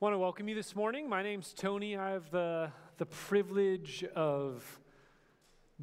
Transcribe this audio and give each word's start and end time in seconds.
want 0.00 0.14
to 0.14 0.18
welcome 0.18 0.48
you 0.48 0.54
this 0.54 0.74
morning. 0.74 1.06
My 1.06 1.22
name's 1.22 1.52
Tony. 1.52 1.94
I 1.94 2.12
have 2.12 2.30
the, 2.30 2.72
the 2.96 3.04
privilege 3.04 4.02
of 4.16 4.80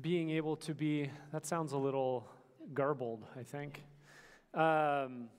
being 0.01 0.31
able 0.31 0.55
to 0.55 0.73
be, 0.73 1.11
that 1.31 1.45
sounds 1.45 1.71
a 1.71 1.77
little 1.77 2.27
garbled, 2.73 3.27
I 3.39 3.43
think. 3.43 3.83
Um, 4.55 5.29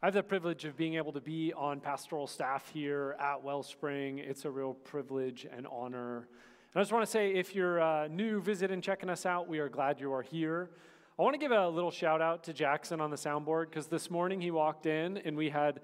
I 0.00 0.06
have 0.06 0.14
the 0.14 0.22
privilege 0.22 0.64
of 0.64 0.74
being 0.74 0.94
able 0.94 1.12
to 1.12 1.20
be 1.20 1.52
on 1.52 1.80
pastoral 1.80 2.26
staff 2.26 2.70
here 2.72 3.14
at 3.20 3.44
Wellspring. 3.44 4.20
It's 4.20 4.46
a 4.46 4.50
real 4.50 4.72
privilege 4.72 5.46
and 5.54 5.66
honor. 5.70 6.28
And 6.72 6.76
I 6.76 6.80
just 6.80 6.92
want 6.92 7.04
to 7.04 7.10
say 7.10 7.34
if 7.34 7.54
you're 7.54 7.78
uh, 7.78 8.08
new, 8.08 8.40
visiting, 8.40 8.80
checking 8.80 9.10
us 9.10 9.26
out, 9.26 9.48
we 9.48 9.58
are 9.58 9.68
glad 9.68 10.00
you 10.00 10.14
are 10.14 10.22
here. 10.22 10.70
I 11.18 11.22
want 11.22 11.34
to 11.34 11.38
give 11.38 11.52
a 11.52 11.68
little 11.68 11.90
shout 11.90 12.22
out 12.22 12.42
to 12.44 12.54
Jackson 12.54 13.02
on 13.02 13.10
the 13.10 13.16
soundboard 13.16 13.66
because 13.68 13.88
this 13.88 14.10
morning 14.10 14.40
he 14.40 14.50
walked 14.50 14.86
in 14.86 15.18
and 15.18 15.36
we 15.36 15.50
had 15.50 15.80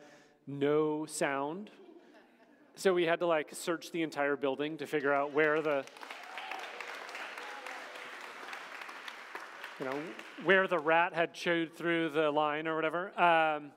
no 0.46 1.04
sound 1.04 1.70
so 2.76 2.92
we 2.92 3.04
had 3.04 3.20
to 3.20 3.26
like 3.26 3.50
search 3.52 3.92
the 3.92 4.02
entire 4.02 4.36
building 4.36 4.76
to 4.78 4.86
figure 4.86 5.12
out 5.12 5.32
where 5.32 5.62
the 5.62 5.84
you 9.78 9.86
know 9.86 9.96
where 10.44 10.66
the 10.66 10.78
rat 10.78 11.12
had 11.12 11.34
chewed 11.34 11.76
through 11.76 12.10
the 12.10 12.30
line 12.30 12.66
or 12.66 12.74
whatever. 12.74 13.18
Um, 13.20 13.70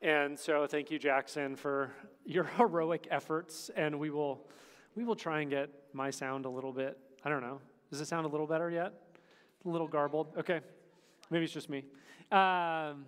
and 0.00 0.38
so 0.38 0.66
thank 0.66 0.90
you, 0.90 0.98
Jackson, 0.98 1.56
for 1.56 1.92
your 2.24 2.44
heroic 2.56 3.08
efforts. 3.10 3.70
And 3.76 3.98
we 3.98 4.10
will 4.10 4.46
we 4.94 5.04
will 5.04 5.16
try 5.16 5.40
and 5.40 5.50
get 5.50 5.70
my 5.92 6.10
sound 6.10 6.46
a 6.46 6.50
little 6.50 6.72
bit. 6.72 6.98
I 7.24 7.28
don't 7.28 7.42
know. 7.42 7.60
Does 7.90 8.00
it 8.00 8.06
sound 8.06 8.26
a 8.26 8.28
little 8.28 8.46
better 8.46 8.70
yet? 8.70 8.92
A 9.64 9.68
little 9.68 9.88
garbled. 9.88 10.28
Okay, 10.38 10.60
maybe 11.30 11.44
it's 11.44 11.54
just 11.54 11.68
me. 11.68 11.84
Um, 12.32 13.06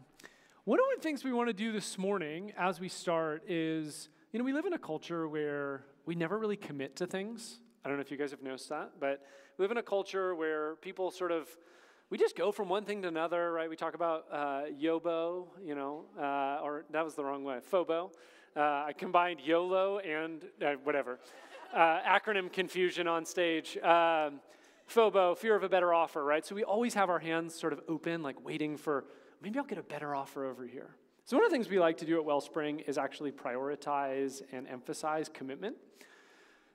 one 0.64 0.78
of 0.78 0.86
the 0.96 1.00
things 1.00 1.22
we 1.24 1.32
want 1.32 1.48
to 1.48 1.54
do 1.54 1.72
this 1.72 1.96
morning 1.96 2.52
as 2.58 2.80
we 2.80 2.88
start 2.88 3.44
is 3.48 4.08
you 4.36 4.38
know, 4.38 4.44
we 4.44 4.52
live 4.52 4.66
in 4.66 4.74
a 4.74 4.78
culture 4.78 5.26
where 5.26 5.82
we 6.04 6.14
never 6.14 6.38
really 6.38 6.58
commit 6.58 6.94
to 6.96 7.06
things. 7.06 7.58
I 7.82 7.88
don't 7.88 7.96
know 7.96 8.02
if 8.02 8.10
you 8.10 8.18
guys 8.18 8.32
have 8.32 8.42
noticed 8.42 8.68
that, 8.68 8.90
but 9.00 9.22
we 9.56 9.64
live 9.64 9.70
in 9.70 9.78
a 9.78 9.82
culture 9.82 10.34
where 10.34 10.74
people 10.82 11.10
sort 11.10 11.32
of, 11.32 11.48
we 12.10 12.18
just 12.18 12.36
go 12.36 12.52
from 12.52 12.68
one 12.68 12.84
thing 12.84 13.00
to 13.00 13.08
another, 13.08 13.50
right? 13.50 13.70
We 13.70 13.76
talk 13.76 13.94
about 13.94 14.26
uh, 14.30 14.64
YOBO, 14.78 15.46
you 15.64 15.74
know, 15.74 16.04
uh, 16.20 16.62
or 16.62 16.84
that 16.90 17.02
was 17.02 17.14
the 17.14 17.24
wrong 17.24 17.44
way, 17.44 17.60
FOBO. 17.72 18.10
Uh, 18.54 18.60
I 18.60 18.92
combined 18.92 19.40
YOLO 19.40 20.00
and 20.00 20.44
uh, 20.62 20.72
whatever. 20.84 21.18
Uh, 21.72 22.00
acronym 22.02 22.52
confusion 22.52 23.08
on 23.08 23.24
stage. 23.24 23.78
Um, 23.78 24.40
FOBO, 24.86 25.34
fear 25.38 25.56
of 25.56 25.62
a 25.62 25.68
better 25.70 25.94
offer, 25.94 26.22
right? 26.22 26.44
So 26.44 26.54
we 26.54 26.62
always 26.62 26.92
have 26.92 27.08
our 27.08 27.20
hands 27.20 27.54
sort 27.54 27.72
of 27.72 27.80
open, 27.88 28.22
like 28.22 28.44
waiting 28.44 28.76
for 28.76 29.06
maybe 29.40 29.58
I'll 29.58 29.64
get 29.64 29.78
a 29.78 29.82
better 29.82 30.14
offer 30.14 30.44
over 30.44 30.66
here. 30.66 30.90
So, 31.28 31.36
one 31.36 31.44
of 31.44 31.50
the 31.50 31.56
things 31.56 31.68
we 31.68 31.80
like 31.80 31.98
to 31.98 32.06
do 32.06 32.20
at 32.20 32.24
Wellspring 32.24 32.78
is 32.86 32.98
actually 32.98 33.32
prioritize 33.32 34.42
and 34.52 34.68
emphasize 34.68 35.28
commitment. 35.28 35.74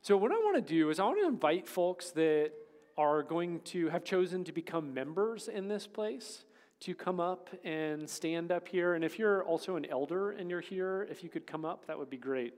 So, 0.02 0.17
what 0.17 0.33
I 0.33 0.35
want 0.35 0.58
to 0.58 0.73
do 0.73 0.89
is 0.89 0.99
I 0.99 1.05
want 1.05 1.21
to 1.21 1.25
invite 1.25 1.69
folks 1.69 2.11
that 2.11 2.52
are 2.97 3.23
going 3.23 3.61
to 3.61 3.88
have 3.88 4.03
chosen 4.03 4.43
to 4.43 4.52
become 4.52 4.93
members 4.93 5.47
in 5.47 5.69
this 5.69 5.88
place 5.88 6.43
to 6.81 6.93
come 6.93 7.21
up 7.21 7.49
and 7.63 8.09
stand 8.09 8.52
up 8.52 8.67
here. 8.67 8.95
And 8.95 9.05
if 9.05 9.17
you're 9.17 9.41
also 9.45 9.77
an 9.77 9.85
elder 9.85 10.31
and 10.31 10.49
you're 10.49 10.59
here, 10.59 11.08
if 11.09 11.23
you 11.23 11.30
could 11.30 11.47
come 11.47 11.63
up, 11.63 11.88
that 11.88 11.97
would 11.97 12.09
be 12.09 12.17
great. 12.17 12.53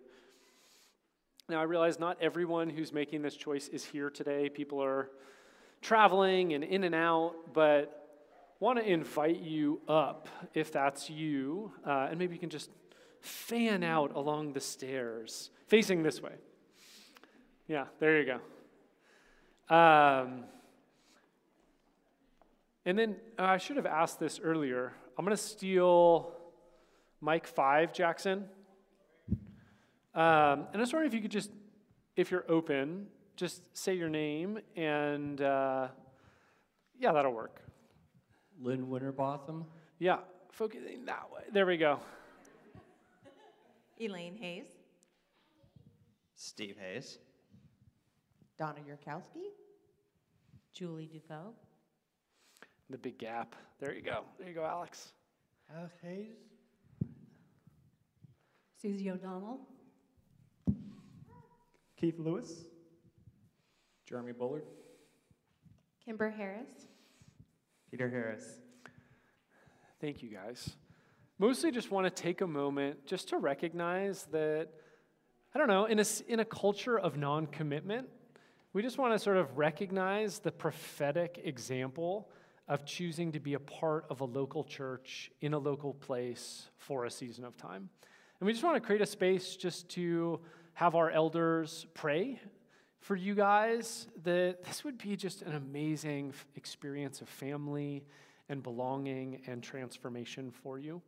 Now, 1.47 1.59
I 1.59 1.63
realize 1.63 1.99
not 1.99 2.17
everyone 2.19 2.71
who's 2.71 2.91
making 2.91 3.21
this 3.21 3.35
choice 3.35 3.67
is 3.67 3.85
here 3.85 4.09
today. 4.09 4.49
People 4.49 4.83
are 4.83 5.11
traveling 5.83 6.53
and 6.53 6.63
in 6.63 6.85
and 6.85 6.95
out, 6.95 7.35
but 7.53 8.02
want 8.63 8.79
to 8.79 8.89
invite 8.89 9.41
you 9.41 9.81
up 9.89 10.29
if 10.53 10.71
that's 10.71 11.09
you, 11.09 11.69
uh, 11.85 12.07
and 12.09 12.17
maybe 12.17 12.33
you 12.33 12.39
can 12.39 12.49
just 12.49 12.69
fan 13.19 13.83
out 13.83 14.15
along 14.15 14.53
the 14.53 14.61
stairs, 14.61 15.49
facing 15.67 16.01
this 16.01 16.21
way. 16.21 16.31
Yeah, 17.67 17.87
there 17.99 18.21
you 18.21 18.39
go. 19.69 19.75
Um, 19.75 20.45
and 22.85 22.97
then 22.97 23.17
uh, 23.37 23.43
I 23.43 23.57
should 23.57 23.75
have 23.75 23.85
asked 23.85 24.17
this 24.21 24.39
earlier. 24.41 24.93
I'm 25.17 25.25
going 25.25 25.35
to 25.35 25.43
steal 25.43 26.33
mic 27.21 27.47
5, 27.47 27.91
Jackson. 27.91 28.45
Um, 30.15 30.67
and 30.71 30.75
I 30.75 30.77
was 30.77 30.93
wondering 30.93 31.07
if 31.07 31.13
you 31.13 31.21
could 31.21 31.31
just, 31.31 31.51
if 32.15 32.31
you're 32.31 32.45
open, 32.47 33.07
just 33.35 33.75
say 33.75 33.93
your 33.93 34.09
name 34.09 34.59
and 34.77 35.41
uh, 35.41 35.89
yeah, 36.97 37.11
that'll 37.11 37.33
work. 37.33 37.62
Lynn 38.61 38.87
Winterbotham. 38.87 39.65
Yeah, 39.99 40.19
focusing 40.51 41.05
that 41.05 41.29
way. 41.33 41.43
There 41.51 41.65
we 41.65 41.77
go. 41.77 41.99
Elaine 43.99 44.35
Hayes. 44.35 44.67
Steve 46.35 46.75
Hayes. 46.79 47.19
Donna 48.57 48.79
Yurkowski. 48.87 49.47
Julie 50.73 51.09
Dufault. 51.13 51.53
The 52.89 52.97
big 52.97 53.17
gap. 53.17 53.55
There 53.79 53.93
you 53.93 54.01
go. 54.01 54.23
There 54.37 54.47
you 54.47 54.55
go, 54.55 54.65
Alex. 54.65 55.13
Alex 55.75 55.93
Hayes. 56.01 56.35
Susie 58.81 59.09
O'Donnell. 59.09 59.59
Keith 61.95 62.19
Lewis. 62.19 62.65
Jeremy 64.05 64.33
Bullard. 64.33 64.63
Kimber 66.03 66.29
Harris. 66.29 66.87
Peter 67.93 68.09
Harris. 68.09 68.43
Thank 70.01 70.23
you, 70.23 70.29
guys. 70.31 70.77
Mostly 71.37 71.69
just 71.69 71.91
want 71.91 72.07
to 72.07 72.23
take 72.23 72.41
a 72.41 72.47
moment 72.47 73.05
just 73.05 73.29
to 73.29 73.37
recognize 73.37 74.25
that, 74.31 74.69
I 75.53 75.59
don't 75.59 75.67
know, 75.67 75.85
in 75.85 75.99
a, 75.99 76.05
in 76.27 76.39
a 76.39 76.45
culture 76.45 76.97
of 76.97 77.17
non 77.17 77.45
commitment, 77.45 78.07
we 78.73 78.81
just 78.81 78.97
want 78.97 79.13
to 79.13 79.19
sort 79.19 79.37
of 79.37 79.59
recognize 79.59 80.39
the 80.39 80.51
prophetic 80.51 81.41
example 81.43 82.31
of 82.67 82.83
choosing 82.83 83.31
to 83.33 83.39
be 83.39 83.53
a 83.53 83.59
part 83.59 84.05
of 84.09 84.21
a 84.21 84.25
local 84.25 84.63
church 84.63 85.29
in 85.41 85.53
a 85.53 85.59
local 85.59 85.93
place 85.93 86.71
for 86.79 87.05
a 87.05 87.11
season 87.11 87.45
of 87.45 87.55
time. 87.57 87.89
And 88.39 88.47
we 88.47 88.53
just 88.53 88.63
want 88.63 88.75
to 88.75 88.81
create 88.81 89.03
a 89.03 89.05
space 89.05 89.55
just 89.55 89.87
to 89.89 90.39
have 90.73 90.95
our 90.95 91.11
elders 91.11 91.85
pray 91.93 92.41
for 93.03 93.17
you 93.17 93.35
guys 93.35 94.07
that 94.23 94.63
this 94.63 94.85
would 94.85 94.97
be 94.97 95.17
just 95.17 95.41
an 95.41 95.55
amazing 95.55 96.33
experience 96.55 97.19
of 97.19 97.27
family 97.27 98.05
and 98.47 98.63
belonging 98.63 99.41
and 99.45 99.61
transformation 99.61 100.49
for 100.49 100.79
you. 100.79 101.01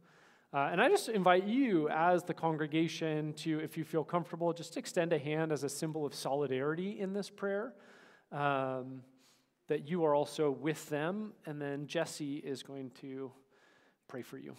Uh, 0.53 0.69
and 0.71 0.81
I 0.81 0.89
just 0.89 1.07
invite 1.07 1.45
you, 1.45 1.87
as 1.89 2.23
the 2.23 2.33
congregation, 2.33 3.31
to, 3.33 3.59
if 3.59 3.77
you 3.77 3.85
feel 3.85 4.03
comfortable, 4.03 4.51
just 4.51 4.75
extend 4.75 5.13
a 5.13 5.17
hand 5.17 5.53
as 5.53 5.63
a 5.63 5.69
symbol 5.69 6.05
of 6.05 6.13
solidarity 6.13 6.99
in 6.99 7.13
this 7.13 7.29
prayer. 7.29 7.73
Um, 8.31 9.01
that 9.67 9.87
you 9.87 10.05
are 10.05 10.13
also 10.13 10.51
with 10.51 10.87
them, 10.89 11.31
and 11.45 11.61
then 11.61 11.87
Jesse 11.87 12.37
is 12.37 12.61
going 12.61 12.91
to 13.01 13.31
pray 14.07 14.21
for 14.21 14.37
you. 14.37 14.55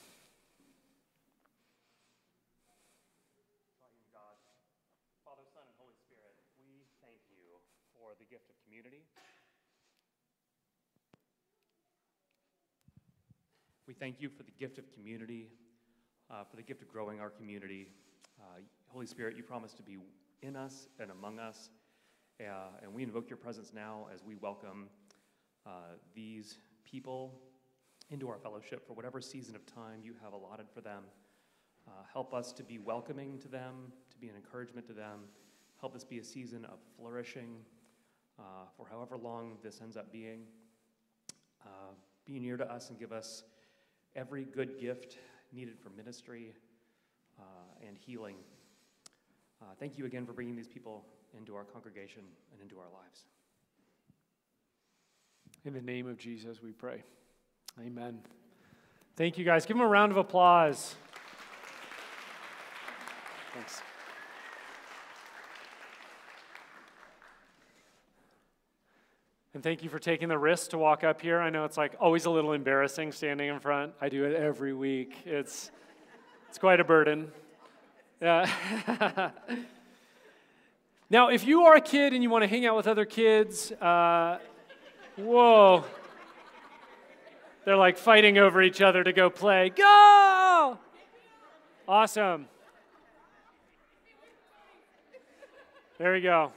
Thank 13.99 14.21
you 14.21 14.29
for 14.29 14.43
the 14.43 14.53
gift 14.59 14.79
of 14.79 14.93
community, 14.93 15.49
uh, 16.31 16.45
for 16.45 16.57
the 16.57 16.63
gift 16.63 16.83
of 16.83 16.89
growing 16.89 17.19
our 17.19 17.31
community. 17.31 17.89
Uh, 18.39 18.61
Holy 18.89 19.07
Spirit, 19.07 19.37
you 19.37 19.43
promise 19.43 19.73
to 19.73 19.83
be 19.83 19.97
in 20.43 20.55
us 20.55 20.89
and 21.01 21.11
among 21.11 21.39
us. 21.39 21.71
Uh, 22.39 22.69
and 22.83 22.93
we 22.93 23.03
invoke 23.03 23.31
your 23.31 23.39
presence 23.39 23.73
now 23.75 24.07
as 24.15 24.23
we 24.23 24.35
welcome 24.35 24.89
uh, 25.65 25.71
these 26.15 26.59
people 26.85 27.41
into 28.11 28.29
our 28.29 28.39
fellowship 28.39 28.87
for 28.87 28.93
whatever 28.93 29.21
season 29.21 29.57
of 29.57 29.65
time 29.65 30.01
you 30.03 30.15
have 30.23 30.35
allotted 30.35 30.67
for 30.75 30.83
them. 30.83 31.03
Uh, 31.89 31.91
help 32.13 32.35
us 32.35 32.53
to 32.53 32.63
be 32.63 32.79
welcoming 32.79 33.39
to 33.39 33.49
them, 33.49 33.93
to 34.11 34.19
be 34.19 34.29
an 34.29 34.37
encouragement 34.37 34.87
to 34.87 34.93
them. 34.93 35.21
Help 35.81 35.95
this 35.95 36.05
be 36.05 36.19
a 36.19 36.25
season 36.25 36.67
of 36.67 36.79
flourishing 36.99 37.57
uh, 38.39 38.43
for 38.77 38.87
however 38.91 39.17
long 39.17 39.57
this 39.63 39.81
ends 39.81 39.97
up 39.97 40.13
being. 40.13 40.41
be 42.27 42.41
near 42.41 42.57
to 42.57 42.69
us 42.71 42.91
and 42.91 42.99
give 42.99 43.13
us 43.13 43.45
every 44.17 44.45
good 44.45 44.81
gift 44.81 45.19
needed 45.53 45.79
for 45.79 45.91
ministry 45.91 46.55
uh, 47.39 47.87
and 47.87 47.97
healing. 47.99 48.37
Uh, 49.63 49.67
thank 49.79 49.97
you 49.99 50.07
again 50.07 50.27
for 50.27 50.33
bringing 50.33 50.57
these 50.57 50.69
people 50.69 51.05
into 51.37 51.55
our 51.55 51.65
congregation 51.65 52.23
and 52.53 52.61
into 52.63 52.77
our 52.79 52.91
lives. 52.93 53.27
In 55.65 55.75
the 55.75 55.81
name 55.81 56.09
of 56.09 56.17
Jesus, 56.17 56.63
we 56.63 56.73
pray. 56.73 57.03
Amen. 57.81 58.21
Thank 59.17 59.39
you, 59.39 59.45
guys. 59.45 59.67
Give 59.67 59.77
them 59.77 59.85
a 59.85 59.89
round 59.89 60.13
of 60.13 60.19
applause. 60.19 60.95
Thanks. 63.55 63.83
And 69.57 69.63
thank 69.63 69.83
you 69.83 69.89
for 69.89 69.99
taking 69.99 70.29
the 70.29 70.37
risk 70.37 70.73
to 70.73 70.77
walk 70.77 71.03
up 71.03 71.23
here. 71.23 71.41
I 71.41 71.49
know 71.49 71.65
it's 71.65 71.79
like 71.79 71.95
always 71.99 72.27
a 72.27 72.31
little 72.31 72.53
embarrassing 72.53 73.11
standing 73.11 73.49
in 73.49 73.59
front. 73.59 73.95
I 74.03 74.11
do 74.11 74.25
it 74.25 74.35
every 74.35 74.75
week. 74.75 75.17
It's, 75.25 75.71
it's 76.51 76.59
quite 76.59 76.79
a 76.79 76.85
burden. 76.85 77.33
Yeah. 78.21 78.51
now, 81.09 81.29
if 81.29 81.47
you 81.47 81.63
are 81.63 81.75
a 81.75 81.81
kid 81.81 82.13
and 82.13 82.23
you 82.23 82.29
want 82.29 82.43
to 82.43 82.49
hang 82.49 82.67
out 82.67 82.77
with 82.77 82.87
other 82.87 83.07
kids, 83.07 83.73
uh, 83.73 84.41
whoa. 85.17 85.87
They're 87.65 87.79
like 87.79 87.97
fighting 87.97 88.37
over 88.37 88.61
each 88.61 88.83
other 88.83 89.03
to 89.03 89.13
go 89.15 89.31
play. 89.31 89.71
Go! 89.71 90.77
Awesome. 91.89 92.47
There 95.97 96.13
we 96.13 96.21
go. 96.21 96.53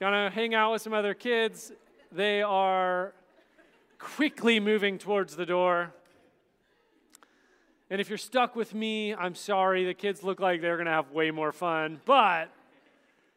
Gonna 0.00 0.28
hang 0.28 0.56
out 0.56 0.72
with 0.72 0.82
some 0.82 0.92
other 0.92 1.14
kids. 1.14 1.70
They 2.12 2.42
are 2.42 3.14
quickly 4.00 4.58
moving 4.58 4.98
towards 4.98 5.36
the 5.36 5.46
door. 5.46 5.92
And 7.88 8.00
if 8.00 8.08
you're 8.08 8.18
stuck 8.18 8.56
with 8.56 8.74
me, 8.74 9.14
I'm 9.14 9.36
sorry. 9.36 9.84
The 9.84 9.94
kids 9.94 10.24
look 10.24 10.40
like 10.40 10.60
they're 10.60 10.76
gonna 10.76 10.90
have 10.90 11.12
way 11.12 11.30
more 11.30 11.52
fun. 11.52 12.00
But, 12.04 12.50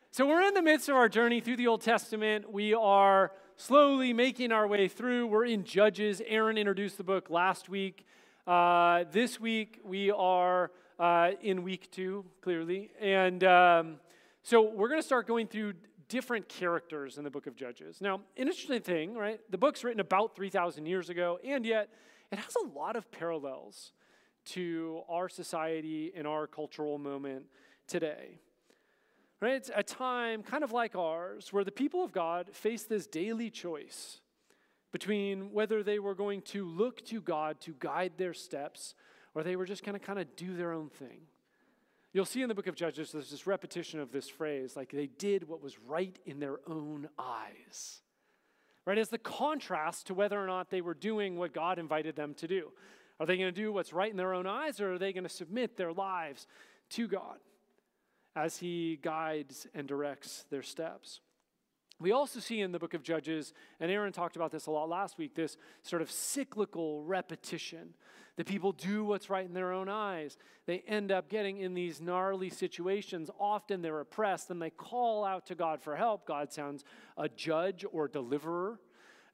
so 0.09 0.25
we're 0.25 0.41
in 0.41 0.55
the 0.55 0.61
midst 0.63 0.89
of 0.89 0.95
our 0.95 1.07
journey 1.07 1.39
through 1.39 1.57
the 1.57 1.67
Old 1.67 1.81
Testament. 1.81 2.51
We 2.51 2.73
are 2.73 3.31
slowly 3.57 4.11
making 4.11 4.51
our 4.51 4.67
way 4.67 4.87
through. 4.87 5.27
We're 5.27 5.45
in 5.45 5.65
Judges. 5.65 6.19
Aaron 6.25 6.57
introduced 6.57 6.97
the 6.97 7.03
book 7.03 7.29
last 7.29 7.69
week. 7.69 8.07
Uh, 8.47 9.03
this 9.11 9.39
week, 9.39 9.81
we 9.85 10.09
are 10.09 10.71
uh, 10.97 11.31
in 11.43 11.61
week 11.61 11.91
two, 11.91 12.25
clearly. 12.41 12.89
And 12.99 13.43
um, 13.43 13.95
so 14.41 14.63
we're 14.63 14.89
going 14.89 14.99
to 14.99 15.05
start 15.05 15.27
going 15.27 15.45
through 15.45 15.73
different 16.07 16.49
characters 16.49 17.17
in 17.17 17.23
the 17.23 17.29
book 17.31 17.47
of 17.47 17.55
Judges. 17.55 18.01
Now, 18.01 18.15
an 18.15 18.47
interesting 18.47 18.81
thing, 18.81 19.15
right? 19.15 19.39
The 19.49 19.57
book's 19.57 19.83
written 19.83 19.99
about 19.99 20.35
3,000 20.35 20.85
years 20.85 21.09
ago, 21.09 21.39
and 21.43 21.65
yet 21.65 21.89
it 22.31 22.39
has 22.39 22.55
a 22.63 22.67
lot 22.67 22.95
of 22.95 23.11
parallels 23.11 23.91
to 24.45 25.01
our 25.09 25.29
society 25.29 26.11
and 26.15 26.27
our 26.27 26.47
cultural 26.47 26.97
moment 26.97 27.45
today. 27.87 28.39
Right? 29.39 29.55
It's 29.55 29.71
a 29.75 29.83
time 29.83 30.41
kind 30.41 30.63
of 30.63 30.71
like 30.71 30.95
ours 30.95 31.51
where 31.51 31.63
the 31.63 31.71
people 31.71 32.03
of 32.03 32.11
God 32.11 32.49
face 32.53 32.83
this 32.83 33.07
daily 33.07 33.49
choice 33.49 34.21
between 34.91 35.51
whether 35.51 35.83
they 35.83 35.99
were 35.99 36.15
going 36.15 36.41
to 36.43 36.65
look 36.65 37.03
to 37.05 37.19
God 37.19 37.59
to 37.61 37.75
guide 37.79 38.13
their 38.17 38.33
steps 38.33 38.95
or 39.35 39.43
they 39.43 39.55
were 39.55 39.65
just 39.65 39.83
going 39.83 39.99
to 39.99 40.05
kind 40.05 40.19
of 40.19 40.33
do 40.35 40.55
their 40.55 40.71
own 40.71 40.89
thing. 40.89 41.21
You'll 42.13 42.25
see 42.25 42.41
in 42.41 42.47
the 42.47 42.55
book 42.55 42.67
of 42.67 42.75
Judges, 42.75 43.11
there's 43.11 43.31
this 43.31 43.47
repetition 43.47 43.99
of 43.99 44.11
this 44.11 44.29
phrase 44.29 44.75
like 44.75 44.91
they 44.91 45.07
did 45.07 45.47
what 45.47 45.61
was 45.61 45.79
right 45.79 46.17
in 46.25 46.39
their 46.39 46.59
own 46.67 47.09
eyes. 47.17 48.01
Right? 48.85 48.97
As 48.97 49.09
the 49.09 49.17
contrast 49.17 50.07
to 50.07 50.13
whether 50.13 50.41
or 50.41 50.45
not 50.45 50.69
they 50.69 50.81
were 50.81 50.93
doing 50.93 51.37
what 51.37 51.53
God 51.53 51.79
invited 51.79 52.15
them 52.15 52.33
to 52.35 52.47
do. 52.47 52.71
Are 53.19 53.25
they 53.25 53.37
going 53.37 53.53
to 53.53 53.61
do 53.61 53.73
what's 53.73 53.93
right 53.93 54.11
in 54.11 54.17
their 54.17 54.33
own 54.33 54.45
eyes 54.45 54.79
or 54.79 54.93
are 54.93 54.99
they 54.99 55.13
going 55.13 55.23
to 55.23 55.29
submit 55.29 55.77
their 55.77 55.93
lives 55.93 56.47
to 56.91 57.07
God? 57.07 57.37
as 58.35 58.57
he 58.57 58.99
guides 59.01 59.67
and 59.73 59.87
directs 59.87 60.45
their 60.49 60.63
steps. 60.63 61.21
We 61.99 62.11
also 62.11 62.39
see 62.39 62.59
in 62.59 62.71
the 62.71 62.79
book 62.79 62.93
of 62.93 63.03
Judges, 63.03 63.53
and 63.79 63.91
Aaron 63.91 64.11
talked 64.11 64.35
about 64.35 64.51
this 64.51 64.65
a 64.65 64.71
lot 64.71 64.89
last 64.89 65.17
week, 65.17 65.35
this 65.35 65.57
sort 65.83 66.01
of 66.01 66.11
cyclical 66.11 67.03
repetition. 67.03 67.93
The 68.35 68.43
people 68.43 68.71
do 68.71 69.05
what's 69.05 69.29
right 69.29 69.45
in 69.45 69.53
their 69.53 69.71
own 69.71 69.89
eyes. 69.89 70.37
They 70.65 70.83
end 70.87 71.11
up 71.11 71.29
getting 71.29 71.57
in 71.57 71.75
these 71.75 72.01
gnarly 72.01 72.49
situations. 72.49 73.29
Often 73.39 73.81
they're 73.81 73.99
oppressed 73.99 74.49
and 74.49 74.61
they 74.61 74.71
call 74.71 75.23
out 75.23 75.45
to 75.47 75.55
God 75.55 75.83
for 75.83 75.95
help. 75.95 76.25
God 76.25 76.51
sounds 76.51 76.83
a 77.15 77.29
judge 77.29 77.85
or 77.91 78.07
deliverer, 78.07 78.79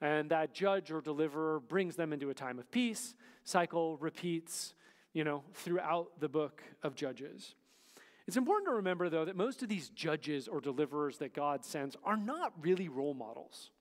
and 0.01 0.29
that 0.31 0.53
judge 0.53 0.91
or 0.91 0.99
deliverer 0.99 1.61
brings 1.61 1.95
them 1.95 2.11
into 2.11 2.29
a 2.29 2.33
time 2.33 2.59
of 2.59 2.69
peace. 2.71 3.15
Cycle 3.45 3.97
repeats, 3.97 4.73
you 5.13 5.23
know, 5.23 5.43
throughout 5.53 6.19
the 6.19 6.29
book 6.29 6.61
of 6.83 6.95
Judges. 6.95 7.55
It's 8.27 8.37
important 8.37 8.67
to 8.67 8.75
remember, 8.75 9.09
though, 9.09 9.25
that 9.25 9.35
most 9.35 9.63
of 9.63 9.69
these 9.69 9.89
judges 9.89 10.47
or 10.47 10.61
deliverers 10.61 11.17
that 11.17 11.33
God 11.33 11.65
sends 11.65 11.95
are 12.03 12.17
not 12.17 12.53
really 12.61 12.87
role 12.87 13.13
models. 13.13 13.71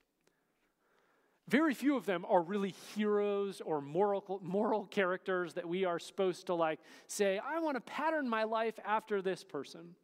Very 1.48 1.72
few 1.72 1.96
of 1.96 2.04
them 2.04 2.26
are 2.28 2.42
really 2.42 2.74
heroes 2.94 3.62
or 3.64 3.80
moral, 3.80 4.38
moral 4.42 4.84
characters 4.84 5.54
that 5.54 5.66
we 5.66 5.86
are 5.86 5.98
supposed 5.98 6.46
to 6.46 6.54
like 6.54 6.78
say, 7.06 7.38
I 7.38 7.58
want 7.58 7.76
to 7.76 7.80
pattern 7.80 8.28
my 8.28 8.44
life 8.44 8.78
after 8.84 9.22
this 9.22 9.44
person. 9.44 9.94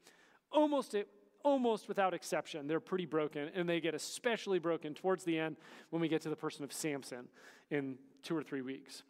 Almost, 0.50 0.96
almost 1.42 1.86
without 1.86 2.14
exception, 2.14 2.66
they're 2.66 2.80
pretty 2.80 3.04
broken, 3.04 3.50
and 3.54 3.68
they 3.68 3.78
get 3.78 3.94
especially 3.94 4.58
broken 4.58 4.94
towards 4.94 5.24
the 5.24 5.38
end 5.38 5.56
when 5.90 6.00
we 6.00 6.08
get 6.08 6.22
to 6.22 6.30
the 6.30 6.36
person 6.36 6.64
of 6.64 6.72
Samson 6.72 7.28
in 7.70 7.98
two 8.22 8.34
or 8.34 8.42
three 8.42 8.62
weeks. 8.62 9.02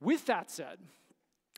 With 0.00 0.24
that 0.24 0.50
said, 0.50 0.78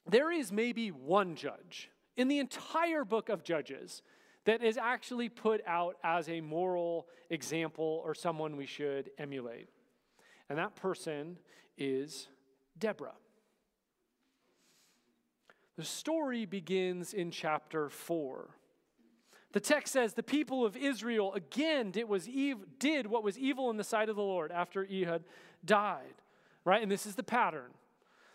there 0.09 0.32
is 0.32 0.50
maybe 0.50 0.88
one 0.88 1.37
judge 1.37 1.88
in 2.17 2.26
the 2.26 2.41
entire 2.41 3.05
book 3.05 3.29
of 3.29 3.44
Judges 3.44 4.03
that 4.44 4.62
is 4.62 4.77
actually 4.77 5.29
put 5.29 5.61
out 5.67 5.97
as 6.03 6.29
a 6.29 6.41
moral 6.41 7.06
example 7.31 8.03
or 8.05 8.15
someone 8.15 8.56
we 8.56 8.67
should 8.67 9.11
emulate. 9.19 9.69
And 10.49 10.59
that 10.59 10.75
person 10.75 11.39
is 11.79 12.29
Deborah. 12.79 13.15
The 15.77 15.85
story 15.85 16.44
begins 16.44 17.15
in 17.15 17.31
chapter 17.31 17.89
4. 17.89 18.50
The 19.53 19.61
text 19.61 19.93
says 19.93 20.15
the 20.15 20.23
people 20.23 20.65
of 20.65 20.77
Israel 20.77 21.33
again 21.35 21.91
did, 21.91 22.09
was 22.09 22.27
ev- 22.29 22.79
did 22.79 23.06
what 23.06 23.23
was 23.23 23.38
evil 23.38 23.71
in 23.71 23.77
the 23.77 23.85
sight 23.85 24.09
of 24.09 24.17
the 24.17 24.23
Lord 24.23 24.50
after 24.50 24.85
Ehud 24.85 25.25
died. 25.65 26.15
Right? 26.65 26.83
And 26.83 26.91
this 26.91 27.06
is 27.06 27.15
the 27.15 27.23
pattern. 27.23 27.71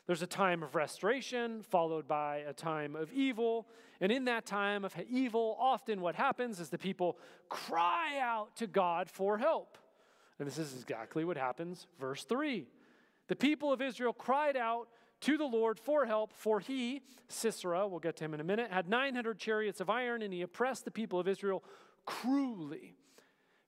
There's 0.08 0.22
a 0.22 0.28
time 0.28 0.64
of 0.64 0.74
restoration 0.74 1.62
followed 1.64 2.08
by 2.08 2.38
a 2.38 2.54
time 2.54 2.96
of 2.96 3.12
evil. 3.12 3.68
And 4.00 4.10
in 4.10 4.26
that 4.26 4.46
time 4.46 4.86
of 4.86 4.96
evil, 5.10 5.58
often 5.60 6.00
what 6.00 6.16
happens 6.16 6.62
is 6.62 6.70
the 6.70 6.78
people 6.78 7.18
cry 7.50 8.18
out 8.20 8.56
to 8.56 8.68
God 8.68 9.10
for 9.10 9.38
help. 9.38 9.78
And 10.40 10.48
this 10.48 10.58
is 10.58 10.74
exactly 10.82 11.26
what 11.26 11.38
happens. 11.38 11.88
Verse 12.00 12.24
3 12.24 12.66
The 13.28 13.36
people 13.36 13.74
of 13.74 13.82
Israel 13.82 14.14
cried 14.14 14.56
out 14.56 14.88
to 15.22 15.38
the 15.38 15.46
Lord 15.46 15.80
for 15.80 16.06
help, 16.06 16.32
for 16.32 16.60
he, 16.60 17.02
Sisera, 17.28 17.88
we'll 17.88 18.00
get 18.00 18.16
to 18.18 18.24
him 18.24 18.34
in 18.34 18.40
a 18.40 18.46
minute, 18.46 18.72
had 18.72 18.88
900 18.88 19.38
chariots 19.38 19.82
of 19.82 19.90
iron, 19.90 20.22
and 20.22 20.32
he 20.32 20.42
oppressed 20.42 20.86
the 20.86 20.92
people 20.92 21.20
of 21.20 21.28
Israel 21.28 21.64
cruelly 22.06 22.96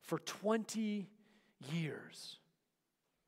for 0.04 0.20
20 0.20 1.10
years. 1.74 2.38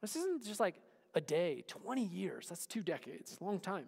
This 0.01 0.15
isn't 0.15 0.45
just 0.45 0.59
like 0.59 0.75
a 1.13 1.21
day, 1.21 1.63
20 1.67 2.03
years. 2.03 2.47
That's 2.49 2.65
two 2.65 2.81
decades, 2.81 3.37
long 3.41 3.59
time. 3.59 3.87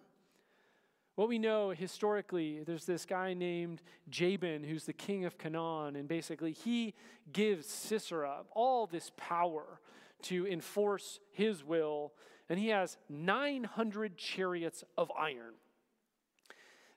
What 1.14 1.28
we 1.28 1.38
know 1.38 1.70
historically, 1.70 2.64
there's 2.64 2.86
this 2.86 3.06
guy 3.06 3.34
named 3.34 3.82
Jabin 4.10 4.64
who's 4.64 4.84
the 4.84 4.92
king 4.92 5.24
of 5.24 5.38
Canaan, 5.38 5.94
and 5.94 6.08
basically 6.08 6.52
he 6.52 6.94
gives 7.32 7.68
Sisera 7.68 8.38
all 8.52 8.86
this 8.86 9.12
power 9.16 9.80
to 10.22 10.46
enforce 10.46 11.20
his 11.30 11.62
will, 11.62 12.12
and 12.48 12.58
he 12.58 12.68
has 12.68 12.96
900 13.08 14.16
chariots 14.16 14.82
of 14.98 15.10
iron. 15.16 15.54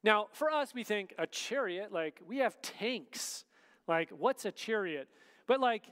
Now, 0.04 0.28
for 0.32 0.50
us, 0.50 0.74
we 0.74 0.84
think 0.84 1.14
a 1.20 1.28
chariot, 1.28 1.92
like 1.92 2.20
we 2.28 2.38
have 2.38 2.60
tanks. 2.62 3.46
Like, 3.88 4.10
what's 4.10 4.46
a 4.46 4.52
chariot? 4.52 5.08
But, 5.48 5.60
like, 5.60 5.84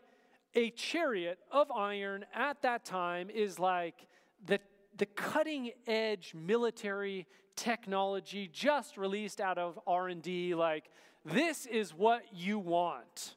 a 0.56 0.70
chariot 0.72 1.40
of 1.52 1.72
iron 1.72 2.26
at 2.34 2.62
that 2.62 2.86
time 2.86 3.30
is 3.30 3.60
like 3.60 4.08
the, 4.44 4.60
the 4.98 5.06
cutting 5.06 5.72
edge 5.86 6.34
military 6.36 7.28
technology 7.56 8.50
just 8.52 8.98
released 8.98 9.40
out 9.40 9.58
of 9.58 9.80
r&d 9.88 10.54
like 10.56 10.90
this 11.26 11.66
is 11.66 11.92
what 11.92 12.22
you 12.32 12.60
want. 12.60 13.36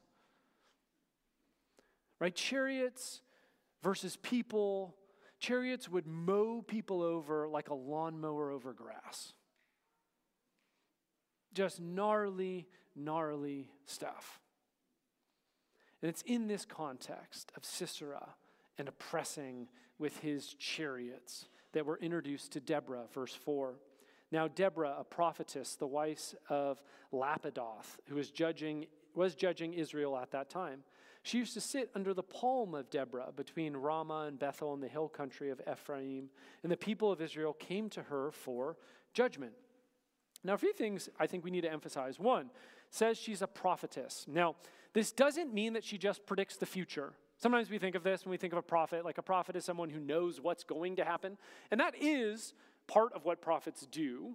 Right? 2.21 2.35
Chariots 2.35 3.23
versus 3.83 4.17
people. 4.17 4.95
Chariots 5.41 5.89
would 5.89 6.07
mow 6.07 6.63
people 6.67 7.01
over 7.01 7.49
like 7.49 7.71
a 7.71 7.75
lawnmower 7.75 8.51
over 8.51 8.75
grass. 8.75 9.33
Just 11.55 11.81
gnarly 11.81 12.67
gnarly 12.95 13.71
stuff. 13.87 14.41
And 16.03 16.09
it's 16.09 16.23
in 16.23 16.47
this 16.47 16.65
context 16.65 17.51
of 17.57 17.65
sisera 17.65 18.35
and 18.77 18.89
oppressing 18.89 19.69
with 19.99 20.19
his 20.21 20.55
chariots 20.55 21.47
that 21.73 21.87
were 21.87 21.99
introduced 21.99 22.53
to 22.53 22.61
Deborah, 22.61 23.05
verse 23.13 23.35
4. 23.35 23.75
Now, 24.31 24.49
Deborah, 24.49 24.97
a 24.99 25.05
prophetess, 25.05 25.75
the 25.75 25.87
wife 25.87 26.35
of 26.49 26.83
Lapidoth, 27.13 27.99
who 28.09 28.17
was 28.17 28.31
judging, 28.31 28.87
was 29.15 29.35
judging 29.35 29.75
Israel 29.75 30.17
at 30.17 30.31
that 30.33 30.51
time, 30.51 30.85
she 31.23 31.39
used 31.39 31.55
to 31.55 31.61
sit 31.61 31.91
under 31.95 32.15
the 32.15 32.23
palm 32.23 32.75
of 32.75 32.91
Deborah 32.91 33.33
between 33.35 33.77
Ramah 33.77 34.27
and 34.29 34.39
Bethel 34.39 34.73
in 34.75 34.81
the 34.81 34.89
hill 34.89 35.09
country 35.09 35.51
of 35.51 35.61
Ephraim, 35.71 36.31
and 36.63 36.71
the 36.71 36.77
people 36.77 37.11
of 37.11 37.21
Israel 37.21 37.53
came 37.55 37.91
to 37.91 38.03
her 38.05 38.31
for 38.31 38.77
judgment. 39.13 39.53
Now, 40.45 40.55
a 40.55 40.59
few 40.59 40.73
things 40.73 41.09
I 41.19 41.27
think 41.27 41.45
we 41.45 41.51
need 41.51 41.63
to 41.63 41.73
emphasize. 41.73 42.19
One, 42.19 42.51
says 42.91 43.19
she's 43.19 43.43
a 43.43 43.47
prophetess. 43.47 44.25
Now, 44.29 44.57
this 44.93 45.13
doesn't 45.13 45.53
mean 45.53 45.75
that 45.75 45.85
she 45.85 45.99
just 45.99 46.25
predicts 46.27 46.57
the 46.57 46.67
future. 46.67 47.13
Sometimes 47.39 47.71
we 47.71 47.79
think 47.79 47.95
of 47.95 48.03
this 48.03 48.25
when 48.25 48.33
we 48.33 48.37
think 48.37 48.53
of 48.53 48.59
a 48.59 48.63
prophet, 48.63 49.05
like 49.05 49.19
a 49.19 49.23
prophet 49.23 49.55
is 49.55 49.65
someone 49.65 49.91
who 49.91 50.01
knows 50.01 50.41
what's 50.41 50.65
going 50.65 50.97
to 50.97 51.05
happen. 51.05 51.39
And 51.71 51.81
that 51.81 51.95
is 52.01 52.53
part 52.89 53.13
of 53.13 53.25
what 53.25 53.41
prophets 53.41 53.87
do. 53.91 54.35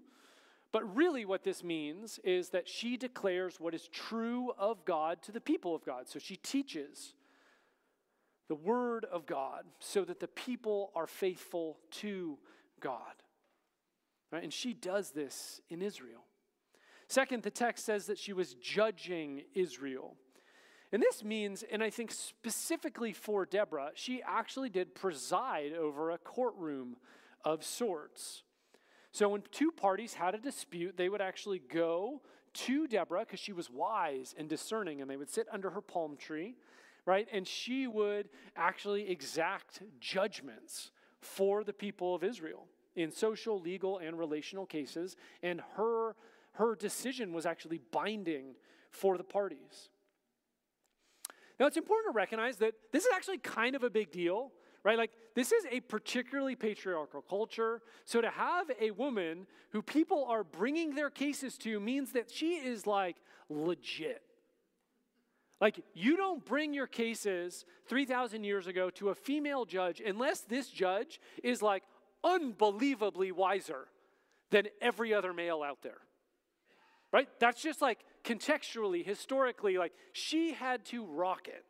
But 0.71 0.95
really, 0.95 1.25
what 1.25 1.43
this 1.43 1.63
means 1.63 2.19
is 2.23 2.49
that 2.49 2.67
she 2.67 2.97
declares 2.97 3.59
what 3.59 3.75
is 3.75 3.87
true 3.89 4.51
of 4.57 4.85
God 4.85 5.21
to 5.23 5.31
the 5.31 5.41
people 5.41 5.75
of 5.75 5.85
God. 5.85 6.07
So 6.07 6.17
she 6.17 6.37
teaches 6.37 7.13
the 8.47 8.55
word 8.55 9.05
of 9.05 9.25
God 9.25 9.65
so 9.79 10.05
that 10.05 10.19
the 10.19 10.27
people 10.27 10.91
are 10.95 11.07
faithful 11.07 11.77
to 11.91 12.37
God. 12.79 13.13
Right? 14.31 14.43
And 14.43 14.53
she 14.53 14.73
does 14.73 15.11
this 15.11 15.61
in 15.69 15.81
Israel. 15.81 16.23
Second, 17.07 17.43
the 17.43 17.51
text 17.51 17.85
says 17.85 18.07
that 18.07 18.17
she 18.17 18.33
was 18.33 18.55
judging 18.55 19.43
Israel. 19.53 20.15
And 20.93 21.01
this 21.01 21.23
means, 21.23 21.63
and 21.63 21.83
I 21.83 21.89
think 21.89 22.11
specifically 22.11 23.13
for 23.13 23.47
Deborah, 23.47 23.89
she 23.95 24.21
actually 24.21 24.69
did 24.69 24.93
preside 24.93 25.73
over 25.73 26.11
a 26.11 26.19
courtroom 26.19 26.97
of 27.43 27.63
sorts. 27.63 28.43
So 29.11 29.27
when 29.29 29.41
two 29.51 29.71
parties 29.71 30.13
had 30.13 30.35
a 30.35 30.37
dispute, 30.37 30.95
they 30.95 31.09
would 31.09 31.19
actually 31.19 31.59
go 31.59 32.21
to 32.53 32.87
Deborah 32.87 33.21
because 33.21 33.39
she 33.39 33.53
was 33.53 33.71
wise 33.71 34.35
and 34.37 34.47
discerning, 34.47 35.01
and 35.01 35.09
they 35.09 35.17
would 35.17 35.31
sit 35.31 35.47
under 35.51 35.71
her 35.71 35.81
palm 35.81 36.15
tree, 36.15 36.55
right? 37.07 37.27
And 37.33 37.47
she 37.47 37.87
would 37.87 38.29
actually 38.55 39.09
exact 39.09 39.81
judgments 39.99 40.91
for 41.21 41.63
the 41.63 41.73
people 41.73 42.13
of 42.13 42.23
Israel 42.23 42.67
in 42.95 43.11
social, 43.11 43.59
legal, 43.59 43.97
and 43.97 44.19
relational 44.19 44.67
cases. 44.67 45.15
And 45.41 45.59
her, 45.75 46.15
her 46.51 46.75
decision 46.75 47.33
was 47.33 47.47
actually 47.47 47.81
binding 47.91 48.53
for 48.91 49.17
the 49.17 49.23
parties. 49.23 49.89
Now, 51.63 51.67
it's 51.67 51.77
important 51.77 52.11
to 52.13 52.17
recognize 52.17 52.57
that 52.57 52.73
this 52.91 53.05
is 53.05 53.09
actually 53.15 53.37
kind 53.37 53.73
of 53.73 53.83
a 53.83 53.89
big 53.89 54.11
deal, 54.11 54.51
right? 54.83 54.97
Like, 54.97 55.11
this 55.33 55.53
is 55.53 55.65
a 55.71 55.79
particularly 55.79 56.57
patriarchal 56.57 57.21
culture. 57.21 57.81
So, 58.03 58.19
to 58.19 58.29
have 58.29 58.69
a 58.81 58.91
woman 58.91 59.47
who 59.69 59.81
people 59.81 60.25
are 60.25 60.43
bringing 60.43 60.93
their 60.93 61.09
cases 61.09 61.57
to 61.59 61.79
means 61.79 62.11
that 62.11 62.29
she 62.29 62.55
is 62.55 62.85
like 62.85 63.15
legit. 63.47 64.21
Like, 65.61 65.79
you 65.93 66.17
don't 66.17 66.43
bring 66.43 66.73
your 66.73 66.85
cases 66.85 67.63
3,000 67.87 68.43
years 68.43 68.67
ago 68.67 68.89
to 68.89 69.07
a 69.07 69.15
female 69.15 69.63
judge 69.63 70.01
unless 70.05 70.41
this 70.41 70.67
judge 70.67 71.21
is 71.45 71.61
like 71.61 71.83
unbelievably 72.25 73.31
wiser 73.31 73.87
than 74.51 74.67
every 74.81 75.13
other 75.13 75.31
male 75.31 75.63
out 75.63 75.81
there. 75.81 76.01
Right? 77.13 77.29
That's 77.39 77.61
just 77.61 77.81
like 77.81 77.99
contextually, 78.23 79.05
historically, 79.05 79.77
like 79.77 79.93
she 80.11 80.53
had 80.53 80.85
to 80.85 81.05
rock 81.05 81.47
it. 81.47 81.65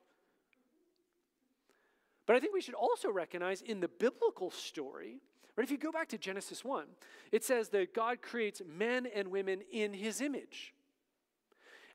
But 2.26 2.36
I 2.36 2.40
think 2.40 2.54
we 2.54 2.62
should 2.62 2.76
also 2.76 3.12
recognize 3.12 3.62
in 3.62 3.80
the 3.80 3.88
biblical 3.88 4.50
story, 4.50 5.22
right? 5.56 5.64
If 5.64 5.72
you 5.72 5.78
go 5.78 5.92
back 5.92 6.10
to 6.10 6.18
Genesis 6.18 6.64
1, 6.64 6.86
it 7.32 7.44
says 7.44 7.70
that 7.70 7.94
God 7.94 8.22
creates 8.22 8.62
men 8.66 9.08
and 9.14 9.28
women 9.30 9.62
in 9.72 9.94
his 9.94 10.22
image. 10.22 10.74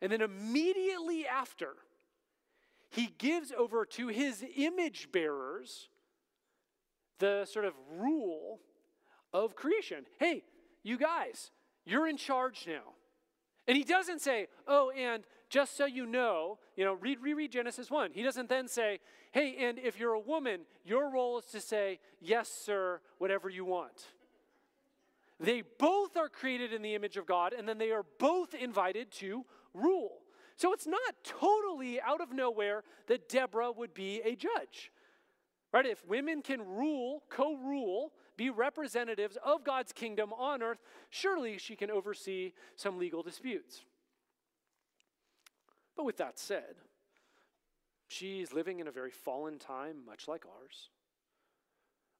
And 0.02 0.12
then 0.12 0.20
immediately 0.20 1.26
after, 1.26 1.74
he 2.90 3.14
gives 3.18 3.52
over 3.52 3.84
to 3.84 4.08
his 4.08 4.44
image 4.56 5.10
bearers 5.12 5.88
the 7.18 7.46
sort 7.50 7.64
of 7.64 7.74
rule 7.98 8.60
of 9.32 9.56
creation. 9.56 10.06
Hey, 10.18 10.44
you 10.82 10.96
guys, 10.98 11.50
you're 11.84 12.06
in 12.06 12.16
charge 12.16 12.66
now. 12.66 12.94
And 13.68 13.76
he 13.76 13.84
doesn't 13.84 14.22
say, 14.22 14.48
oh, 14.66 14.90
and 14.90 15.22
just 15.50 15.76
so 15.76 15.84
you 15.84 16.06
know, 16.06 16.58
you 16.74 16.86
know, 16.86 16.94
read, 16.94 17.20
reread 17.20 17.52
Genesis 17.52 17.90
1. 17.90 18.12
He 18.14 18.22
doesn't 18.22 18.48
then 18.48 18.66
say, 18.66 18.98
hey, 19.30 19.56
and 19.60 19.78
if 19.78 20.00
you're 20.00 20.14
a 20.14 20.20
woman, 20.20 20.62
your 20.86 21.10
role 21.10 21.38
is 21.38 21.44
to 21.46 21.60
say, 21.60 22.00
yes, 22.20 22.48
sir, 22.48 23.00
whatever 23.18 23.50
you 23.50 23.66
want. 23.66 24.06
They 25.38 25.62
both 25.78 26.16
are 26.16 26.30
created 26.30 26.72
in 26.72 26.80
the 26.80 26.94
image 26.94 27.18
of 27.18 27.26
God, 27.26 27.52
and 27.52 27.68
then 27.68 27.76
they 27.76 27.92
are 27.92 28.04
both 28.18 28.54
invited 28.54 29.12
to 29.12 29.44
rule. 29.74 30.18
So 30.56 30.72
it's 30.72 30.86
not 30.86 31.14
totally 31.22 32.00
out 32.00 32.22
of 32.22 32.32
nowhere 32.32 32.82
that 33.06 33.28
Deborah 33.28 33.70
would 33.70 33.92
be 33.92 34.20
a 34.24 34.34
judge. 34.34 34.90
Right? 35.72 35.86
If 35.86 36.04
women 36.06 36.40
can 36.40 36.62
rule, 36.62 37.22
co 37.28 37.54
rule, 37.54 38.12
be 38.38 38.48
representatives 38.48 39.36
of 39.44 39.64
God's 39.64 39.92
kingdom 39.92 40.32
on 40.32 40.62
earth, 40.62 40.78
surely 41.10 41.58
she 41.58 41.76
can 41.76 41.90
oversee 41.90 42.54
some 42.76 42.98
legal 42.98 43.22
disputes. 43.22 43.82
But 45.94 46.06
with 46.06 46.16
that 46.18 46.38
said, 46.38 46.76
she's 48.06 48.52
living 48.52 48.78
in 48.78 48.86
a 48.88 48.92
very 48.92 49.10
fallen 49.10 49.58
time, 49.58 49.96
much 50.06 50.28
like 50.28 50.44
ours, 50.46 50.88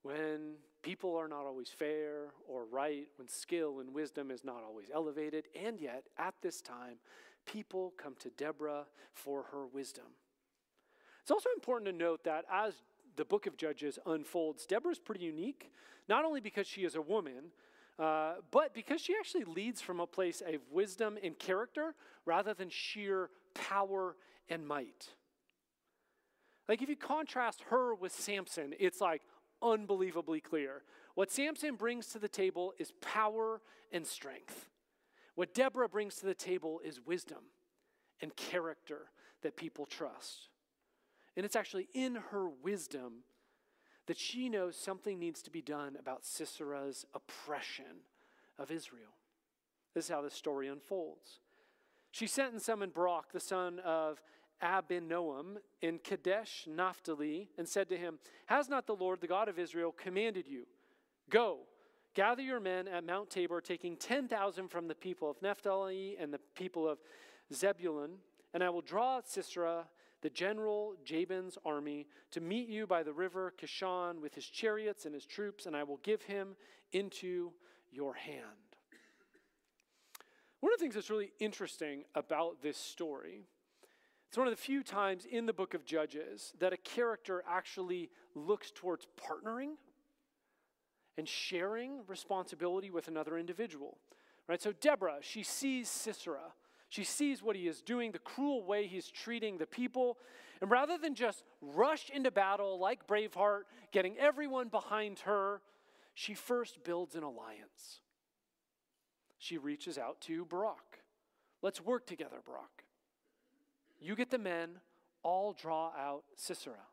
when 0.03 0.57
people 0.83 1.17
are 1.17 1.29
not 1.29 1.47
always 1.47 1.69
fair 1.69 2.33
or 2.49 2.67
right, 2.67 3.07
when 3.17 3.29
skill 3.29 3.79
and 3.79 3.95
wisdom 3.95 4.31
is 4.31 4.45
not 4.45 4.63
always 4.67 4.91
elevated, 4.93 5.47
and 5.61 5.81
yet 5.81 6.05
at 6.19 6.35
this 6.43 6.61
time, 6.61 6.97
people 7.47 7.95
come 7.97 8.15
to 8.19 8.31
Deborah 8.31 8.87
for 9.13 9.45
her 9.53 9.67
wisdom. 9.67 10.05
It's 11.23 11.31
also 11.31 11.51
important 11.55 11.91
to 11.91 11.97
note 11.97 12.25
that 12.25 12.45
as 12.53 12.75
the 13.19 13.25
book 13.25 13.47
of 13.47 13.57
Judges 13.57 13.99
unfolds, 14.07 14.65
Deborah's 14.65 14.99
pretty 14.99 15.25
unique, 15.25 15.71
not 16.09 16.25
only 16.25 16.41
because 16.41 16.67
she 16.67 16.85
is 16.85 16.95
a 16.95 17.03
woman, 17.03 17.53
uh, 17.99 18.35
but 18.51 18.73
because 18.73 19.01
she 19.01 19.15
actually 19.19 19.45
leads 19.45 19.83
from 19.83 20.01
a 20.01 20.07
place 20.07 20.41
of 20.41 20.61
wisdom 20.71 21.19
and 21.23 21.39
character 21.39 21.95
rather 22.25 22.55
than 22.55 22.71
sheer 22.71 23.29
power 23.55 24.17
and 24.49 24.67
might. 24.67 25.09
Like 26.69 26.81
if 26.81 26.89
you 26.89 26.97
contrast 26.97 27.63
her 27.71 27.95
with 27.95 28.13
Samson, 28.13 28.73
it's 28.79 29.01
like 29.01 29.23
unbelievably 29.61 30.41
clear. 30.41 30.83
What 31.15 31.33
Samson 31.33 31.75
brings 31.75 32.07
to 32.09 32.21
the 32.21 32.29
table 32.29 32.73
is 32.79 32.93
power 33.01 33.61
and 33.91 34.07
strength. 34.07 34.69
What 35.35 35.55
Deborah 35.55 35.89
brings 35.89 36.17
to 36.17 36.27
the 36.27 36.35
table 36.35 36.81
is 36.85 37.01
wisdom 37.05 37.45
and 38.21 38.35
character 38.37 39.11
that 39.43 39.57
people 39.57 39.87
trust. 39.87 40.51
And 41.39 41.45
it's 41.45 41.55
actually 41.55 41.89
in 41.95 42.17
her 42.33 42.49
wisdom 42.49 43.23
that 44.09 44.19
she 44.19 44.49
knows 44.49 44.75
something 44.75 45.21
needs 45.21 45.41
to 45.43 45.53
be 45.53 45.63
done 45.63 45.97
about 45.97 46.25
Sisera's 46.25 47.07
oppression 47.15 48.03
of 48.59 48.73
Israel. 48.73 49.15
This 49.95 50.07
is 50.07 50.11
how 50.11 50.21
the 50.21 50.31
story 50.31 50.67
unfolds. 50.67 51.39
She 52.11 52.27
sent 52.27 52.55
and 52.55 52.61
summoned 52.61 52.93
Barak, 52.93 53.31
the 53.33 53.39
son 53.39 53.79
of 53.85 54.21
Abinoam, 54.61 55.59
in 55.81 56.01
Kadesh, 56.03 56.67
Naphtali, 56.67 57.51
and 57.57 57.69
said 57.69 57.89
to 57.91 57.97
him, 57.97 58.19
Has 58.47 58.69
not 58.69 58.89
the 58.89 58.97
Lord, 58.97 59.21
the 59.21 59.29
God 59.29 59.49
of 59.49 59.61
Israel, 59.61 59.93
commanded 59.93 60.49
you? 60.49 60.67
Go, 61.31 61.59
gather 62.15 62.43
your 62.43 62.59
men 62.59 62.89
at 62.89 63.07
Mount 63.07 63.31
Tabor, 63.31 63.61
taking 63.61 63.97
10,000 63.97 64.67
from 64.67 64.89
the 64.89 64.95
people 64.97 65.31
of 65.31 65.41
Naphtali 65.41 66.17
and 66.19 66.35
the 66.35 66.41
people 66.57 66.89
of 66.89 66.99
Zebulun, 67.55 68.15
and 68.53 68.65
I 68.65 68.71
will 68.71 68.83
draw 68.83 69.21
Sisera 69.25 69.87
the 70.23 70.31
general 70.31 70.95
Jabin's 71.05 71.59
army 71.65 72.07
to 72.33 72.41
meet 72.41 72.69
you 72.69 72.87
by 72.87 73.03
the 73.03 73.13
river 73.13 73.53
Kishon 73.61 74.21
with 74.21 74.35
his 74.35 74.47
chariots 74.47 75.05
and 75.05 75.15
his 75.15 75.25
troops, 75.27 75.67
and 75.67 75.77
I 75.77 75.85
will 75.85 76.01
give 76.03 76.23
him 76.23 76.57
into 76.93 77.53
your 77.93 78.15
hand. 78.15 78.43
One 80.61 80.73
of 80.73 80.79
the 80.79 80.83
things 80.83 80.95
that's 80.95 81.11
really 81.11 81.31
interesting 81.39 82.05
about 82.15 82.63
this 82.63 82.77
story, 82.77 83.45
it's 84.29 84.37
one 84.37 84.49
of 84.49 84.53
the 84.53 84.61
few 84.61 84.83
times 84.83 85.25
in 85.25 85.47
the 85.47 85.53
book 85.53 85.75
of 85.75 85.85
Judges 85.85 86.53
that 86.59 86.73
a 86.73 86.77
character 86.77 87.45
actually 87.49 88.11
looks 88.35 88.73
towards 88.73 89.07
partnering 89.17 89.75
and 91.17 91.29
sharing 91.29 92.01
responsibility 92.07 92.91
with 92.91 93.09
another 93.09 93.39
individual. 93.39 93.99
Right? 94.49 94.61
So 94.61 94.73
Deborah, 94.73 95.19
she 95.21 95.43
sees 95.43 95.89
Sisera 95.89 96.53
she 96.89 97.05
sees 97.05 97.43
what 97.43 97.57
he 97.57 97.69
is 97.69 97.83
doing, 97.83 98.13
the 98.13 98.19
cruel 98.19 98.65
way 98.65 98.87
he's 98.87 99.11
treating 99.11 99.59
the 99.59 99.67
people. 99.67 100.19
And 100.61 100.71
rather 100.71 100.97
than 100.97 101.15
just 101.15 101.45
rush 101.61 102.11
into 102.11 102.31
battle 102.31 102.79
like 102.79 103.07
Braveheart, 103.07 103.63
getting 103.93 104.17
everyone 104.19 104.69
behind 104.69 105.21
her, 105.21 105.61
she 106.15 106.35
first 106.35 106.83
builds 106.85 107.15
an 107.15 107.23
alliance. 107.23 108.01
She 109.39 109.59
reaches 109.59 109.99
out 109.99 110.21
to 110.23 110.45
Barak. 110.47 111.03
Let's 111.63 111.81
work 111.81 112.07
together, 112.07 112.39
Barak. 112.45 112.85
You 114.01 114.17
get 114.17 114.31
the 114.31 114.39
men, 114.39 114.81
I'll 115.25 115.53
draw 115.53 115.93
out 115.97 116.25
Sisera. 116.37 116.87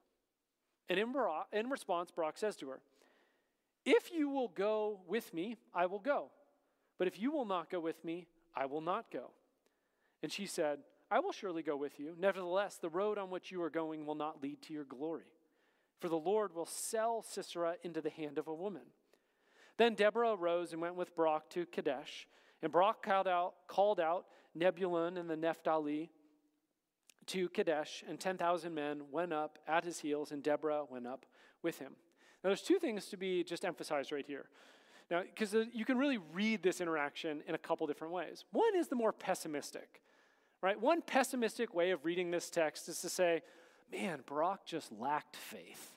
And 0.90 1.00
in, 1.00 1.14
in 1.54 1.70
response, 1.70 2.12
Barak 2.12 2.38
says 2.38 2.56
to 2.58 2.70
her, 2.70 2.82
If 3.86 4.12
you 4.12 4.30
will 4.30 4.50
go 4.50 5.00
with 5.08 5.34
me, 5.34 5.56
I 5.74 5.86
will 5.86 6.00
go. 6.00 6.32
But 6.98 7.08
if 7.08 7.20
you 7.20 7.32
will 7.32 7.46
not 7.46 7.70
go 7.70 7.80
with 7.80 8.04
me, 8.04 8.28
I 8.56 8.66
will 8.66 8.82
not 8.82 9.10
go. 9.12 9.32
And 10.26 10.32
she 10.32 10.48
said, 10.48 10.80
I 11.12 11.20
will 11.20 11.32
surely 11.32 11.62
go 11.62 11.78
with 11.78 12.00
you. 12.00 12.16
Nevertheless, 12.18 12.78
the 12.78 12.90
road 12.90 13.20
on 13.20 13.30
which 13.30 13.52
you 13.52 13.62
are 13.62 13.70
going 13.70 14.08
will 14.08 14.16
not 14.16 14.42
lead 14.42 14.60
to 14.64 14.74
your 14.74 14.84
glory. 14.84 15.28
For 16.00 16.10
the 16.10 16.18
Lord 16.18 16.56
will 16.56 16.66
sell 16.66 17.22
Sisera 17.22 17.76
into 17.84 18.02
the 18.02 18.10
hand 18.10 18.40
of 18.40 18.48
a 18.48 18.54
woman. 18.56 18.88
Then 19.78 19.94
Deborah 19.94 20.34
arose 20.34 20.74
and 20.74 20.82
went 20.82 20.96
with 20.96 21.16
Barak 21.16 21.48
to 21.52 21.68
Kadesh. 21.68 22.28
And 22.64 22.72
Barak 22.72 23.04
called 23.04 23.28
out, 23.28 23.54
called 23.68 24.00
out 24.00 24.26
Zebulun 24.58 25.18
and 25.18 25.30
the 25.30 25.38
Naphtali 25.38 26.10
to 27.28 27.48
Kadesh, 27.50 28.04
and 28.10 28.20
10,000 28.20 28.74
men 28.74 29.04
went 29.12 29.32
up 29.32 29.60
at 29.68 29.84
his 29.84 30.00
heels, 30.00 30.32
and 30.32 30.42
Deborah 30.42 30.86
went 30.90 31.06
up 31.06 31.28
with 31.62 31.78
him. 31.78 31.92
Now, 32.44 32.50
there's 32.50 32.64
two 32.64 32.80
things 32.80 33.06
to 33.10 33.18
be 33.18 33.44
just 33.44 33.64
emphasized 33.64 34.12
right 34.12 34.26
here. 34.26 34.50
Now, 35.12 35.22
because 35.22 35.56
you 35.72 35.86
can 35.86 36.00
really 36.00 36.18
read 36.34 36.64
this 36.64 36.82
interaction 36.82 37.44
in 37.48 37.54
a 37.54 37.60
couple 37.60 37.86
different 37.86 38.12
ways. 38.12 38.44
One 38.52 38.76
is 38.76 38.88
the 38.88 38.96
more 38.96 39.14
pessimistic, 39.14 40.02
right? 40.66 40.82
One 40.82 41.04
pessimistic 41.04 41.76
way 41.76 41.92
of 41.92 42.04
reading 42.06 42.32
this 42.32 42.50
text 42.50 42.90
is 42.90 43.00
to 43.02 43.10
say, 43.10 43.44
man, 43.92 44.22
Barak 44.26 44.66
just 44.66 44.92
lacked 44.92 45.36
faith. 45.36 45.94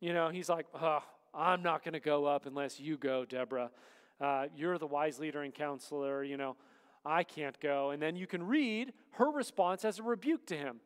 You 0.00 0.14
know, 0.14 0.30
he's 0.30 0.48
like, 0.48 0.64
oh, 0.72 1.02
I'm 1.34 1.62
not 1.62 1.84
going 1.84 1.92
to 1.92 2.00
go 2.00 2.24
up 2.24 2.46
unless 2.46 2.80
you 2.80 2.96
go, 2.96 3.26
Deborah. 3.26 3.70
Uh, 4.18 4.46
you're 4.56 4.78
the 4.78 4.86
wise 4.86 5.18
leader 5.18 5.42
and 5.42 5.52
counselor. 5.52 6.24
You 6.24 6.38
know, 6.38 6.56
I 7.04 7.24
can't 7.24 7.60
go. 7.60 7.90
And 7.90 8.00
then 8.00 8.16
you 8.16 8.26
can 8.26 8.42
read 8.42 8.94
her 9.12 9.30
response 9.30 9.84
as 9.84 9.98
a 9.98 10.02
rebuke 10.02 10.46
to 10.46 10.56
him. 10.56 10.80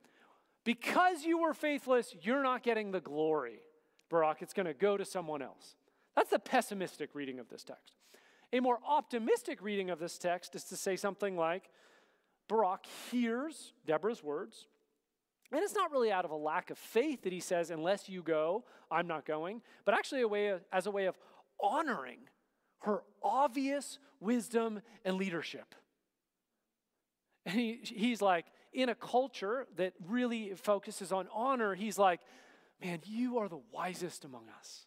Because 0.64 1.22
you 1.22 1.38
were 1.38 1.54
faithless, 1.54 2.16
you're 2.20 2.42
not 2.42 2.64
getting 2.64 2.90
the 2.90 3.00
glory, 3.00 3.60
Barak. 4.10 4.42
It's 4.42 4.54
going 4.54 4.66
to 4.66 4.74
go 4.74 4.96
to 4.96 5.04
someone 5.04 5.40
else. 5.40 5.76
That's 6.16 6.30
the 6.30 6.40
pessimistic 6.40 7.10
reading 7.14 7.38
of 7.38 7.48
this 7.48 7.62
text. 7.62 7.94
A 8.52 8.58
more 8.58 8.80
optimistic 8.84 9.62
reading 9.62 9.88
of 9.88 10.00
this 10.00 10.18
text 10.18 10.56
is 10.56 10.64
to 10.64 10.76
say 10.76 10.96
something 10.96 11.36
like 11.36 11.70
Barak 12.50 12.84
hears 13.12 13.72
Deborah's 13.86 14.24
words, 14.24 14.66
and 15.52 15.62
it's 15.62 15.74
not 15.74 15.92
really 15.92 16.10
out 16.10 16.24
of 16.24 16.32
a 16.32 16.36
lack 16.36 16.70
of 16.70 16.78
faith 16.78 17.22
that 17.22 17.32
he 17.32 17.38
says, 17.38 17.70
Unless 17.70 18.08
you 18.08 18.22
go, 18.22 18.64
I'm 18.90 19.06
not 19.06 19.24
going, 19.24 19.62
but 19.84 19.94
actually 19.94 20.22
a 20.22 20.28
way 20.28 20.48
of, 20.48 20.60
as 20.72 20.86
a 20.86 20.90
way 20.90 21.06
of 21.06 21.16
honoring 21.62 22.18
her 22.80 23.02
obvious 23.22 24.00
wisdom 24.18 24.82
and 25.04 25.16
leadership. 25.16 25.76
And 27.46 27.54
he, 27.54 27.80
he's 27.82 28.20
like, 28.20 28.46
in 28.72 28.88
a 28.88 28.94
culture 28.96 29.66
that 29.76 29.92
really 30.08 30.52
focuses 30.54 31.12
on 31.12 31.28
honor, 31.32 31.74
he's 31.74 31.98
like, 31.98 32.20
Man, 32.82 33.00
you 33.04 33.38
are 33.38 33.48
the 33.48 33.60
wisest 33.72 34.24
among 34.24 34.48
us. 34.58 34.86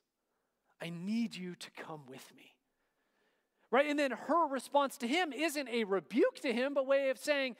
I 0.82 0.89
need 0.89 1.36
you 1.36 1.55
to 1.55 1.72
come 1.72 2.01
with 2.08 2.34
me. 2.36 2.52
Right? 3.74 3.89
And 3.89 3.98
then 3.98 4.12
her 4.12 4.48
response 4.48 4.98
to 4.98 5.08
him 5.08 5.34
isn't 5.34 5.68
a 5.68 5.84
rebuke 5.86 6.39
to 6.44 6.53
him, 6.53 6.75
but 6.75 6.82
a 6.82 6.84
way 6.84 7.10
of 7.10 7.18
saying, 7.18 7.56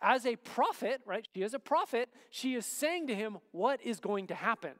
as 0.00 0.24
a 0.24 0.36
prophet, 0.36 1.00
right? 1.04 1.26
She 1.34 1.42
is 1.42 1.54
a 1.54 1.58
prophet, 1.58 2.08
she 2.30 2.54
is 2.54 2.64
saying 2.64 3.08
to 3.08 3.16
him 3.16 3.38
what 3.50 3.82
is 3.82 3.98
going 3.98 4.28
to 4.28 4.34
happen. 4.36 4.74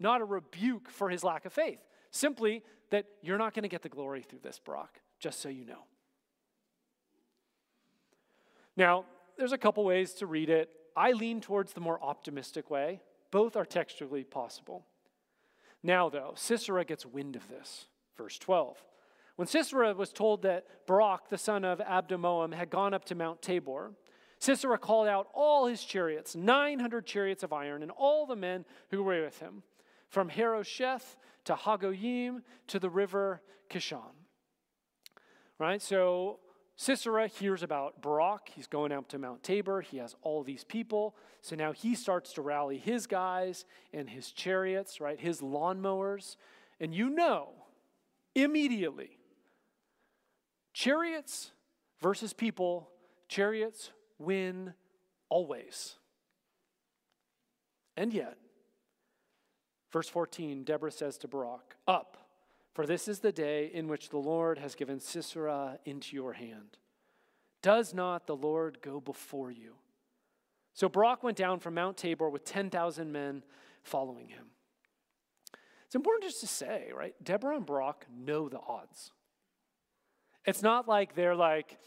Not 0.00 0.20
a 0.20 0.24
rebuke 0.24 0.90
for 0.90 1.10
his 1.10 1.22
lack 1.22 1.44
of 1.44 1.52
faith. 1.52 1.78
Simply 2.10 2.64
that 2.90 3.06
you're 3.22 3.38
not 3.38 3.54
going 3.54 3.62
to 3.62 3.68
get 3.68 3.82
the 3.82 3.88
glory 3.88 4.22
through 4.22 4.40
this, 4.42 4.58
Barak, 4.58 5.00
just 5.20 5.40
so 5.40 5.48
you 5.48 5.64
know. 5.64 5.84
Now, 8.76 9.04
there's 9.38 9.52
a 9.52 9.58
couple 9.58 9.84
ways 9.84 10.12
to 10.14 10.26
read 10.26 10.50
it. 10.50 10.70
I 10.96 11.12
lean 11.12 11.40
towards 11.40 11.72
the 11.72 11.80
more 11.80 12.02
optimistic 12.02 12.68
way. 12.68 13.00
Both 13.30 13.54
are 13.54 13.64
textually 13.64 14.24
possible. 14.24 14.86
Now, 15.84 16.08
though, 16.08 16.32
Sisera 16.34 16.84
gets 16.84 17.06
wind 17.06 17.36
of 17.36 17.48
this. 17.48 17.86
Verse 18.16 18.38
12. 18.38 18.76
When 19.36 19.48
Sisera 19.48 19.94
was 19.94 20.12
told 20.12 20.42
that 20.42 20.66
Barak, 20.86 21.28
the 21.28 21.38
son 21.38 21.64
of 21.64 21.80
Abinoam, 21.80 22.54
had 22.54 22.70
gone 22.70 22.94
up 22.94 23.04
to 23.06 23.14
Mount 23.14 23.42
Tabor, 23.42 23.92
Sisera 24.38 24.78
called 24.78 25.08
out 25.08 25.28
all 25.32 25.66
his 25.66 25.82
chariots, 25.82 26.36
900 26.36 27.06
chariots 27.06 27.42
of 27.42 27.52
iron, 27.52 27.82
and 27.82 27.90
all 27.90 28.26
the 28.26 28.36
men 28.36 28.64
who 28.90 29.02
were 29.02 29.22
with 29.22 29.40
him, 29.40 29.62
from 30.08 30.28
Harosheth 30.28 31.16
to 31.46 31.54
Hagoyim 31.54 32.42
to 32.68 32.78
the 32.78 32.90
river 32.90 33.42
Kishon. 33.70 34.12
Right? 35.58 35.80
So 35.80 36.40
Sisera 36.76 37.26
hears 37.26 37.62
about 37.62 38.02
Barak. 38.02 38.50
He's 38.54 38.66
going 38.66 38.92
up 38.92 39.08
to 39.08 39.18
Mount 39.18 39.42
Tabor. 39.42 39.80
He 39.80 39.98
has 39.98 40.14
all 40.22 40.42
these 40.42 40.64
people. 40.64 41.16
So 41.40 41.56
now 41.56 41.72
he 41.72 41.94
starts 41.94 42.32
to 42.34 42.42
rally 42.42 42.78
his 42.78 43.06
guys 43.06 43.64
and 43.92 44.10
his 44.10 44.30
chariots, 44.30 45.00
right? 45.00 45.20
His 45.20 45.40
lawnmowers. 45.40 46.36
And 46.80 46.94
you 46.94 47.08
know 47.08 47.50
immediately 48.34 49.18
chariots 50.74 51.52
versus 52.02 52.34
people, 52.34 52.90
chariots 53.28 53.90
win 54.18 54.74
always. 55.30 55.94
And 57.96 58.12
yet, 58.12 58.36
verse 59.90 60.08
14, 60.08 60.64
Deborah 60.64 60.90
says 60.90 61.16
to 61.18 61.28
Barak, 61.28 61.76
Up 61.88 62.24
for 62.74 62.86
this 62.86 63.06
is 63.06 63.20
the 63.20 63.32
day 63.32 63.70
in 63.72 63.86
which 63.86 64.08
the 64.08 64.18
Lord 64.18 64.58
has 64.58 64.74
given 64.74 64.98
Sisera 64.98 65.78
into 65.84 66.16
your 66.16 66.32
hand. 66.32 66.76
Does 67.62 67.94
not 67.94 68.26
the 68.26 68.36
Lord 68.36 68.78
go 68.82 69.00
before 69.00 69.50
you? 69.50 69.74
So 70.74 70.88
Barak 70.88 71.22
went 71.22 71.36
down 71.36 71.60
from 71.60 71.74
Mount 71.74 71.96
Tabor 71.96 72.28
with 72.28 72.44
10,000 72.44 73.12
men 73.12 73.44
following 73.84 74.28
him. 74.28 74.46
It's 75.86 75.94
important 75.94 76.24
just 76.24 76.40
to 76.40 76.48
say, 76.48 76.90
right? 76.92 77.14
Deborah 77.22 77.56
and 77.56 77.64
Barak 77.64 78.06
know 78.12 78.48
the 78.48 78.58
odds. 78.58 79.12
It's 80.46 80.62
not 80.62 80.88
like 80.88 81.14
they're 81.14 81.34
like, 81.34 81.78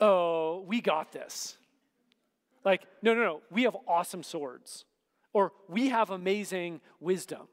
oh, 0.00 0.64
we 0.66 0.80
got 0.80 1.12
this. 1.12 1.56
Like, 2.64 2.82
no, 3.02 3.14
no, 3.14 3.22
no, 3.22 3.40
we 3.50 3.64
have 3.64 3.76
awesome 3.86 4.22
swords. 4.22 4.84
Or 5.32 5.52
we 5.68 5.88
have 5.88 6.10
amazing 6.10 6.80
wisdom. 7.00 7.48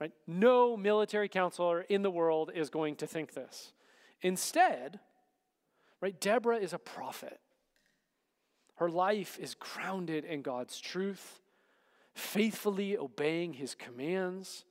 Right? 0.00 0.12
No 0.26 0.76
military 0.76 1.28
counselor 1.28 1.82
in 1.82 2.02
the 2.02 2.10
world 2.10 2.50
is 2.54 2.70
going 2.70 2.96
to 2.96 3.06
think 3.06 3.34
this. 3.34 3.72
Instead, 4.22 5.00
right, 6.00 6.18
Deborah 6.20 6.58
is 6.58 6.72
a 6.72 6.78
prophet. 6.78 7.40
Her 8.76 8.90
life 8.90 9.38
is 9.38 9.54
grounded 9.54 10.24
in 10.24 10.42
God's 10.42 10.80
truth, 10.80 11.40
faithfully 12.14 12.96
obeying 12.96 13.52
his 13.52 13.74
commands. 13.74 14.64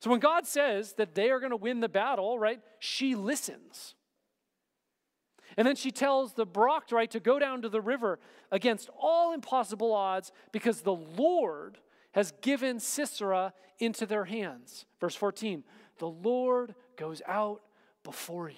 So 0.00 0.10
when 0.10 0.20
God 0.20 0.46
says 0.46 0.94
that 0.94 1.14
they 1.14 1.30
are 1.30 1.40
going 1.40 1.50
to 1.50 1.56
win 1.56 1.80
the 1.80 1.88
battle, 1.88 2.38
right, 2.38 2.60
she 2.78 3.14
listens. 3.14 3.94
And 5.56 5.66
then 5.66 5.76
she 5.76 5.90
tells 5.90 6.32
the 6.32 6.46
Barak, 6.46 6.90
right, 6.90 7.10
to 7.10 7.20
go 7.20 7.38
down 7.38 7.62
to 7.62 7.68
the 7.68 7.80
river 7.80 8.18
against 8.50 8.88
all 8.98 9.32
impossible 9.32 9.92
odds 9.92 10.32
because 10.52 10.80
the 10.80 10.94
Lord 10.94 11.78
has 12.12 12.32
given 12.40 12.80
Sisera 12.80 13.52
into 13.78 14.06
their 14.06 14.24
hands. 14.24 14.86
Verse 15.00 15.14
14 15.14 15.64
The 15.98 16.08
Lord 16.08 16.74
goes 16.96 17.20
out 17.26 17.60
before 18.02 18.48
you. 18.48 18.54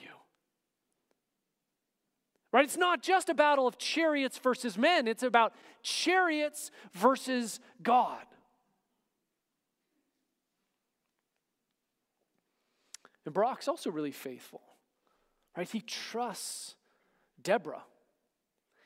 Right? 2.52 2.64
It's 2.64 2.76
not 2.76 3.02
just 3.02 3.31
a 3.31 3.35
battle 3.35 3.66
of 3.66 3.78
chariots 3.78 4.38
versus 4.38 4.76
men, 4.76 5.09
it's 5.09 5.22
about 5.22 5.55
chariots 5.83 6.70
versus 6.92 7.59
God. 7.83 8.22
And 13.24 13.35
Barak's 13.35 13.68
also 13.68 13.90
really 13.90 14.12
faithful. 14.12 14.62
Right? 15.56 15.68
He 15.68 15.80
trusts 15.80 16.74
Deborah. 17.42 17.85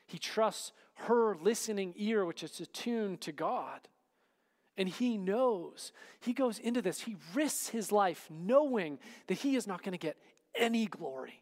He 0.05 0.19
trusts 0.19 0.71
her 0.95 1.35
listening 1.41 1.93
ear, 1.97 2.25
which 2.25 2.43
is 2.43 2.59
attuned 2.59 3.21
to 3.21 3.31
God. 3.31 3.87
And 4.77 4.87
he 4.87 5.17
knows. 5.17 5.91
He 6.19 6.33
goes 6.33 6.59
into 6.59 6.81
this, 6.81 7.01
he 7.01 7.17
risks 7.33 7.69
his 7.69 7.91
life 7.91 8.27
knowing 8.29 8.99
that 9.27 9.35
he 9.35 9.55
is 9.55 9.67
not 9.67 9.81
going 9.81 9.93
to 9.93 9.97
get 9.97 10.17
any 10.55 10.85
glory. 10.85 11.41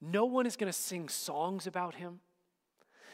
No 0.00 0.24
one 0.24 0.46
is 0.46 0.56
going 0.56 0.70
to 0.70 0.78
sing 0.78 1.08
songs 1.08 1.66
about 1.66 1.94
him. 1.94 2.20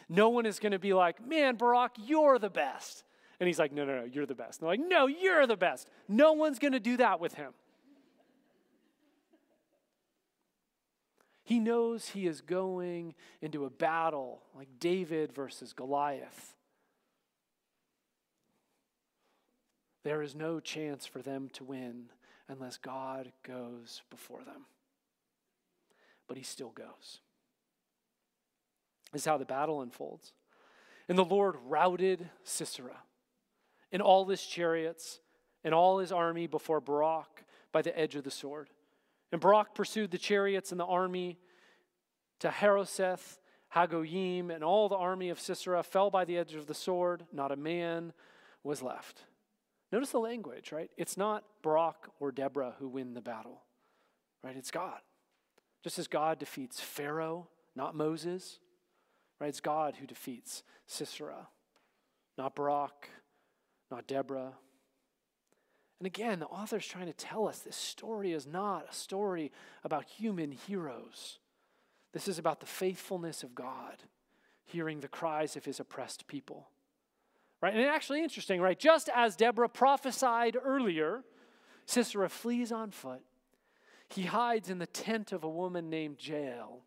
No 0.08 0.28
one 0.28 0.46
is 0.46 0.60
going 0.60 0.72
to 0.72 0.78
be 0.78 0.94
like, 0.94 1.24
man, 1.26 1.56
Barak, 1.56 1.92
you're 1.98 2.38
the 2.38 2.50
best. 2.50 3.04
And 3.40 3.46
he's 3.48 3.58
like, 3.58 3.72
no, 3.72 3.84
no, 3.84 4.00
no, 4.00 4.04
you're 4.04 4.24
the 4.24 4.34
best. 4.34 4.60
And 4.60 4.66
they're 4.66 4.76
like, 4.76 4.88
no, 4.88 5.06
you're 5.06 5.46
the 5.46 5.56
best. 5.56 5.88
No 6.08 6.32
one's 6.32 6.58
going 6.58 6.72
to 6.72 6.80
do 6.80 6.96
that 6.98 7.20
with 7.20 7.34
him. 7.34 7.52
He 11.46 11.60
knows 11.60 12.08
he 12.08 12.26
is 12.26 12.40
going 12.40 13.14
into 13.40 13.64
a 13.64 13.70
battle 13.70 14.42
like 14.56 14.66
David 14.80 15.32
versus 15.32 15.72
Goliath. 15.72 16.56
There 20.02 20.22
is 20.22 20.34
no 20.34 20.58
chance 20.58 21.06
for 21.06 21.22
them 21.22 21.48
to 21.52 21.62
win 21.62 22.06
unless 22.48 22.78
God 22.78 23.30
goes 23.44 24.02
before 24.10 24.42
them. 24.42 24.66
But 26.26 26.36
he 26.36 26.42
still 26.42 26.70
goes. 26.70 27.20
This 29.12 29.22
is 29.22 29.26
how 29.26 29.38
the 29.38 29.44
battle 29.44 29.82
unfolds. 29.82 30.32
And 31.08 31.16
the 31.16 31.24
Lord 31.24 31.54
routed 31.64 32.28
Sisera 32.42 33.04
and 33.92 34.02
all 34.02 34.24
his 34.24 34.44
chariots 34.44 35.20
and 35.62 35.72
all 35.72 35.98
his 35.98 36.10
army 36.10 36.48
before 36.48 36.80
Barak 36.80 37.44
by 37.70 37.82
the 37.82 37.96
edge 37.96 38.16
of 38.16 38.24
the 38.24 38.32
sword. 38.32 38.68
And 39.32 39.40
Barak 39.40 39.74
pursued 39.74 40.10
the 40.10 40.18
chariots 40.18 40.70
and 40.70 40.80
the 40.80 40.84
army 40.84 41.38
to 42.40 42.50
Harosheth, 42.50 43.38
Hagoyim, 43.74 44.54
and 44.54 44.62
all 44.62 44.88
the 44.88 44.96
army 44.96 45.30
of 45.30 45.40
Sisera 45.40 45.82
fell 45.82 46.10
by 46.10 46.24
the 46.24 46.38
edge 46.38 46.54
of 46.54 46.66
the 46.66 46.74
sword. 46.74 47.26
Not 47.32 47.52
a 47.52 47.56
man 47.56 48.12
was 48.62 48.82
left. 48.82 49.24
Notice 49.92 50.10
the 50.10 50.18
language, 50.18 50.72
right? 50.72 50.90
It's 50.96 51.16
not 51.16 51.44
Barak 51.62 52.08
or 52.20 52.32
Deborah 52.32 52.74
who 52.78 52.88
win 52.88 53.14
the 53.14 53.20
battle, 53.20 53.62
right? 54.42 54.56
It's 54.56 54.70
God. 54.70 55.00
Just 55.84 55.98
as 55.98 56.08
God 56.08 56.38
defeats 56.38 56.80
Pharaoh, 56.80 57.48
not 57.74 57.94
Moses, 57.94 58.58
right? 59.40 59.48
It's 59.48 59.60
God 59.60 59.96
who 60.00 60.06
defeats 60.06 60.62
Sisera, 60.86 61.48
not 62.36 62.56
Barak, 62.56 63.08
not 63.90 64.06
Deborah. 64.06 64.54
And 65.98 66.06
again, 66.06 66.40
the 66.40 66.46
author's 66.46 66.86
trying 66.86 67.06
to 67.06 67.12
tell 67.12 67.48
us 67.48 67.60
this 67.60 67.76
story 67.76 68.32
is 68.32 68.46
not 68.46 68.86
a 68.90 68.94
story 68.94 69.50
about 69.82 70.04
human 70.04 70.52
heroes. 70.52 71.38
This 72.12 72.28
is 72.28 72.38
about 72.38 72.60
the 72.60 72.66
faithfulness 72.66 73.42
of 73.42 73.54
God, 73.54 74.02
hearing 74.64 75.00
the 75.00 75.08
cries 75.08 75.56
of 75.56 75.64
his 75.64 75.80
oppressed 75.80 76.26
people. 76.26 76.68
Right? 77.62 77.74
And 77.74 77.82
actually 77.84 78.22
interesting, 78.22 78.60
right? 78.60 78.78
Just 78.78 79.08
as 79.14 79.36
Deborah 79.36 79.68
prophesied 79.68 80.56
earlier, 80.62 81.24
Sisera 81.86 82.28
flees 82.28 82.70
on 82.72 82.90
foot. 82.90 83.22
He 84.08 84.24
hides 84.24 84.68
in 84.68 84.78
the 84.78 84.86
tent 84.86 85.32
of 85.32 85.44
a 85.44 85.48
woman 85.48 85.88
named 85.88 86.18
Jael. 86.20 86.82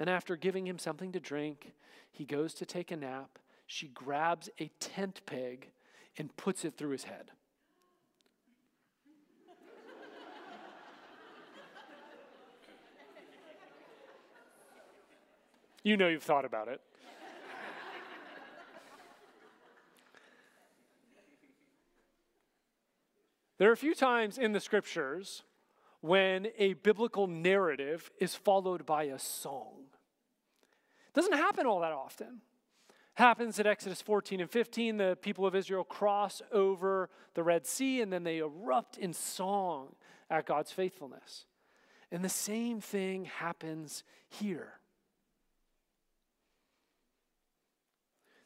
And 0.00 0.10
after 0.10 0.36
giving 0.36 0.66
him 0.66 0.78
something 0.78 1.12
to 1.12 1.20
drink, 1.20 1.72
he 2.10 2.24
goes 2.24 2.52
to 2.54 2.66
take 2.66 2.90
a 2.90 2.96
nap. 2.96 3.38
She 3.66 3.88
grabs 3.88 4.50
a 4.58 4.70
tent 4.80 5.20
peg 5.24 5.70
and 6.18 6.36
puts 6.36 6.64
it 6.64 6.76
through 6.76 6.90
his 6.90 7.04
head. 7.04 7.30
You 15.84 15.98
know 15.98 16.08
you've 16.08 16.22
thought 16.22 16.46
about 16.46 16.68
it. 16.68 16.80
there 23.58 23.68
are 23.68 23.74
a 23.74 23.76
few 23.76 23.94
times 23.94 24.38
in 24.38 24.52
the 24.52 24.60
scriptures 24.60 25.42
when 26.00 26.48
a 26.56 26.72
biblical 26.72 27.26
narrative 27.26 28.10
is 28.18 28.34
followed 28.34 28.86
by 28.86 29.04
a 29.04 29.18
song. 29.18 29.84
It 31.08 31.14
doesn't 31.14 31.34
happen 31.34 31.66
all 31.66 31.80
that 31.80 31.92
often. 31.92 32.40
Happens 33.16 33.60
at 33.60 33.66
Exodus 33.66 34.00
14 34.00 34.40
and 34.40 34.50
15. 34.50 34.96
The 34.96 35.18
people 35.20 35.44
of 35.44 35.54
Israel 35.54 35.84
cross 35.84 36.40
over 36.50 37.10
the 37.34 37.42
Red 37.42 37.66
Sea 37.66 38.00
and 38.00 38.10
then 38.10 38.24
they 38.24 38.38
erupt 38.38 38.96
in 38.96 39.12
song 39.12 39.96
at 40.30 40.46
God's 40.46 40.72
faithfulness. 40.72 41.44
And 42.10 42.24
the 42.24 42.30
same 42.30 42.80
thing 42.80 43.26
happens 43.26 44.02
here. 44.30 44.80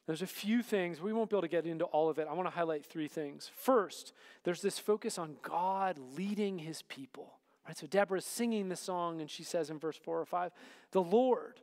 There's 0.09 0.23
a 0.23 0.27
few 0.27 0.63
things, 0.63 1.03
we 1.03 1.13
won't 1.13 1.29
be 1.29 1.37
able 1.37 1.43
to 1.43 1.49
get 1.49 1.67
into 1.67 1.85
all 1.85 2.09
of 2.09 2.19
it. 2.19 2.27
I 2.31 2.33
want 2.33 2.47
to 2.47 2.55
highlight 2.55 2.87
three 2.87 3.09
things. 3.09 3.51
First, 3.55 4.15
there's 4.43 4.63
this 4.63 4.79
focus 4.79 5.19
on 5.19 5.37
God 5.43 5.99
leading 6.17 6.59
his 6.59 6.81
people. 6.81 7.35
Right? 7.67 7.77
So 7.77 7.87
Deborah's 7.87 8.25
singing 8.25 8.71
the 8.71 8.77
song, 8.77 9.21
and 9.21 9.31
she 9.31 9.43
says 9.43 9.69
in 9.69 9.79
verse 9.79 9.99
4 9.99 10.19
or 10.19 10.25
5, 10.25 10.51
The 10.93 11.03
Lord, 11.03 11.61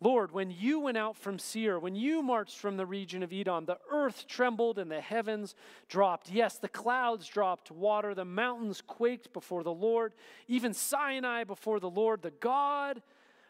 Lord, 0.00 0.30
when 0.30 0.52
you 0.52 0.78
went 0.78 0.96
out 0.96 1.16
from 1.16 1.40
Seir, 1.40 1.80
when 1.80 1.96
you 1.96 2.22
marched 2.22 2.56
from 2.56 2.76
the 2.76 2.86
region 2.86 3.24
of 3.24 3.32
Edom, 3.32 3.64
the 3.64 3.80
earth 3.90 4.28
trembled 4.28 4.78
and 4.78 4.88
the 4.88 5.00
heavens 5.00 5.56
dropped. 5.88 6.30
Yes, 6.30 6.58
the 6.58 6.68
clouds 6.68 7.26
dropped 7.26 7.72
water, 7.72 8.14
the 8.14 8.24
mountains 8.24 8.80
quaked 8.80 9.32
before 9.32 9.64
the 9.64 9.72
Lord, 9.72 10.14
even 10.46 10.72
Sinai 10.72 11.42
before 11.42 11.80
the 11.80 11.90
Lord, 11.90 12.22
the 12.22 12.30
God 12.30 13.02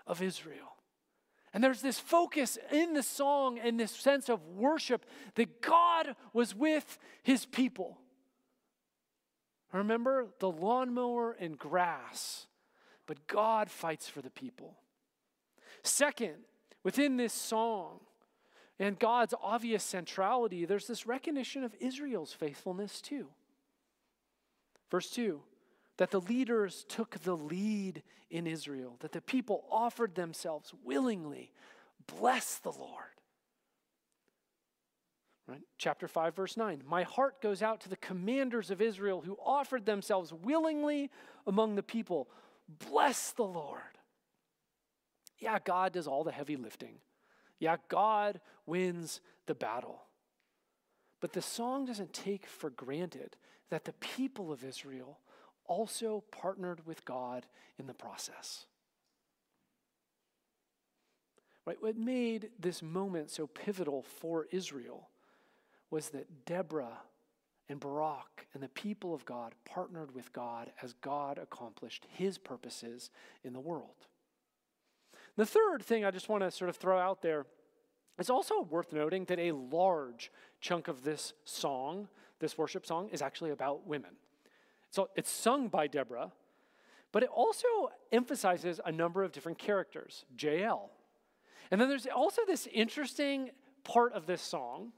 of 0.06 0.22
Israel. 0.22 0.77
And 1.52 1.64
there's 1.64 1.80
this 1.80 1.98
focus 1.98 2.58
in 2.72 2.94
the 2.94 3.02
song 3.02 3.58
and 3.58 3.80
this 3.80 3.92
sense 3.92 4.28
of 4.28 4.46
worship 4.46 5.06
that 5.34 5.62
God 5.62 6.14
was 6.32 6.54
with 6.54 6.98
his 7.22 7.46
people. 7.46 7.98
Remember 9.72 10.28
the 10.38 10.50
lawnmower 10.50 11.32
and 11.32 11.58
grass, 11.58 12.46
but 13.06 13.26
God 13.26 13.70
fights 13.70 14.08
for 14.08 14.22
the 14.22 14.30
people. 14.30 14.76
Second, 15.82 16.34
within 16.82 17.16
this 17.16 17.32
song 17.32 18.00
and 18.78 18.98
God's 18.98 19.34
obvious 19.42 19.84
centrality, 19.84 20.64
there's 20.64 20.86
this 20.86 21.06
recognition 21.06 21.64
of 21.64 21.74
Israel's 21.80 22.32
faithfulness 22.32 23.00
too. 23.00 23.28
Verse 24.90 25.10
2 25.10 25.40
that 25.98 26.10
the 26.10 26.20
leaders 26.20 26.84
took 26.88 27.18
the 27.20 27.36
lead 27.36 28.02
in 28.30 28.46
Israel, 28.46 28.96
that 29.00 29.12
the 29.12 29.20
people 29.20 29.64
offered 29.70 30.14
themselves 30.14 30.72
willingly. 30.84 31.52
Bless 32.18 32.58
the 32.58 32.72
Lord. 32.72 33.04
Right? 35.46 35.62
Chapter 35.78 36.08
5, 36.08 36.36
verse 36.36 36.56
9. 36.56 36.82
My 36.86 37.02
heart 37.02 37.40
goes 37.40 37.62
out 37.62 37.80
to 37.80 37.88
the 37.88 37.96
commanders 37.96 38.70
of 38.70 38.82
Israel 38.82 39.22
who 39.22 39.36
offered 39.44 39.86
themselves 39.86 40.32
willingly 40.32 41.10
among 41.46 41.74
the 41.74 41.82
people. 41.82 42.28
Bless 42.90 43.32
the 43.32 43.44
Lord. 43.44 43.80
Yeah, 45.38 45.58
God 45.64 45.92
does 45.92 46.06
all 46.06 46.22
the 46.22 46.32
heavy 46.32 46.56
lifting. 46.56 46.96
Yeah, 47.58 47.76
God 47.88 48.40
wins 48.66 49.20
the 49.46 49.54
battle. 49.54 50.02
But 51.20 51.32
the 51.32 51.42
song 51.42 51.86
doesn't 51.86 52.12
take 52.12 52.46
for 52.46 52.70
granted 52.70 53.36
that 53.70 53.84
the 53.84 53.94
people 53.94 54.52
of 54.52 54.64
Israel 54.64 55.18
also 55.68 56.24
partnered 56.32 56.86
with 56.86 57.04
God 57.04 57.46
in 57.78 57.86
the 57.86 57.94
process. 57.94 58.66
Right? 61.64 61.76
What 61.80 61.96
made 61.96 62.50
this 62.58 62.82
moment 62.82 63.30
so 63.30 63.46
pivotal 63.46 64.02
for 64.02 64.46
Israel 64.50 65.10
was 65.90 66.08
that 66.10 66.46
Deborah 66.46 66.98
and 67.68 67.78
Barak 67.78 68.46
and 68.54 68.62
the 68.62 68.68
people 68.68 69.14
of 69.14 69.24
God 69.26 69.54
partnered 69.64 70.14
with 70.14 70.32
God 70.32 70.72
as 70.82 70.94
God 70.94 71.38
accomplished 71.38 72.06
his 72.10 72.38
purposes 72.38 73.10
in 73.44 73.52
the 73.52 73.60
world. 73.60 74.06
The 75.36 75.46
third 75.46 75.82
thing 75.82 76.04
I 76.04 76.10
just 76.10 76.28
want 76.28 76.42
to 76.42 76.50
sort 76.50 76.70
of 76.70 76.76
throw 76.76 76.98
out 76.98 77.22
there 77.22 77.46
is 78.18 78.30
also 78.30 78.62
worth 78.62 78.92
noting 78.92 79.24
that 79.26 79.38
a 79.38 79.52
large 79.52 80.32
chunk 80.60 80.88
of 80.88 81.04
this 81.04 81.34
song, 81.44 82.08
this 82.40 82.58
worship 82.58 82.84
song, 82.84 83.08
is 83.12 83.22
actually 83.22 83.50
about 83.50 83.86
women. 83.86 84.10
So 84.90 85.08
it's 85.16 85.30
sung 85.30 85.68
by 85.68 85.86
Deborah, 85.86 86.32
but 87.12 87.22
it 87.22 87.28
also 87.30 87.66
emphasizes 88.12 88.80
a 88.84 88.92
number 88.92 89.22
of 89.22 89.32
different 89.32 89.58
characters, 89.58 90.24
Jael. 90.38 90.90
And 91.70 91.80
then 91.80 91.88
there's 91.88 92.06
also 92.06 92.42
this 92.46 92.66
interesting 92.72 93.50
part 93.84 94.12
of 94.12 94.26
this 94.26 94.42
song 94.42 94.92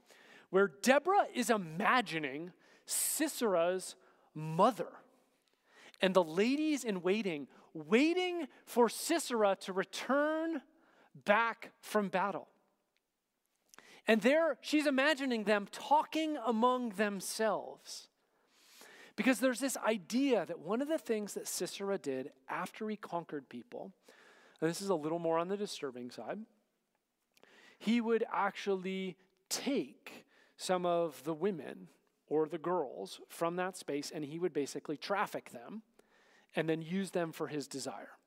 where 0.49 0.71
Deborah 0.81 1.27
is 1.33 1.49
imagining 1.49 2.51
Sisera's 2.85 3.95
mother 4.33 4.87
and 6.01 6.13
the 6.13 6.23
ladies 6.23 6.83
in 6.83 7.01
waiting, 7.01 7.47
waiting 7.73 8.47
for 8.65 8.89
Sisera 8.89 9.55
to 9.61 9.73
return 9.73 10.61
back 11.25 11.71
from 11.79 12.09
battle. 12.09 12.47
And 14.07 14.21
there, 14.21 14.57
she's 14.61 14.87
imagining 14.87 15.43
them 15.43 15.67
talking 15.71 16.37
among 16.45 16.89
themselves. 16.91 18.09
Because 19.21 19.39
there's 19.39 19.59
this 19.59 19.77
idea 19.77 20.47
that 20.47 20.61
one 20.61 20.81
of 20.81 20.87
the 20.87 20.97
things 20.97 21.35
that 21.35 21.47
Sisera 21.47 21.99
did 21.99 22.31
after 22.49 22.89
he 22.89 22.95
conquered 22.95 23.49
people, 23.49 23.91
and 24.59 24.67
this 24.67 24.81
is 24.81 24.89
a 24.89 24.95
little 24.95 25.19
more 25.19 25.37
on 25.37 25.47
the 25.47 25.55
disturbing 25.55 26.09
side, 26.09 26.39
he 27.77 28.01
would 28.01 28.23
actually 28.33 29.17
take 29.47 30.25
some 30.57 30.87
of 30.87 31.23
the 31.23 31.35
women 31.35 31.87
or 32.29 32.47
the 32.47 32.57
girls 32.57 33.21
from 33.29 33.57
that 33.57 33.77
space 33.77 34.09
and 34.09 34.25
he 34.25 34.39
would 34.39 34.53
basically 34.53 34.97
traffic 34.97 35.51
them 35.51 35.83
and 36.55 36.67
then 36.67 36.81
use 36.81 37.11
them 37.11 37.31
for 37.31 37.45
his 37.45 37.67
desire. 37.67 38.17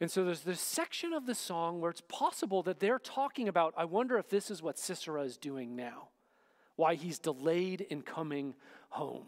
And 0.00 0.10
so 0.10 0.24
there's 0.24 0.40
this 0.40 0.60
section 0.60 1.12
of 1.12 1.26
the 1.26 1.36
song 1.36 1.80
where 1.80 1.92
it's 1.92 2.02
possible 2.08 2.64
that 2.64 2.80
they're 2.80 2.98
talking 2.98 3.46
about, 3.46 3.74
I 3.76 3.84
wonder 3.84 4.18
if 4.18 4.28
this 4.28 4.50
is 4.50 4.60
what 4.60 4.76
Sisera 4.76 5.22
is 5.22 5.36
doing 5.36 5.76
now 5.76 6.08
why 6.80 6.94
he's 6.94 7.18
delayed 7.18 7.82
in 7.90 8.00
coming 8.00 8.54
home. 8.90 9.26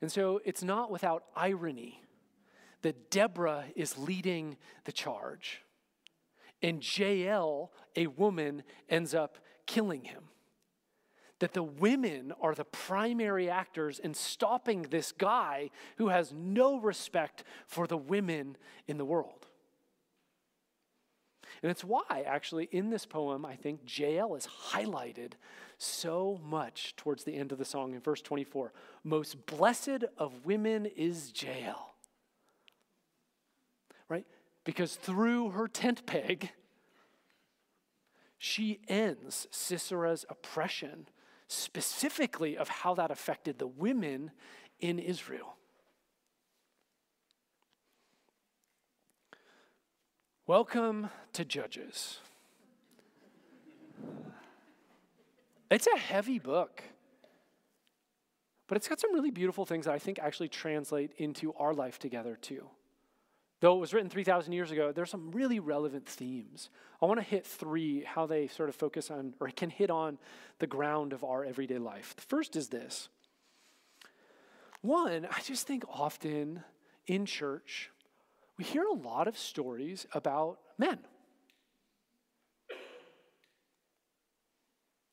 And 0.00 0.12
so 0.12 0.40
it's 0.44 0.62
not 0.62 0.90
without 0.90 1.24
irony 1.34 2.02
that 2.82 3.10
Deborah 3.10 3.64
is 3.74 3.98
leading 3.98 4.56
the 4.84 4.92
charge, 4.92 5.62
and 6.62 6.82
Jael, 6.96 7.72
a 7.96 8.06
woman, 8.06 8.62
ends 8.88 9.14
up 9.14 9.38
killing 9.66 10.04
him. 10.04 10.24
That 11.40 11.52
the 11.52 11.62
women 11.62 12.32
are 12.40 12.54
the 12.54 12.64
primary 12.64 13.48
actors 13.48 13.98
in 13.98 14.14
stopping 14.14 14.82
this 14.82 15.12
guy 15.12 15.70
who 15.96 16.08
has 16.08 16.32
no 16.32 16.80
respect 16.80 17.44
for 17.66 17.86
the 17.86 17.96
women 17.96 18.56
in 18.88 18.98
the 18.98 19.04
world. 19.04 19.46
And 21.62 21.70
it's 21.70 21.84
why, 21.84 22.24
actually, 22.26 22.68
in 22.70 22.90
this 22.90 23.06
poem, 23.06 23.44
I 23.44 23.56
think 23.56 23.80
Jael 23.86 24.34
is 24.34 24.46
highlighted 24.46 25.32
so 25.78 26.40
much 26.44 26.94
towards 26.96 27.24
the 27.24 27.36
end 27.36 27.52
of 27.52 27.58
the 27.58 27.64
song 27.64 27.94
in 27.94 28.00
verse 28.00 28.20
24. 28.20 28.72
Most 29.04 29.46
blessed 29.46 30.04
of 30.18 30.44
women 30.44 30.86
is 30.86 31.32
Jael. 31.34 31.94
Right? 34.08 34.26
Because 34.64 34.96
through 34.96 35.50
her 35.50 35.68
tent 35.68 36.04
peg, 36.04 36.50
she 38.38 38.80
ends 38.88 39.46
Sisera's 39.50 40.24
oppression, 40.28 41.08
specifically 41.46 42.56
of 42.56 42.68
how 42.68 42.94
that 42.94 43.10
affected 43.10 43.58
the 43.58 43.66
women 43.66 44.30
in 44.80 44.98
Israel. 44.98 45.56
Welcome 50.46 51.10
to 51.34 51.44
Judges. 51.44 52.20
It's 55.70 55.86
a 55.86 55.98
heavy 55.98 56.38
book. 56.38 56.82
But 58.68 58.76
it's 58.76 58.88
got 58.88 59.00
some 59.00 59.14
really 59.14 59.30
beautiful 59.30 59.64
things 59.64 59.86
that 59.86 59.94
I 59.94 59.98
think 59.98 60.18
actually 60.18 60.48
translate 60.48 61.12
into 61.16 61.54
our 61.54 61.74
life 61.74 61.98
together 61.98 62.36
too. 62.40 62.66
Though 63.60 63.74
it 63.76 63.80
was 63.80 63.92
written 63.92 64.08
3,000 64.08 64.52
years 64.52 64.70
ago, 64.70 64.92
there's 64.92 65.10
some 65.10 65.32
really 65.32 65.58
relevant 65.58 66.06
themes. 66.06 66.70
I 67.02 67.06
want 67.06 67.18
to 67.18 67.26
hit 67.26 67.44
three, 67.44 68.04
how 68.04 68.26
they 68.26 68.46
sort 68.46 68.68
of 68.68 68.76
focus 68.76 69.10
on 69.10 69.34
or 69.40 69.48
can 69.48 69.70
hit 69.70 69.90
on 69.90 70.18
the 70.60 70.66
ground 70.66 71.12
of 71.12 71.24
our 71.24 71.44
everyday 71.44 71.78
life. 71.78 72.14
The 72.14 72.22
first 72.22 72.54
is 72.54 72.68
this 72.68 73.08
one, 74.80 75.26
I 75.30 75.40
just 75.40 75.66
think 75.66 75.84
often 75.88 76.62
in 77.06 77.26
church, 77.26 77.90
we 78.56 78.64
hear 78.64 78.84
a 78.84 78.92
lot 78.92 79.26
of 79.26 79.36
stories 79.36 80.06
about 80.12 80.58
men. 80.78 80.98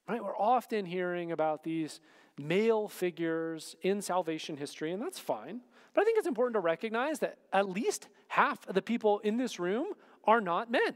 Right? 0.08 0.24
We're 0.24 0.38
often 0.38 0.86
hearing 0.86 1.32
about 1.32 1.64
these 1.64 2.00
male 2.38 2.88
figures 2.88 3.76
in 3.82 4.02
salvation 4.02 4.58
history, 4.58 4.92
and 4.92 5.02
that's 5.02 5.20
fine. 5.20 5.62
But 5.94 6.02
I 6.02 6.04
think 6.06 6.18
it's 6.18 6.28
important 6.28 6.56
to 6.56 6.60
recognize 6.60 7.20
that 7.20 7.38
at 7.52 7.70
least 7.70 8.08
half 8.28 8.68
of 8.68 8.76
the 8.76 8.82
people 8.82 9.20
in 9.20 9.38
this 9.38 9.60
room 9.60 9.88
are 10.26 10.42
not 10.42 10.70
men. 10.70 10.94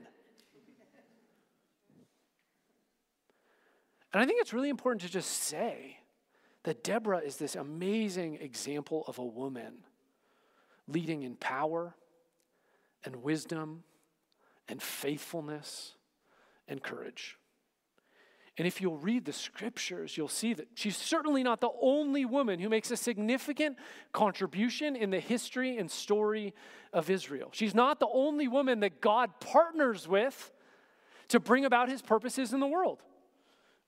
And 4.11 4.21
I 4.21 4.25
think 4.25 4.41
it's 4.41 4.53
really 4.53 4.69
important 4.69 5.01
to 5.01 5.09
just 5.09 5.29
say 5.29 5.97
that 6.63 6.83
Deborah 6.83 7.19
is 7.19 7.37
this 7.37 7.55
amazing 7.55 8.35
example 8.35 9.03
of 9.07 9.17
a 9.17 9.23
woman 9.23 9.85
leading 10.87 11.23
in 11.23 11.35
power 11.35 11.95
and 13.05 13.23
wisdom 13.23 13.83
and 14.67 14.81
faithfulness 14.81 15.95
and 16.67 16.83
courage. 16.83 17.38
And 18.59 18.67
if 18.67 18.81
you'll 18.81 18.97
read 18.97 19.23
the 19.23 19.31
scriptures, 19.31 20.17
you'll 20.17 20.27
see 20.27 20.53
that 20.53 20.67
she's 20.75 20.97
certainly 20.97 21.43
not 21.43 21.61
the 21.61 21.69
only 21.81 22.25
woman 22.25 22.59
who 22.59 22.67
makes 22.67 22.91
a 22.91 22.97
significant 22.97 23.77
contribution 24.11 24.97
in 24.97 25.11
the 25.11 25.19
history 25.21 25.77
and 25.77 25.89
story 25.89 26.53
of 26.91 27.09
Israel. 27.09 27.51
She's 27.53 27.73
not 27.73 28.01
the 28.01 28.09
only 28.11 28.49
woman 28.49 28.81
that 28.81 28.99
God 28.99 29.31
partners 29.39 30.09
with 30.09 30.51
to 31.29 31.39
bring 31.39 31.63
about 31.63 31.87
his 31.87 32.01
purposes 32.01 32.51
in 32.51 32.59
the 32.59 32.67
world. 32.67 33.01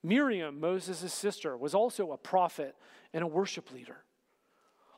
Miriam, 0.04 0.62
Moses' 0.62 1.14
sister, 1.14 1.58
was 1.58 1.76
also 1.76 2.14
a 2.14 2.18
prophet 2.18 2.74
and 3.14 3.26
a 3.26 3.28
worship 3.28 3.74
leader. 3.74 4.06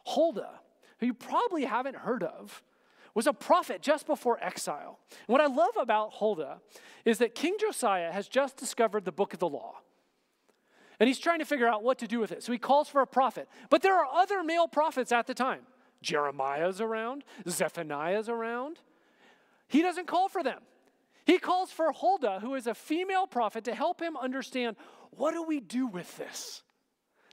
Huldah, 0.05 0.59
who 0.99 1.07
you 1.07 1.13
probably 1.15 1.65
haven't 1.65 1.95
heard 1.95 2.21
of, 2.21 2.61
was 3.13 3.27
a 3.27 3.33
prophet 3.33 3.81
just 3.81 4.07
before 4.07 4.43
exile. 4.43 4.99
And 5.27 5.33
what 5.33 5.41
I 5.41 5.47
love 5.47 5.77
about 5.79 6.13
Huldah 6.13 6.59
is 7.05 7.19
that 7.19 7.35
King 7.35 7.57
Josiah 7.59 8.11
has 8.11 8.27
just 8.27 8.57
discovered 8.57 9.05
the 9.05 9.11
book 9.11 9.33
of 9.33 9.39
the 9.39 9.49
law. 9.49 9.81
And 10.99 11.07
he's 11.07 11.19
trying 11.19 11.39
to 11.39 11.45
figure 11.45 11.67
out 11.67 11.83
what 11.83 11.97
to 11.99 12.07
do 12.07 12.19
with 12.19 12.31
it. 12.31 12.43
So 12.43 12.51
he 12.51 12.57
calls 12.57 12.87
for 12.87 13.01
a 13.01 13.07
prophet. 13.07 13.47
But 13.69 13.81
there 13.81 13.95
are 13.95 14.05
other 14.05 14.43
male 14.43 14.67
prophets 14.67 15.11
at 15.11 15.27
the 15.27 15.33
time. 15.33 15.61
Jeremiah's 16.01 16.81
around, 16.81 17.23
Zephaniah's 17.47 18.29
around. 18.29 18.79
He 19.67 19.81
doesn't 19.81 20.07
call 20.07 20.29
for 20.29 20.43
them. 20.43 20.59
He 21.25 21.39
calls 21.39 21.71
for 21.71 21.91
Huldah, 21.91 22.39
who 22.41 22.55
is 22.55 22.67
a 22.67 22.75
female 22.75 23.27
prophet, 23.27 23.63
to 23.65 23.73
help 23.73 24.01
him 24.01 24.17
understand 24.17 24.75
what 25.11 25.31
do 25.31 25.43
we 25.43 25.59
do 25.59 25.87
with 25.87 26.17
this? 26.17 26.63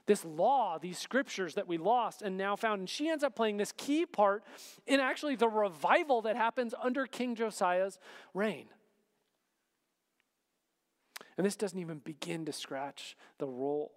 This 0.05 0.25
law, 0.25 0.77
these 0.79 0.97
scriptures 0.97 1.55
that 1.55 1.67
we 1.67 1.77
lost 1.77 2.21
and 2.21 2.37
now 2.37 2.55
found. 2.55 2.79
And 2.79 2.89
she 2.89 3.09
ends 3.09 3.23
up 3.23 3.35
playing 3.35 3.57
this 3.57 3.71
key 3.71 4.05
part 4.05 4.43
in 4.87 4.99
actually 4.99 5.35
the 5.35 5.47
revival 5.47 6.21
that 6.23 6.35
happens 6.35 6.73
under 6.81 7.05
King 7.05 7.35
Josiah's 7.35 7.99
reign. 8.33 8.65
And 11.37 11.45
this 11.45 11.55
doesn't 11.55 11.79
even 11.79 11.99
begin 11.99 12.45
to 12.45 12.53
scratch 12.53 13.15
the 13.37 13.47
role 13.47 13.91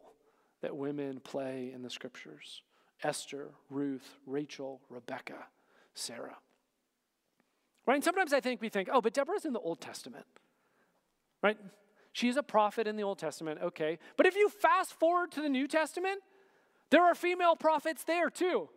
that 0.62 0.76
women 0.76 1.20
play 1.20 1.70
in 1.74 1.82
the 1.82 1.90
scriptures 1.90 2.62
Esther, 3.02 3.50
Ruth, 3.68 4.16
Rachel, 4.26 4.80
Rebecca, 4.88 5.46
Sarah. 5.94 6.38
Right? 7.86 7.96
And 7.96 8.04
sometimes 8.04 8.32
I 8.32 8.40
think 8.40 8.62
we 8.62 8.70
think, 8.70 8.88
oh, 8.90 9.00
but 9.00 9.12
Deborah's 9.12 9.44
in 9.44 9.52
the 9.52 9.60
Old 9.60 9.80
Testament. 9.80 10.24
Right? 11.42 11.58
She's 12.14 12.36
a 12.36 12.44
prophet 12.44 12.86
in 12.86 12.94
the 12.94 13.02
Old 13.02 13.18
Testament, 13.18 13.58
okay. 13.60 13.98
But 14.16 14.26
if 14.26 14.36
you 14.36 14.48
fast 14.48 14.94
forward 14.94 15.32
to 15.32 15.42
the 15.42 15.48
New 15.48 15.66
Testament, 15.66 16.20
there 16.90 17.02
are 17.02 17.12
female 17.16 17.56
prophets 17.56 18.04
there 18.04 18.30
too. 18.30 18.68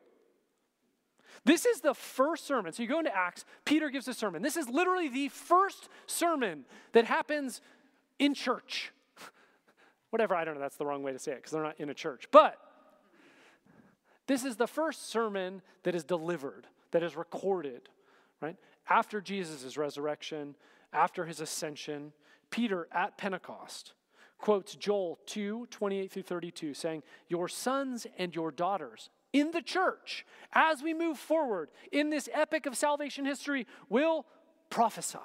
This 1.46 1.64
is 1.68 1.82
the 1.82 1.94
first 1.94 2.48
sermon. 2.48 2.74
So 2.74 2.82
you 2.82 2.90
go 2.90 2.98
into 2.98 3.16
Acts, 3.16 3.46
Peter 3.64 3.92
gives 3.92 4.08
a 4.08 4.14
sermon. 4.16 4.42
This 4.42 4.58
is 4.58 4.68
literally 4.68 5.08
the 5.08 5.30
first 5.30 5.88
sermon 6.08 6.66
that 6.94 7.06
happens 7.06 7.62
in 8.18 8.34
church. 8.34 8.92
Whatever, 10.10 10.34
I 10.34 10.44
don't 10.44 10.56
know, 10.56 10.60
that's 10.60 10.78
the 10.78 10.88
wrong 10.88 11.04
way 11.04 11.14
to 11.14 11.20
say 11.20 11.34
it 11.34 11.36
because 11.36 11.52
they're 11.52 11.62
not 11.62 11.80
in 11.80 11.92
a 11.92 11.94
church. 11.94 12.28
But 12.32 12.58
this 14.26 14.46
is 14.46 14.56
the 14.56 14.68
first 14.68 15.12
sermon 15.12 15.62
that 15.84 15.94
is 15.94 16.04
delivered, 16.04 16.66
that 16.90 17.04
is 17.04 17.16
recorded, 17.16 17.88
right? 18.42 18.58
After 18.90 19.22
Jesus' 19.22 19.78
resurrection, 19.78 20.56
after 20.92 21.26
his 21.26 21.40
ascension, 21.40 22.14
Peter 22.50 22.88
at 22.92 23.18
Pentecost 23.18 23.94
quotes 24.38 24.76
Joel 24.76 25.20
2 25.26 25.68
28 25.70 26.12
through 26.12 26.24
32, 26.24 26.74
saying, 26.74 27.04
Your 27.28 27.48
sons 27.48 28.08
and 28.18 28.36
your 28.36 28.52
daughters 28.52 29.10
in 29.34 29.52
the 29.52 29.62
church, 29.62 30.26
as 30.54 30.82
we 30.82 30.94
move 30.94 31.18
forward 31.18 31.70
in 31.92 32.10
this 32.10 32.30
epic 32.34 32.66
of 32.66 32.76
salvation 32.76 33.26
history, 33.26 33.68
will 33.90 34.26
prophesy. 34.70 35.18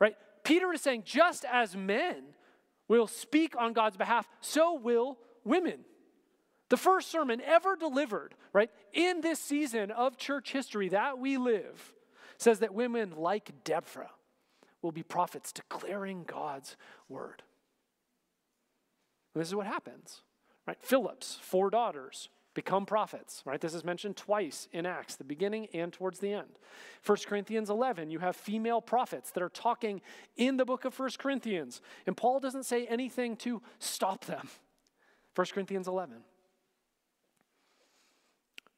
Right? 0.00 0.16
Peter 0.44 0.72
is 0.72 0.80
saying, 0.80 1.02
just 1.04 1.44
as 1.44 1.76
men 1.76 2.24
will 2.88 3.06
speak 3.06 3.54
on 3.56 3.72
God's 3.72 3.96
behalf, 3.96 4.28
so 4.40 4.74
will 4.74 5.18
women. 5.44 5.80
The 6.68 6.76
first 6.76 7.10
sermon 7.10 7.40
ever 7.40 7.76
delivered, 7.76 8.34
right, 8.52 8.70
in 8.92 9.20
this 9.20 9.38
season 9.38 9.90
of 9.90 10.16
church 10.16 10.52
history 10.52 10.88
that 10.88 11.18
we 11.18 11.36
live, 11.36 11.94
says 12.38 12.58
that 12.58 12.74
women 12.74 13.12
like 13.16 13.64
Deborah 13.64 14.10
will 14.82 14.92
be 14.92 15.02
prophets 15.02 15.52
declaring 15.52 16.24
God's 16.24 16.76
word. 17.08 17.42
And 19.34 19.40
this 19.40 19.48
is 19.48 19.54
what 19.54 19.66
happens, 19.66 20.22
right? 20.66 20.78
Philip's 20.80 21.38
four 21.40 21.70
daughters 21.70 22.28
become 22.54 22.86
prophets, 22.86 23.42
right? 23.44 23.60
This 23.60 23.74
is 23.74 23.84
mentioned 23.84 24.16
twice 24.16 24.66
in 24.72 24.86
Acts, 24.86 25.14
the 25.14 25.24
beginning 25.24 25.68
and 25.74 25.92
towards 25.92 26.18
the 26.20 26.32
end. 26.32 26.48
1 27.04 27.18
Corinthians 27.26 27.68
11, 27.68 28.10
you 28.10 28.18
have 28.18 28.34
female 28.34 28.80
prophets 28.80 29.30
that 29.32 29.42
are 29.42 29.50
talking 29.50 30.00
in 30.36 30.56
the 30.56 30.64
book 30.64 30.86
of 30.86 30.98
1 30.98 31.10
Corinthians, 31.18 31.82
and 32.06 32.16
Paul 32.16 32.40
doesn't 32.40 32.64
say 32.64 32.86
anything 32.86 33.36
to 33.36 33.60
stop 33.78 34.24
them. 34.24 34.48
1 35.34 35.46
Corinthians 35.52 35.86
11. 35.86 36.16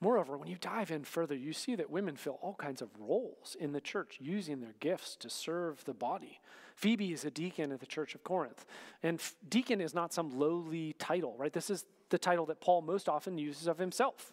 Moreover, 0.00 0.36
when 0.36 0.48
you 0.48 0.56
dive 0.60 0.92
in 0.92 1.02
further, 1.02 1.34
you 1.34 1.52
see 1.52 1.74
that 1.74 1.90
women 1.90 2.16
fill 2.16 2.38
all 2.40 2.54
kinds 2.54 2.82
of 2.82 2.88
roles 3.00 3.56
in 3.58 3.72
the 3.72 3.80
church, 3.80 4.18
using 4.20 4.60
their 4.60 4.74
gifts 4.78 5.16
to 5.16 5.28
serve 5.28 5.84
the 5.84 5.94
body. 5.94 6.40
Phoebe 6.76 7.12
is 7.12 7.24
a 7.24 7.30
deacon 7.32 7.72
at 7.72 7.80
the 7.80 7.86
church 7.86 8.14
of 8.14 8.22
Corinth. 8.22 8.64
And 9.02 9.20
deacon 9.48 9.80
is 9.80 9.94
not 9.94 10.12
some 10.12 10.38
lowly 10.38 10.94
title, 11.00 11.34
right? 11.36 11.52
This 11.52 11.68
is 11.68 11.84
the 12.10 12.18
title 12.18 12.46
that 12.46 12.60
Paul 12.60 12.82
most 12.82 13.08
often 13.08 13.38
uses 13.38 13.66
of 13.66 13.78
himself. 13.78 14.32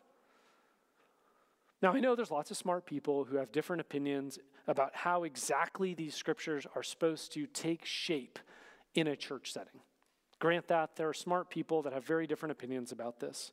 Now, 1.82 1.94
I 1.94 2.00
know 2.00 2.16
there's 2.16 2.32
lots 2.32 2.52
of 2.52 2.58
smart 2.58 2.86
people 2.86 3.26
who 3.26 3.38
have 3.38 3.52
different 3.52 3.82
opinions 3.82 4.38
about 4.68 4.96
how 4.96 5.24
exactly 5.24 5.94
these 5.94 6.14
scriptures 6.16 6.66
are 6.76 6.84
supposed 6.84 7.34
to 7.34 7.48
take 7.48 7.86
shape 7.86 8.38
in 8.94 9.08
a 9.08 9.16
church 9.16 9.52
setting. 9.52 9.82
Grant 10.40 10.68
that 10.68 10.96
there 10.96 11.10
are 11.10 11.14
smart 11.14 11.50
people 11.50 11.82
that 11.82 11.94
have 11.94 12.06
very 12.06 12.28
different 12.28 12.52
opinions 12.52 12.92
about 12.92 13.20
this. 13.20 13.52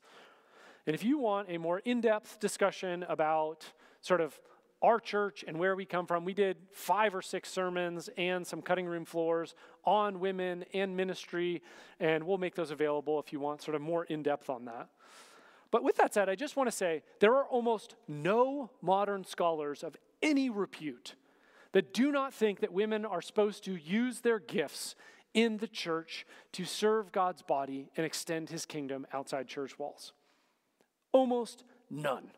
And 0.87 0.95
if 0.95 1.05
you 1.05 1.19
want 1.19 1.49
a 1.51 1.59
more 1.59 1.79
in 1.81 2.01
depth 2.01 2.41
discussion 2.41 3.05
about 3.09 3.65
sort 4.01 4.21
of 4.21 4.39
our 4.83 4.99
church 4.99 5.45
and 5.47 5.59
where 5.59 5.77
we 5.77 5.85
come 5.85 6.07
from, 6.07 6.25
we 6.25 6.35
did 6.35 6.57
five 6.73 7.15
or 7.15 7.23
six 7.23 7.49
sermons 7.49 8.11
and 8.17 8.45
some 8.45 8.61
cutting 8.61 8.87
room 8.87 9.05
floors 9.05 9.55
on 9.85 10.19
women 10.19 10.65
and 10.75 10.97
ministry, 10.97 11.63
and 12.01 12.25
we'll 12.25 12.39
make 12.39 12.57
those 12.57 12.73
available 12.73 13.21
if 13.21 13.33
you 13.33 13.39
want 13.39 13.63
sort 13.63 13.77
of 13.77 13.81
more 13.81 14.05
in 14.05 14.23
depth 14.23 14.51
on 14.51 14.65
that. 14.65 14.89
But 15.71 15.85
with 15.85 15.97
that 15.97 16.13
said, 16.13 16.29
I 16.29 16.35
just 16.35 16.57
want 16.57 16.69
to 16.69 16.77
say 16.77 17.03
there 17.21 17.35
are 17.37 17.47
almost 17.47 17.95
no 18.09 18.71
modern 18.83 19.25
scholars 19.25 19.83
of 19.83 19.97
any 20.21 20.51
repute 20.51 21.15
that 21.73 21.95
do 21.95 22.13
not 22.13 22.35
think 22.35 22.61
that 22.61 22.73
women 22.73 23.07
are 23.07 23.23
supposed 23.23 23.65
to 23.65 23.77
use 23.77 24.21
their 24.21 24.39
gifts 24.39 24.95
in 25.33 25.57
the 25.59 25.69
church 25.69 26.27
to 26.53 26.65
serve 26.65 27.13
God's 27.13 27.41
body 27.41 27.89
and 27.97 28.05
extend 28.05 28.51
his 28.51 28.67
kingdom 28.67 29.07
outside 29.13 29.49
church 29.49 29.79
walls. 29.79 30.13
Almost 31.13 31.65
none. 31.91 32.31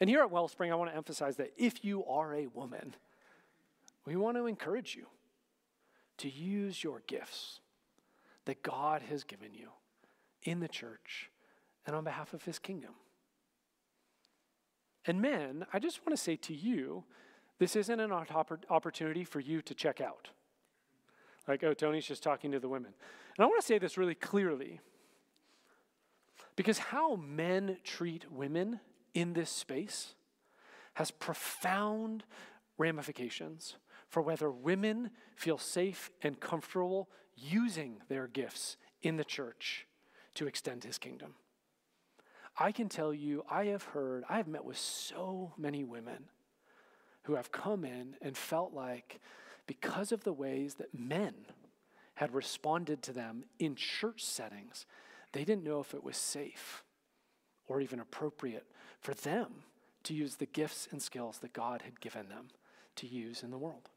And 0.00 0.08
here 0.08 0.20
at 0.20 0.30
Wellspring, 0.30 0.72
I 0.72 0.76
want 0.76 0.90
to 0.90 0.96
emphasize 0.96 1.36
that 1.36 1.52
if 1.58 1.84
you 1.84 2.04
are 2.06 2.34
a 2.34 2.46
woman, 2.46 2.94
we 4.06 4.16
want 4.16 4.36
to 4.38 4.46
encourage 4.46 4.96
you 4.96 5.06
to 6.18 6.30
use 6.30 6.82
your 6.82 7.02
gifts 7.06 7.60
that 8.46 8.62
God 8.62 9.02
has 9.02 9.24
given 9.24 9.52
you 9.52 9.68
in 10.42 10.60
the 10.60 10.68
church 10.68 11.30
and 11.86 11.94
on 11.94 12.04
behalf 12.04 12.32
of 12.32 12.44
his 12.44 12.58
kingdom. 12.58 12.92
And 15.06 15.20
men, 15.20 15.66
I 15.72 15.78
just 15.78 16.00
want 16.00 16.16
to 16.16 16.22
say 16.22 16.36
to 16.36 16.54
you, 16.54 17.04
this 17.58 17.76
isn't 17.76 18.00
an 18.00 18.12
opportunity 18.12 19.24
for 19.24 19.40
you 19.40 19.60
to 19.62 19.74
check 19.74 20.00
out. 20.00 20.30
Like, 21.46 21.62
oh, 21.62 21.74
Tony's 21.74 22.06
just 22.06 22.22
talking 22.22 22.52
to 22.52 22.60
the 22.60 22.68
women. 22.68 22.92
And 23.36 23.44
I 23.44 23.46
want 23.46 23.60
to 23.60 23.66
say 23.66 23.78
this 23.78 23.98
really 23.98 24.14
clearly 24.14 24.80
because 26.60 26.76
how 26.76 27.16
men 27.16 27.78
treat 27.84 28.30
women 28.30 28.80
in 29.14 29.32
this 29.32 29.48
space 29.48 30.12
has 30.92 31.10
profound 31.10 32.22
ramifications 32.76 33.76
for 34.10 34.20
whether 34.20 34.50
women 34.50 35.10
feel 35.36 35.56
safe 35.56 36.10
and 36.20 36.38
comfortable 36.38 37.08
using 37.34 38.02
their 38.10 38.26
gifts 38.26 38.76
in 39.00 39.16
the 39.16 39.24
church 39.24 39.86
to 40.34 40.46
extend 40.46 40.84
his 40.84 40.98
kingdom. 40.98 41.32
I 42.58 42.72
can 42.72 42.90
tell 42.90 43.14
you, 43.14 43.42
I 43.50 43.64
have 43.68 43.84
heard, 43.84 44.24
I 44.28 44.36
have 44.36 44.46
met 44.46 44.66
with 44.66 44.76
so 44.76 45.54
many 45.56 45.82
women 45.82 46.24
who 47.22 47.36
have 47.36 47.50
come 47.50 47.86
in 47.86 48.16
and 48.20 48.36
felt 48.36 48.74
like 48.74 49.18
because 49.66 50.12
of 50.12 50.24
the 50.24 50.34
ways 50.34 50.74
that 50.74 50.92
men 50.92 51.36
had 52.16 52.34
responded 52.34 53.02
to 53.04 53.14
them 53.14 53.44
in 53.58 53.76
church 53.76 54.22
settings, 54.22 54.84
they 55.32 55.44
didn't 55.44 55.64
know 55.64 55.80
if 55.80 55.94
it 55.94 56.04
was 56.04 56.16
safe 56.16 56.84
or 57.68 57.80
even 57.80 58.00
appropriate 58.00 58.66
for 59.00 59.14
them 59.14 59.62
to 60.02 60.14
use 60.14 60.36
the 60.36 60.46
gifts 60.46 60.88
and 60.90 61.00
skills 61.00 61.38
that 61.38 61.52
God 61.52 61.82
had 61.82 62.00
given 62.00 62.28
them 62.28 62.48
to 62.96 63.06
use 63.06 63.42
in 63.42 63.50
the 63.50 63.58
world. 63.58 63.88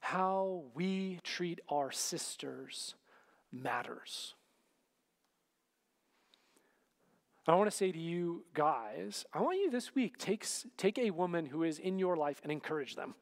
How 0.00 0.64
we 0.74 1.20
treat 1.22 1.60
our 1.68 1.90
sisters 1.90 2.94
matters. 3.52 4.34
I 7.46 7.54
want 7.54 7.70
to 7.70 7.76
say 7.76 7.90
to 7.90 7.98
you 7.98 8.44
guys, 8.52 9.24
I 9.32 9.40
want 9.40 9.58
you 9.58 9.70
this 9.70 9.94
week 9.94 10.18
take, 10.18 10.46
take 10.76 10.98
a 10.98 11.10
woman 11.10 11.46
who 11.46 11.62
is 11.62 11.78
in 11.78 11.98
your 11.98 12.16
life 12.16 12.40
and 12.42 12.52
encourage 12.52 12.94
them. 12.94 13.14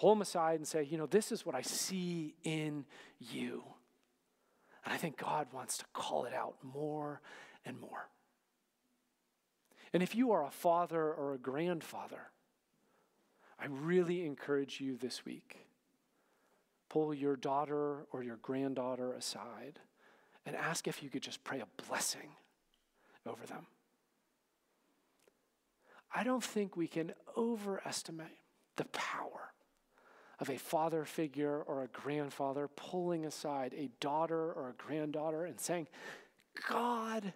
Pull 0.00 0.14
them 0.14 0.22
aside 0.22 0.58
and 0.58 0.66
say, 0.66 0.82
you 0.82 0.96
know, 0.96 1.04
this 1.04 1.30
is 1.30 1.44
what 1.44 1.54
I 1.54 1.60
see 1.60 2.34
in 2.42 2.86
you. 3.18 3.62
And 4.82 4.94
I 4.94 4.96
think 4.96 5.18
God 5.18 5.48
wants 5.52 5.76
to 5.76 5.84
call 5.92 6.24
it 6.24 6.32
out 6.32 6.54
more 6.62 7.20
and 7.66 7.78
more. 7.78 8.08
And 9.92 10.02
if 10.02 10.14
you 10.14 10.32
are 10.32 10.46
a 10.46 10.50
father 10.50 11.12
or 11.12 11.34
a 11.34 11.38
grandfather, 11.38 12.30
I 13.58 13.66
really 13.66 14.24
encourage 14.24 14.80
you 14.80 14.96
this 14.96 15.26
week 15.26 15.66
pull 16.88 17.12
your 17.12 17.36
daughter 17.36 18.06
or 18.10 18.22
your 18.22 18.36
granddaughter 18.36 19.12
aside 19.12 19.80
and 20.46 20.56
ask 20.56 20.88
if 20.88 21.02
you 21.02 21.10
could 21.10 21.22
just 21.22 21.44
pray 21.44 21.60
a 21.60 21.82
blessing 21.86 22.30
over 23.26 23.44
them. 23.46 23.66
I 26.12 26.24
don't 26.24 26.42
think 26.42 26.74
we 26.74 26.88
can 26.88 27.12
overestimate 27.36 28.38
the 28.76 28.86
power 28.86 29.52
of 30.40 30.48
a 30.48 30.56
father 30.56 31.04
figure 31.04 31.62
or 31.66 31.82
a 31.82 31.88
grandfather 31.88 32.68
pulling 32.68 33.26
aside 33.26 33.74
a 33.74 33.90
daughter 34.00 34.52
or 34.52 34.70
a 34.70 34.82
granddaughter 34.82 35.44
and 35.44 35.60
saying, 35.60 35.86
God 36.68 37.32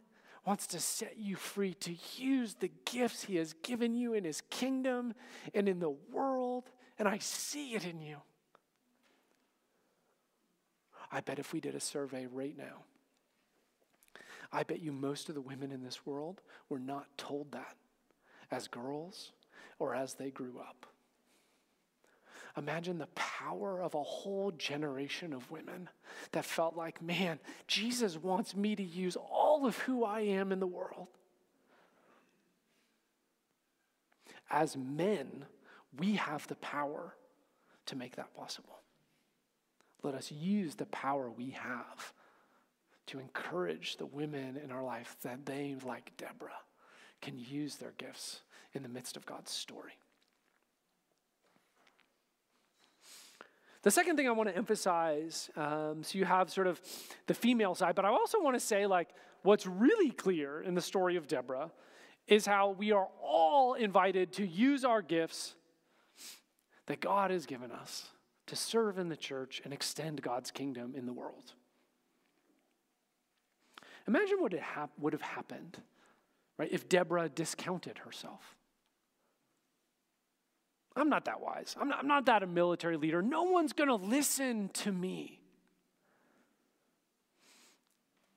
wants 0.47 0.67
to 0.69 0.81
set 0.81 1.19
you 1.19 1.37
free 1.37 1.75
to 1.75 1.95
use 2.17 2.55
the 2.55 2.71
gifts 2.85 3.25
He 3.25 3.37
has 3.37 3.55
given 3.63 3.95
you 3.95 4.15
in 4.15 4.25
His 4.25 4.43
kingdom 4.51 5.15
and 5.55 5.69
in 5.69 5.81
the 5.81 5.95
world, 6.13 6.65
and 6.99 7.07
I 7.07 7.19
see 7.19 7.75
it 7.75 7.85
in 7.85 8.01
you. 8.01 8.17
I 11.13 11.21
bet 11.21 11.39
if 11.39 11.53
we 11.53 11.61
did 11.61 11.75
a 11.75 11.81
survey 11.81 12.27
right 12.27 12.57
now, 12.57 12.85
I 14.53 14.63
bet 14.63 14.81
you 14.81 14.93
most 14.93 15.29
of 15.29 15.35
the 15.35 15.41
women 15.41 15.73
in 15.73 15.83
this 15.83 16.07
world 16.07 16.41
were 16.69 16.79
not 16.79 17.07
told 17.19 17.53
that 17.53 17.77
as 18.51 18.69
girls 18.69 19.33
or 19.79 19.95
as 19.95 20.15
they 20.15 20.31
grew 20.31 20.59
up. 20.59 20.87
Imagine 22.57 22.99
the 22.99 23.09
power 23.15 23.81
of 23.83 23.95
a 23.95 24.03
whole 24.03 24.53
generation 24.53 25.33
of 25.33 25.51
women 25.51 25.89
that 26.33 26.45
felt 26.45 26.77
like, 26.77 27.03
man, 27.03 27.41
Jesus 27.67 28.17
wants 28.17 28.55
me 28.55 28.77
to 28.77 28.83
use 28.83 29.17
all 29.17 29.67
of 29.67 29.77
who 29.79 30.05
I 30.05 30.21
am 30.21 30.53
in 30.53 30.61
the 30.61 30.67
world. 30.67 31.09
As 34.51 34.77
men, 34.77 35.47
we 35.99 36.13
have 36.15 36.47
the 36.47 36.55
power 36.57 37.15
to 37.87 37.97
make 37.97 38.15
that 38.17 38.35
possible. 38.37 38.79
Let 40.05 40.15
us 40.15 40.31
use 40.31 40.77
the 40.77 40.87
power 40.87 41.31
we 41.31 41.51
have 41.51 42.13
to 43.07 43.19
encourage 43.19 43.97
the 43.97 44.07
women 44.07 44.57
in 44.63 44.71
our 44.71 44.85
life 44.85 45.17
that 45.23 45.45
they, 45.45 45.77
like 45.85 46.17
Deborah, 46.17 46.53
can 47.21 47.39
use 47.39 47.77
their 47.77 47.95
gifts 47.99 48.43
in 48.75 48.83
the 48.83 48.89
midst 48.89 49.17
of 49.17 49.27
God's 49.27 49.51
story. 49.51 49.95
The 53.85 53.91
second 53.91 54.17
thing 54.17 54.27
I 54.27 54.33
want 54.33 54.49
to 54.49 54.57
emphasize, 54.57 55.51
um, 55.57 56.03
so 56.03 56.19
you 56.19 56.25
have 56.25 56.51
sort 56.51 56.67
of 56.67 56.81
the 57.27 57.35
female 57.35 57.75
side, 57.75 57.95
but 57.95 58.07
I 58.07 58.09
also 58.09 58.41
want 58.41 58.57
to 58.57 58.61
say, 58.61 58.87
like, 58.87 59.11
what's 59.43 59.67
really 59.67 60.11
clear 60.11 60.63
in 60.63 60.75
the 60.75 60.81
story 60.81 61.17
of 61.17 61.29
Deborah 61.29 61.71
is 62.27 62.47
how 62.47 62.71
we 62.71 62.93
are 62.93 63.09
all 63.23 63.75
invited 63.75 64.33
to 64.33 64.47
use 64.47 64.87
our 64.87 65.03
gifts 65.03 65.55
that 66.87 67.01
God 67.01 67.31
has 67.31 67.45
given 67.45 67.71
us 67.71 68.09
to 68.47 68.57
serve 68.57 68.99
in 68.99 69.11
the 69.11 69.17
church 69.19 69.61
and 69.65 69.73
extend 69.73 70.23
God's 70.23 70.51
kingdom 70.51 70.95
in 70.97 71.05
the 71.05 71.13
world. 71.13 71.53
Imagine 74.09 74.41
what 74.41 74.55
hap- 74.55 74.99
would 74.99 75.13
have 75.13 75.21
happened, 75.21 75.83
right, 76.57 76.73
if 76.73 76.89
Deborah 76.89 77.29
discounted 77.29 77.99
herself. 77.99 78.57
I'm 80.97 81.09
not 81.09 81.25
that 81.25 81.41
wise. 81.41 81.75
I'm 81.81 81.89
not, 81.89 81.99
I'm 82.01 82.07
not 82.07 82.27
that 82.27 82.43
a 82.43 82.47
military 82.47 82.97
leader. 82.97 83.21
No 83.21 83.45
one's 83.45 83.73
going 83.73 83.89
to 83.89 83.97
listen 83.97 84.71
to 84.75 84.93
me. 84.93 85.41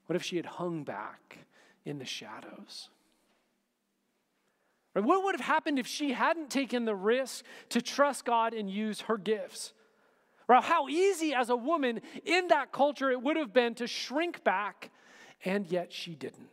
What 0.08 0.16
if 0.16 0.24
she 0.24 0.38
had 0.38 0.46
hung 0.46 0.84
back 0.84 1.40
in 1.86 2.00
the 2.00 2.06
shadows? 2.06 2.90
What 4.94 5.24
would 5.26 5.36
have 5.36 5.46
happened 5.46 5.78
if 5.78 5.86
she 5.86 6.14
hadn't 6.14 6.50
taken 6.50 6.86
the 6.86 6.96
risk 6.96 7.46
to 7.70 7.82
trust 7.82 8.26
God 8.26 8.54
and 8.54 8.70
use 8.70 9.02
her 9.02 9.18
gifts? 9.18 9.74
Or 10.48 10.62
how 10.62 10.88
easy 10.88 11.34
as 11.34 11.50
a 11.50 11.56
woman 11.56 12.02
in 12.26 12.48
that 12.48 12.72
culture 12.72 13.12
it 13.12 13.22
would 13.22 13.38
have 13.38 13.54
been 13.54 13.76
to 13.76 13.86
shrink 13.86 14.44
back, 14.44 14.90
and 15.46 15.68
yet 15.68 15.94
she 15.94 16.16
didn't. 16.16 16.50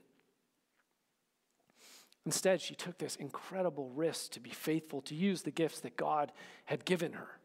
Instead, 2.27 2.61
she 2.61 2.75
took 2.75 2.99
this 2.99 3.17
incredible 3.17 3.91
risk 3.91 4.33
to 4.33 4.41
be 4.41 4.51
faithful, 4.51 5.03
to 5.03 5.15
use 5.15 5.43
the 5.43 5.51
gifts 5.51 5.81
that 5.81 5.97
God 5.97 6.33
had 6.65 6.85
given 6.85 7.13
her. 7.13 7.39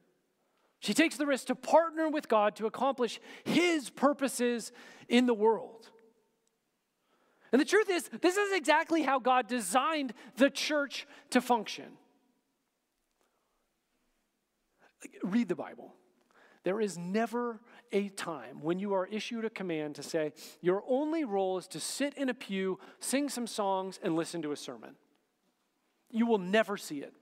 She 0.79 0.93
takes 0.93 1.17
the 1.17 1.25
risk 1.25 1.47
to 1.47 1.55
partner 1.55 2.07
with 2.07 2.29
God 2.29 2.55
to 2.55 2.65
accomplish 2.65 3.19
His 3.43 3.89
purposes 3.89 4.71
in 5.09 5.25
the 5.25 5.33
world. 5.33 5.89
And 7.51 7.59
the 7.59 7.65
truth 7.65 7.89
is, 7.89 8.09
this 8.21 8.37
is 8.37 8.53
exactly 8.53 9.01
how 9.01 9.19
God 9.19 9.47
designed 9.47 10.13
the 10.37 10.49
church 10.49 11.07
to 11.31 11.41
function. 11.41 11.97
Read 15.23 15.49
the 15.49 15.55
Bible. 15.55 15.93
There 16.63 16.79
is 16.79 16.97
never 16.97 17.59
a 17.91 18.09
time 18.09 18.61
when 18.61 18.79
you 18.79 18.93
are 18.93 19.05
issued 19.07 19.45
a 19.45 19.49
command 19.49 19.95
to 19.95 20.03
say, 20.03 20.33
your 20.61 20.83
only 20.87 21.23
role 21.23 21.57
is 21.57 21.67
to 21.67 21.79
sit 21.79 22.13
in 22.15 22.29
a 22.29 22.33
pew, 22.33 22.79
sing 22.99 23.29
some 23.29 23.47
songs, 23.47 23.99
and 24.01 24.15
listen 24.15 24.41
to 24.41 24.51
a 24.51 24.55
sermon. 24.55 24.95
You 26.09 26.25
will 26.25 26.37
never 26.37 26.77
see 26.77 26.99
it. 26.99 27.13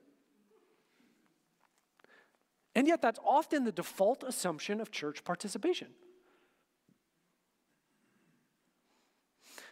And 2.76 2.88
yet, 2.88 3.02
that's 3.02 3.20
often 3.26 3.64
the 3.64 3.72
default 3.72 4.24
assumption 4.24 4.80
of 4.80 4.92
church 4.92 5.24
participation. 5.24 5.88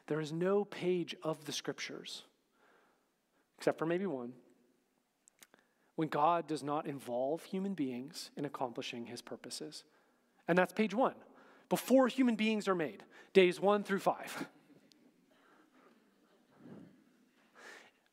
There 0.07 0.19
is 0.19 0.31
no 0.31 0.65
page 0.65 1.15
of 1.23 1.45
the 1.45 1.51
scriptures, 1.51 2.23
except 3.57 3.77
for 3.77 3.85
maybe 3.85 4.05
one, 4.05 4.33
when 5.95 6.07
God 6.07 6.47
does 6.47 6.63
not 6.63 6.87
involve 6.87 7.43
human 7.43 7.73
beings 7.73 8.31
in 8.35 8.43
accomplishing 8.43 9.05
his 9.05 9.21
purposes. 9.21 9.83
And 10.47 10.57
that's 10.57 10.73
page 10.73 10.93
one, 10.93 11.15
before 11.69 12.07
human 12.07 12.35
beings 12.35 12.67
are 12.67 12.75
made, 12.75 13.03
days 13.33 13.59
one 13.59 13.83
through 13.83 13.99
five. 13.99 14.47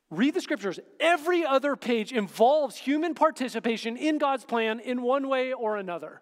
Read 0.09 0.35
the 0.35 0.41
scriptures. 0.41 0.79
Every 0.99 1.43
other 1.43 1.75
page 1.75 2.11
involves 2.11 2.77
human 2.77 3.15
participation 3.15 3.97
in 3.97 4.19
God's 4.19 4.45
plan 4.45 4.79
in 4.79 5.01
one 5.01 5.27
way 5.27 5.53
or 5.53 5.77
another. 5.77 6.21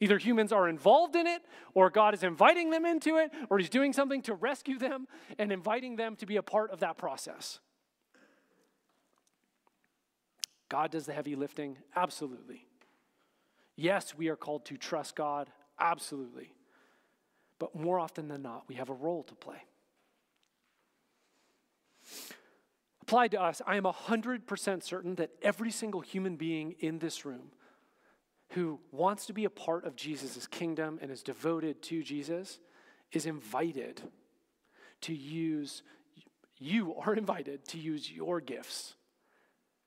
Either 0.00 0.18
humans 0.18 0.52
are 0.52 0.68
involved 0.68 1.14
in 1.14 1.26
it, 1.26 1.42
or 1.74 1.88
God 1.88 2.14
is 2.14 2.22
inviting 2.22 2.70
them 2.70 2.84
into 2.84 3.16
it, 3.16 3.30
or 3.48 3.58
He's 3.58 3.70
doing 3.70 3.92
something 3.92 4.22
to 4.22 4.34
rescue 4.34 4.78
them 4.78 5.06
and 5.38 5.52
inviting 5.52 5.96
them 5.96 6.16
to 6.16 6.26
be 6.26 6.36
a 6.36 6.42
part 6.42 6.70
of 6.70 6.80
that 6.80 6.96
process. 6.96 7.60
God 10.68 10.90
does 10.90 11.06
the 11.06 11.12
heavy 11.12 11.36
lifting? 11.36 11.76
Absolutely. 11.94 12.66
Yes, 13.76 14.14
we 14.16 14.28
are 14.28 14.36
called 14.36 14.64
to 14.66 14.76
trust 14.76 15.16
God, 15.16 15.50
absolutely. 15.78 16.52
But 17.58 17.74
more 17.74 17.98
often 17.98 18.28
than 18.28 18.42
not, 18.42 18.64
we 18.68 18.76
have 18.76 18.90
a 18.90 18.94
role 18.94 19.22
to 19.24 19.34
play. 19.34 19.64
Applied 23.02 23.32
to 23.32 23.42
us, 23.42 23.60
I 23.66 23.76
am 23.76 23.84
100% 23.84 24.82
certain 24.82 25.14
that 25.16 25.30
every 25.42 25.70
single 25.70 26.00
human 26.00 26.36
being 26.36 26.74
in 26.80 26.98
this 26.98 27.24
room 27.24 27.52
who 28.50 28.80
wants 28.92 29.26
to 29.26 29.32
be 29.32 29.44
a 29.44 29.50
part 29.50 29.84
of 29.84 29.96
Jesus' 29.96 30.46
kingdom 30.46 30.98
and 31.02 31.10
is 31.10 31.22
devoted 31.22 31.82
to 31.82 32.02
Jesus 32.02 32.60
is 33.12 33.26
invited 33.26 34.02
to 35.02 35.14
use, 35.14 35.82
you 36.58 36.94
are 36.94 37.14
invited 37.16 37.66
to 37.68 37.78
use 37.78 38.10
your 38.10 38.40
gifts 38.40 38.94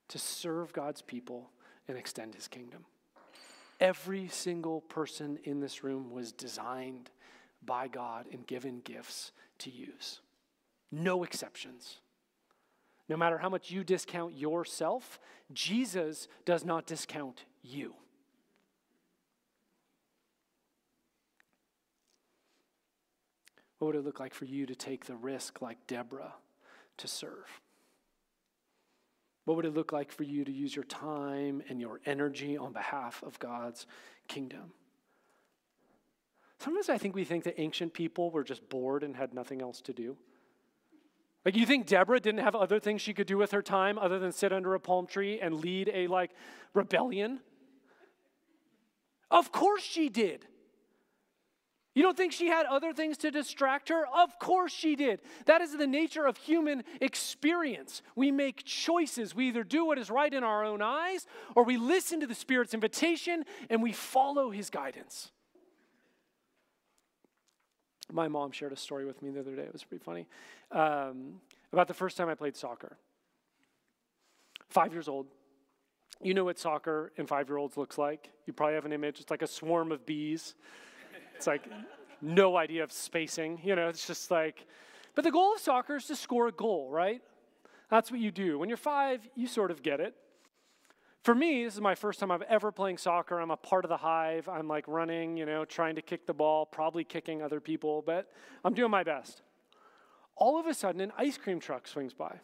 to 0.09 0.19
serve 0.19 0.71
God's 0.73 1.01
people 1.01 1.51
and 1.87 1.97
extend 1.97 2.35
his 2.35 2.47
kingdom. 2.47 2.85
Every 3.79 4.27
single 4.27 4.81
person 4.81 5.37
in 5.43 5.59
this 5.59 5.83
room 5.83 6.11
was 6.11 6.31
designed 6.31 7.09
by 7.63 7.87
God 7.87 8.25
and 8.31 8.45
given 8.47 8.81
gifts 8.81 9.31
to 9.59 9.69
use. 9.69 10.21
No 10.91 11.23
exceptions. 11.23 11.97
No 13.09 13.17
matter 13.17 13.37
how 13.37 13.49
much 13.49 13.71
you 13.71 13.83
discount 13.83 14.35
yourself, 14.35 15.19
Jesus 15.53 16.27
does 16.45 16.65
not 16.65 16.85
discount 16.85 17.45
you. 17.61 17.93
What 23.79 23.87
would 23.87 23.95
it 23.95 24.05
look 24.05 24.19
like 24.19 24.33
for 24.33 24.45
you 24.45 24.65
to 24.65 24.75
take 24.75 25.05
the 25.05 25.15
risk, 25.15 25.61
like 25.61 25.85
Deborah, 25.85 26.33
to 26.97 27.07
serve? 27.07 27.61
What 29.47 29.55
would 29.55 29.65
it 29.65 29.73
look 29.73 29.93
like 29.93 30.11
for 30.11 30.23
you 30.23 30.43
to 30.43 30.51
use 30.51 30.75
your 30.75 30.83
time 30.83 31.63
and 31.69 31.79
your 31.79 32.01
energy 32.05 32.57
on 32.57 32.73
behalf 32.73 33.23
of 33.25 33.39
God's 33.39 33.87
kingdom? 34.27 34.73
Sometimes 36.59 36.89
I 36.89 36.97
think 36.97 37.15
we 37.15 37.23
think 37.23 37.45
that 37.45 37.57
ancient 37.57 37.93
people 37.93 38.29
were 38.29 38.43
just 38.43 38.67
bored 38.67 39.03
and 39.03 39.15
had 39.15 39.33
nothing 39.33 39.61
else 39.61 39.79
to 39.83 39.93
do. 39.93 40.17
Like, 41.45 41.55
you 41.55 41.65
think 41.65 41.87
Deborah 41.87 42.19
didn't 42.19 42.41
have 42.41 42.55
other 42.55 42.77
things 42.77 43.01
she 43.01 43.13
could 43.13 43.25
do 43.25 43.37
with 43.37 43.51
her 43.51 43.61
time 43.61 43.97
other 43.97 44.19
than 44.19 44.33
sit 44.33 44.51
under 44.51 44.73
a 44.73 44.81
palm 44.81 45.07
tree 45.07 45.39
and 45.39 45.61
lead 45.61 45.89
a, 45.93 46.07
like, 46.07 46.31
rebellion? 46.73 47.39
Of 49.31 49.53
course 49.53 49.81
she 49.81 50.09
did. 50.09 50.45
You 51.97 52.03
don't 52.03 52.15
think 52.15 52.31
she 52.31 52.45
had 52.45 52.67
other 52.67 52.93
things 52.93 53.17
to 53.17 53.31
distract 53.31 53.89
her? 53.89 54.05
Of 54.05 54.37
course 54.37 54.71
she 54.71 54.95
did. 54.95 55.19
That 55.45 55.61
is 55.61 55.75
the 55.75 55.87
nature 55.87 56.27
of 56.27 56.37
human 56.37 56.83
experience. 57.01 58.03
We 58.15 58.29
make 58.29 58.63
choices. 58.63 59.33
We 59.33 59.47
either 59.47 59.63
do 59.63 59.83
what 59.83 59.97
is 59.97 60.11
right 60.11 60.31
in 60.31 60.43
our 60.43 60.63
own 60.63 60.83
eyes 60.83 61.25
or 61.55 61.63
we 61.63 61.75
listen 61.77 62.19
to 62.19 62.27
the 62.27 62.35
Spirit's 62.35 62.75
invitation 62.75 63.45
and 63.71 63.81
we 63.81 63.93
follow 63.93 64.51
his 64.51 64.69
guidance. 64.69 65.31
My 68.11 68.27
mom 68.27 68.51
shared 68.51 68.73
a 68.73 68.77
story 68.77 69.05
with 69.07 69.23
me 69.23 69.31
the 69.31 69.39
other 69.39 69.55
day. 69.55 69.63
It 69.63 69.73
was 69.73 69.83
pretty 69.83 70.03
funny 70.03 70.27
um, 70.71 71.41
about 71.73 71.87
the 71.87 71.95
first 71.95 72.15
time 72.15 72.29
I 72.29 72.35
played 72.35 72.55
soccer. 72.55 72.95
Five 74.69 74.93
years 74.93 75.07
old. 75.07 75.25
You 76.21 76.35
know 76.35 76.43
what 76.43 76.59
soccer 76.59 77.11
in 77.17 77.25
five 77.25 77.49
year 77.49 77.57
olds 77.57 77.75
looks 77.75 77.97
like. 77.97 78.29
You 78.45 78.53
probably 78.53 78.75
have 78.75 78.85
an 78.85 78.93
image. 78.93 79.19
It's 79.19 79.31
like 79.31 79.41
a 79.41 79.47
swarm 79.47 79.91
of 79.91 80.05
bees. 80.05 80.53
It's 81.37 81.45
like 81.45 81.69
no 82.19 82.57
idea 82.57 82.83
of 82.83 82.91
spacing. 82.91 83.61
You 83.63 83.75
know, 83.75 83.89
it's 83.89 84.07
just 84.07 84.31
like, 84.31 84.65
but 85.13 85.23
the 85.23 85.29
goal 85.29 85.53
of 85.53 85.61
soccer 85.61 85.97
is 85.97 86.05
to 86.05 86.15
score 86.15 86.47
a 86.47 86.51
goal, 86.51 86.89
right? 86.89 87.21
That's 87.91 88.09
what 88.09 88.19
you 88.19 88.31
do. 88.31 88.57
When 88.57 88.69
you're 88.69 88.77
five, 88.77 89.27
you 89.35 89.45
sort 89.45 89.69
of 89.69 89.83
get 89.83 89.99
it. 89.99 90.15
For 91.21 91.35
me, 91.35 91.63
this 91.63 91.75
is 91.75 91.81
my 91.81 91.93
first 91.93 92.19
time 92.19 92.31
I've 92.31 92.41
ever 92.43 92.71
playing 92.71 92.97
soccer. 92.97 93.39
I'm 93.39 93.51
a 93.51 93.57
part 93.57 93.85
of 93.85 93.89
the 93.89 93.97
hive. 93.97 94.49
I'm 94.49 94.67
like 94.67 94.87
running, 94.87 95.37
you 95.37 95.45
know, 95.45 95.63
trying 95.63 95.95
to 95.95 96.01
kick 96.01 96.25
the 96.25 96.33
ball, 96.33 96.65
probably 96.65 97.03
kicking 97.03 97.43
other 97.43 97.59
people, 97.59 98.03
but 98.03 98.31
I'm 98.65 98.73
doing 98.73 98.89
my 98.89 99.03
best. 99.03 99.43
All 100.35 100.59
of 100.59 100.65
a 100.65 100.73
sudden, 100.73 101.01
an 101.01 101.11
ice 101.19 101.37
cream 101.37 101.59
truck 101.59 101.87
swings 101.87 102.13
by. 102.13 102.39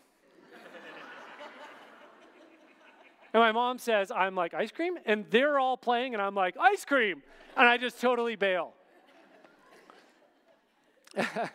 and 3.34 3.42
my 3.42 3.52
mom 3.52 3.80
says, 3.80 4.12
I'm 4.12 4.36
like, 4.36 4.54
ice 4.54 4.72
cream? 4.72 5.00
And 5.08 5.26
they're 5.32 5.58
all 5.58 5.78
playing, 5.78 6.14
and 6.14 6.22
I'm 6.22 6.36
like, 6.36 6.56
ice 6.60 6.86
cream. 6.86 7.24
And 7.58 7.68
I 7.68 7.78
just 7.78 8.00
totally 8.00 8.36
bail. 8.36 8.74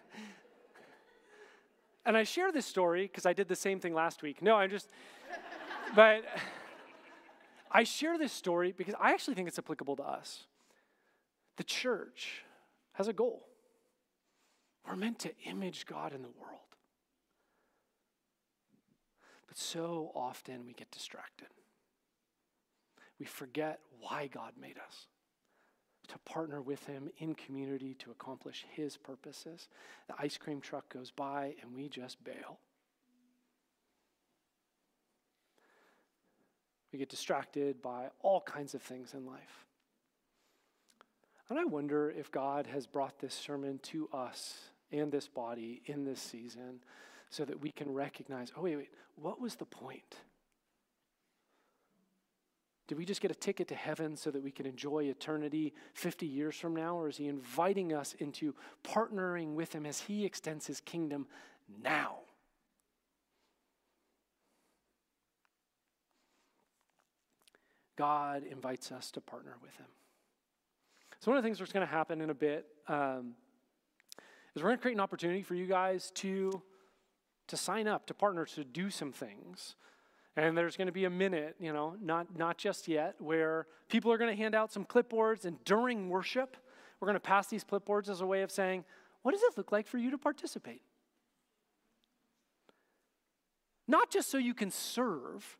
and 2.04 2.16
I 2.16 2.22
share 2.22 2.52
this 2.52 2.66
story 2.66 3.02
because 3.02 3.26
I 3.26 3.32
did 3.32 3.48
the 3.48 3.56
same 3.56 3.80
thing 3.80 3.94
last 3.94 4.22
week. 4.22 4.42
No, 4.42 4.56
I'm 4.56 4.70
just, 4.70 4.88
but 5.94 6.24
I 7.70 7.84
share 7.84 8.18
this 8.18 8.32
story 8.32 8.72
because 8.76 8.94
I 9.00 9.12
actually 9.12 9.34
think 9.34 9.48
it's 9.48 9.58
applicable 9.58 9.96
to 9.96 10.02
us. 10.02 10.44
The 11.56 11.64
church 11.64 12.44
has 12.92 13.08
a 13.08 13.12
goal. 13.12 13.46
We're 14.86 14.96
meant 14.96 15.18
to 15.20 15.32
image 15.44 15.86
God 15.86 16.14
in 16.14 16.22
the 16.22 16.28
world. 16.28 16.58
But 19.48 19.58
so 19.58 20.12
often 20.14 20.64
we 20.66 20.72
get 20.72 20.90
distracted. 20.90 21.48
We 23.18 23.26
forget 23.26 23.80
why 24.00 24.28
God 24.28 24.52
made 24.60 24.76
us 24.78 25.08
to 26.08 26.18
partner 26.18 26.60
with 26.60 26.84
him 26.86 27.10
in 27.18 27.34
community 27.34 27.94
to 27.94 28.10
accomplish 28.10 28.64
his 28.70 28.96
purposes. 28.96 29.68
The 30.08 30.14
ice 30.18 30.36
cream 30.36 30.60
truck 30.60 30.92
goes 30.92 31.10
by 31.10 31.54
and 31.62 31.74
we 31.74 31.88
just 31.88 32.22
bail. 32.24 32.58
We 36.92 36.98
get 36.98 37.10
distracted 37.10 37.82
by 37.82 38.08
all 38.22 38.40
kinds 38.40 38.74
of 38.74 38.82
things 38.82 39.12
in 39.12 39.26
life. 39.26 39.66
And 41.50 41.58
I 41.58 41.64
wonder 41.64 42.10
if 42.10 42.30
God 42.30 42.66
has 42.66 42.86
brought 42.86 43.18
this 43.18 43.34
sermon 43.34 43.78
to 43.84 44.08
us 44.12 44.70
and 44.92 45.12
this 45.12 45.28
body 45.28 45.82
in 45.86 46.04
this 46.04 46.20
season 46.20 46.80
so 47.30 47.44
that 47.44 47.60
we 47.60 47.70
can 47.70 47.92
recognize 47.92 48.52
oh, 48.56 48.62
wait, 48.62 48.76
wait, 48.76 48.90
what 49.16 49.40
was 49.40 49.56
the 49.56 49.66
point? 49.66 50.16
Did 52.88 52.96
we 52.96 53.04
just 53.04 53.20
get 53.20 53.30
a 53.30 53.34
ticket 53.34 53.68
to 53.68 53.74
heaven 53.74 54.16
so 54.16 54.30
that 54.30 54.42
we 54.42 54.50
can 54.50 54.64
enjoy 54.64 55.04
eternity 55.04 55.74
50 55.92 56.26
years 56.26 56.56
from 56.56 56.74
now? 56.74 56.96
Or 56.96 57.08
is 57.08 57.18
he 57.18 57.28
inviting 57.28 57.92
us 57.92 58.14
into 58.18 58.54
partnering 58.82 59.52
with 59.52 59.74
him 59.74 59.84
as 59.84 60.00
he 60.00 60.24
extends 60.24 60.66
his 60.66 60.80
kingdom 60.80 61.26
now? 61.82 62.20
God 67.96 68.44
invites 68.50 68.90
us 68.90 69.10
to 69.10 69.20
partner 69.20 69.56
with 69.60 69.76
him. 69.76 69.86
So, 71.18 71.30
one 71.30 71.36
of 71.36 71.42
the 71.42 71.46
things 71.46 71.58
that's 71.58 71.72
going 71.72 71.86
to 71.86 71.92
happen 71.92 72.20
in 72.20 72.30
a 72.30 72.34
bit 72.34 72.64
um, 72.86 73.34
is 74.54 74.62
we're 74.62 74.68
going 74.68 74.78
to 74.78 74.82
create 74.82 74.94
an 74.94 75.00
opportunity 75.00 75.42
for 75.42 75.56
you 75.56 75.66
guys 75.66 76.12
to, 76.14 76.62
to 77.48 77.56
sign 77.56 77.88
up, 77.88 78.06
to 78.06 78.14
partner, 78.14 78.46
to 78.46 78.64
do 78.64 78.88
some 78.88 79.12
things. 79.12 79.74
And 80.36 80.56
there's 80.56 80.76
going 80.76 80.86
to 80.86 80.92
be 80.92 81.04
a 81.04 81.10
minute, 81.10 81.56
you 81.58 81.72
know, 81.72 81.96
not, 82.00 82.36
not 82.36 82.58
just 82.58 82.86
yet, 82.86 83.16
where 83.18 83.66
people 83.88 84.12
are 84.12 84.18
going 84.18 84.30
to 84.30 84.36
hand 84.36 84.54
out 84.54 84.72
some 84.72 84.84
clipboards. 84.84 85.44
And 85.44 85.62
during 85.64 86.08
worship, 86.08 86.56
we're 87.00 87.06
going 87.06 87.16
to 87.16 87.20
pass 87.20 87.48
these 87.48 87.64
clipboards 87.64 88.08
as 88.08 88.20
a 88.20 88.26
way 88.26 88.42
of 88.42 88.50
saying, 88.50 88.84
what 89.22 89.32
does 89.32 89.42
it 89.42 89.56
look 89.56 89.72
like 89.72 89.86
for 89.86 89.98
you 89.98 90.10
to 90.10 90.18
participate? 90.18 90.82
Not 93.88 94.10
just 94.10 94.30
so 94.30 94.38
you 94.38 94.54
can 94.54 94.70
serve, 94.70 95.58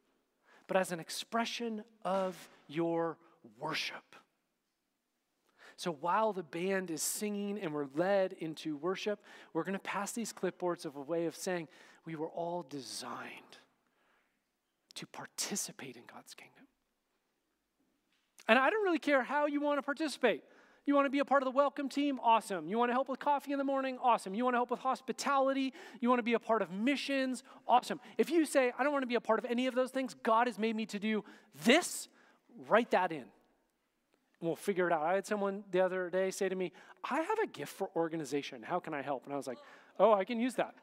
but 0.69 0.77
as 0.77 0.93
an 0.93 1.01
expression 1.01 1.83
of 2.05 2.49
your 2.69 3.17
worship. 3.59 4.15
So 5.77 5.93
while 5.93 6.33
the 6.33 6.43
band 6.43 6.91
is 6.91 7.03
singing 7.03 7.59
and 7.59 7.73
we're 7.73 7.87
led 7.95 8.35
into 8.35 8.77
worship, 8.77 9.21
we're 9.53 9.63
going 9.63 9.75
to 9.75 9.79
pass 9.79 10.13
these 10.13 10.33
clipboards 10.33 10.85
of 10.85 10.97
a 10.97 11.01
way 11.01 11.27
of 11.27 11.35
saying 11.35 11.69
we 12.05 12.17
were 12.17 12.29
all 12.29 12.67
designed 12.69 13.59
to 14.99 15.07
participate 15.07 15.97
in 15.97 16.03
God's 16.13 16.35
kingdom. 16.35 16.65
And 18.49 18.59
I 18.59 18.69
don't 18.71 18.83
really 18.83 18.99
care 18.99 19.23
how 19.23 19.47
you 19.47 19.61
want 19.61 19.79
to 19.79 19.83
participate. 19.83 20.43
You 20.87 20.95
want 20.95 21.07
to 21.07 21.11
be 21.11 21.21
a 21.21 21.25
part 21.25 21.43
of 21.43 21.45
the 21.45 21.53
welcome 21.53 21.89
team? 21.89 22.19
Awesome. 22.21 22.67
You 22.67 22.79
want 22.79 22.89
to 22.89 22.95
help 22.95 23.09
with 23.09 23.21
coffee 23.21 23.53
in 23.53 23.59
the 23.59 23.65
morning? 23.65 23.99
Awesome. 24.03 24.35
You 24.35 24.43
want 24.43 24.55
to 24.55 24.59
help 24.59 24.71
with 24.71 24.81
hospitality? 24.81 25.73
You 26.01 26.09
want 26.09 26.19
to 26.19 26.25
be 26.25 26.33
a 26.33 26.39
part 26.39 26.63
of 26.63 26.73
missions? 26.73 27.45
Awesome. 27.69 28.01
If 28.17 28.31
you 28.31 28.45
say, 28.45 28.73
I 28.77 28.83
don't 28.83 28.93
want 28.93 29.03
to 29.03 29.07
be 29.07 29.15
a 29.15 29.21
part 29.21 29.39
of 29.39 29.45
any 29.45 29.67
of 29.67 29.75
those 29.75 29.91
things, 29.91 30.17
God 30.23 30.47
has 30.47 30.59
made 30.59 30.75
me 30.75 30.87
to 30.87 30.99
do 30.99 31.25
this, 31.65 32.09
write 32.69 32.91
that 32.91 33.13
in. 33.13 33.19
And 33.19 33.29
we'll 34.41 34.57
figure 34.57 34.87
it 34.87 34.93
out. 34.93 35.03
I 35.03 35.15
had 35.15 35.27
someone 35.27 35.63
the 35.71 35.81
other 35.81 36.11
day 36.11 36.31
say 36.31 36.49
to 36.49 36.57
me, 36.57 36.73
I 37.09 37.21
have 37.21 37.39
a 37.45 37.47
gift 37.47 37.75
for 37.75 37.91
organization. 37.95 38.63
How 38.63 38.81
can 38.81 38.95
I 38.95 39.03
help? 39.03 39.27
And 39.27 39.35
I 39.35 39.37
was 39.37 39.47
like, 39.47 39.59
oh, 40.01 40.13
I 40.13 40.25
can 40.25 40.41
use 40.41 40.55
that. 40.55 40.75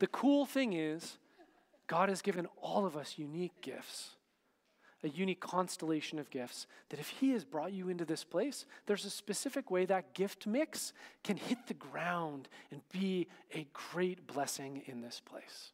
The 0.00 0.08
cool 0.08 0.46
thing 0.46 0.72
is, 0.72 1.18
God 1.86 2.08
has 2.08 2.22
given 2.22 2.48
all 2.60 2.86
of 2.86 2.96
us 2.96 3.14
unique 3.18 3.60
gifts, 3.60 4.16
a 5.04 5.08
unique 5.08 5.40
constellation 5.40 6.18
of 6.18 6.30
gifts, 6.30 6.66
that 6.88 6.98
if 6.98 7.08
He 7.08 7.32
has 7.32 7.44
brought 7.44 7.72
you 7.72 7.90
into 7.90 8.06
this 8.06 8.24
place, 8.24 8.64
there's 8.86 9.04
a 9.04 9.10
specific 9.10 9.70
way 9.70 9.84
that 9.84 10.14
gift 10.14 10.46
mix 10.46 10.94
can 11.22 11.36
hit 11.36 11.58
the 11.68 11.74
ground 11.74 12.48
and 12.70 12.80
be 12.90 13.28
a 13.54 13.68
great 13.72 14.26
blessing 14.26 14.82
in 14.86 15.02
this 15.02 15.20
place. 15.20 15.72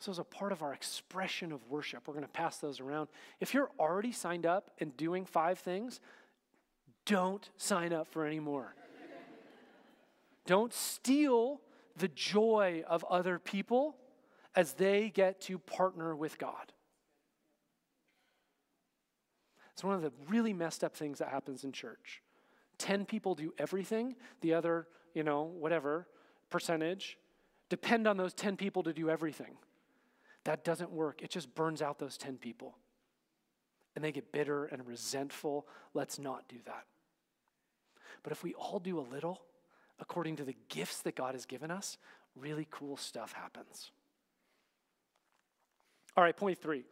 So, 0.00 0.12
as 0.12 0.18
a 0.18 0.24
part 0.24 0.52
of 0.52 0.62
our 0.62 0.72
expression 0.72 1.50
of 1.50 1.68
worship, 1.68 2.06
we're 2.06 2.14
going 2.14 2.26
to 2.26 2.30
pass 2.30 2.58
those 2.58 2.78
around. 2.78 3.08
If 3.40 3.52
you're 3.52 3.70
already 3.80 4.12
signed 4.12 4.46
up 4.46 4.70
and 4.78 4.96
doing 4.96 5.24
five 5.24 5.58
things, 5.58 5.98
don't 7.04 7.48
sign 7.56 7.92
up 7.92 8.06
for 8.06 8.24
any 8.26 8.40
more. 8.40 8.74
Don't 10.46 10.72
steal 10.72 11.60
the 11.96 12.08
joy 12.08 12.82
of 12.86 13.04
other 13.04 13.38
people 13.38 13.96
as 14.54 14.74
they 14.74 15.10
get 15.10 15.40
to 15.42 15.58
partner 15.58 16.14
with 16.14 16.38
God. 16.38 16.72
It's 19.72 19.82
one 19.82 19.94
of 19.96 20.02
the 20.02 20.12
really 20.28 20.52
messed 20.52 20.84
up 20.84 20.96
things 20.96 21.18
that 21.18 21.28
happens 21.28 21.64
in 21.64 21.72
church. 21.72 22.22
10 22.78 23.04
people 23.04 23.34
do 23.34 23.52
everything, 23.58 24.14
the 24.40 24.54
other, 24.54 24.86
you 25.14 25.24
know, 25.24 25.42
whatever 25.42 26.06
percentage 26.50 27.18
depend 27.68 28.06
on 28.06 28.16
those 28.16 28.34
10 28.34 28.56
people 28.56 28.82
to 28.84 28.92
do 28.92 29.10
everything. 29.10 29.56
That 30.44 30.64
doesn't 30.64 30.90
work. 30.90 31.22
It 31.22 31.30
just 31.30 31.54
burns 31.54 31.82
out 31.82 31.98
those 31.98 32.16
10 32.16 32.36
people. 32.36 32.76
And 33.96 34.04
they 34.04 34.12
get 34.12 34.32
bitter 34.32 34.66
and 34.66 34.86
resentful. 34.86 35.66
Let's 35.92 36.18
not 36.18 36.48
do 36.48 36.56
that. 36.66 36.84
But 38.22 38.32
if 38.32 38.42
we 38.42 38.54
all 38.54 38.78
do 38.78 38.98
a 38.98 39.02
little, 39.02 39.42
according 40.00 40.36
to 40.36 40.44
the 40.44 40.56
gifts 40.68 41.00
that 41.02 41.16
God 41.16 41.34
has 41.34 41.46
given 41.46 41.70
us, 41.70 41.98
really 42.36 42.66
cool 42.70 42.96
stuff 42.96 43.32
happens. 43.32 43.90
All 46.16 46.24
right, 46.24 46.36
point 46.36 46.58
three. 46.58 46.84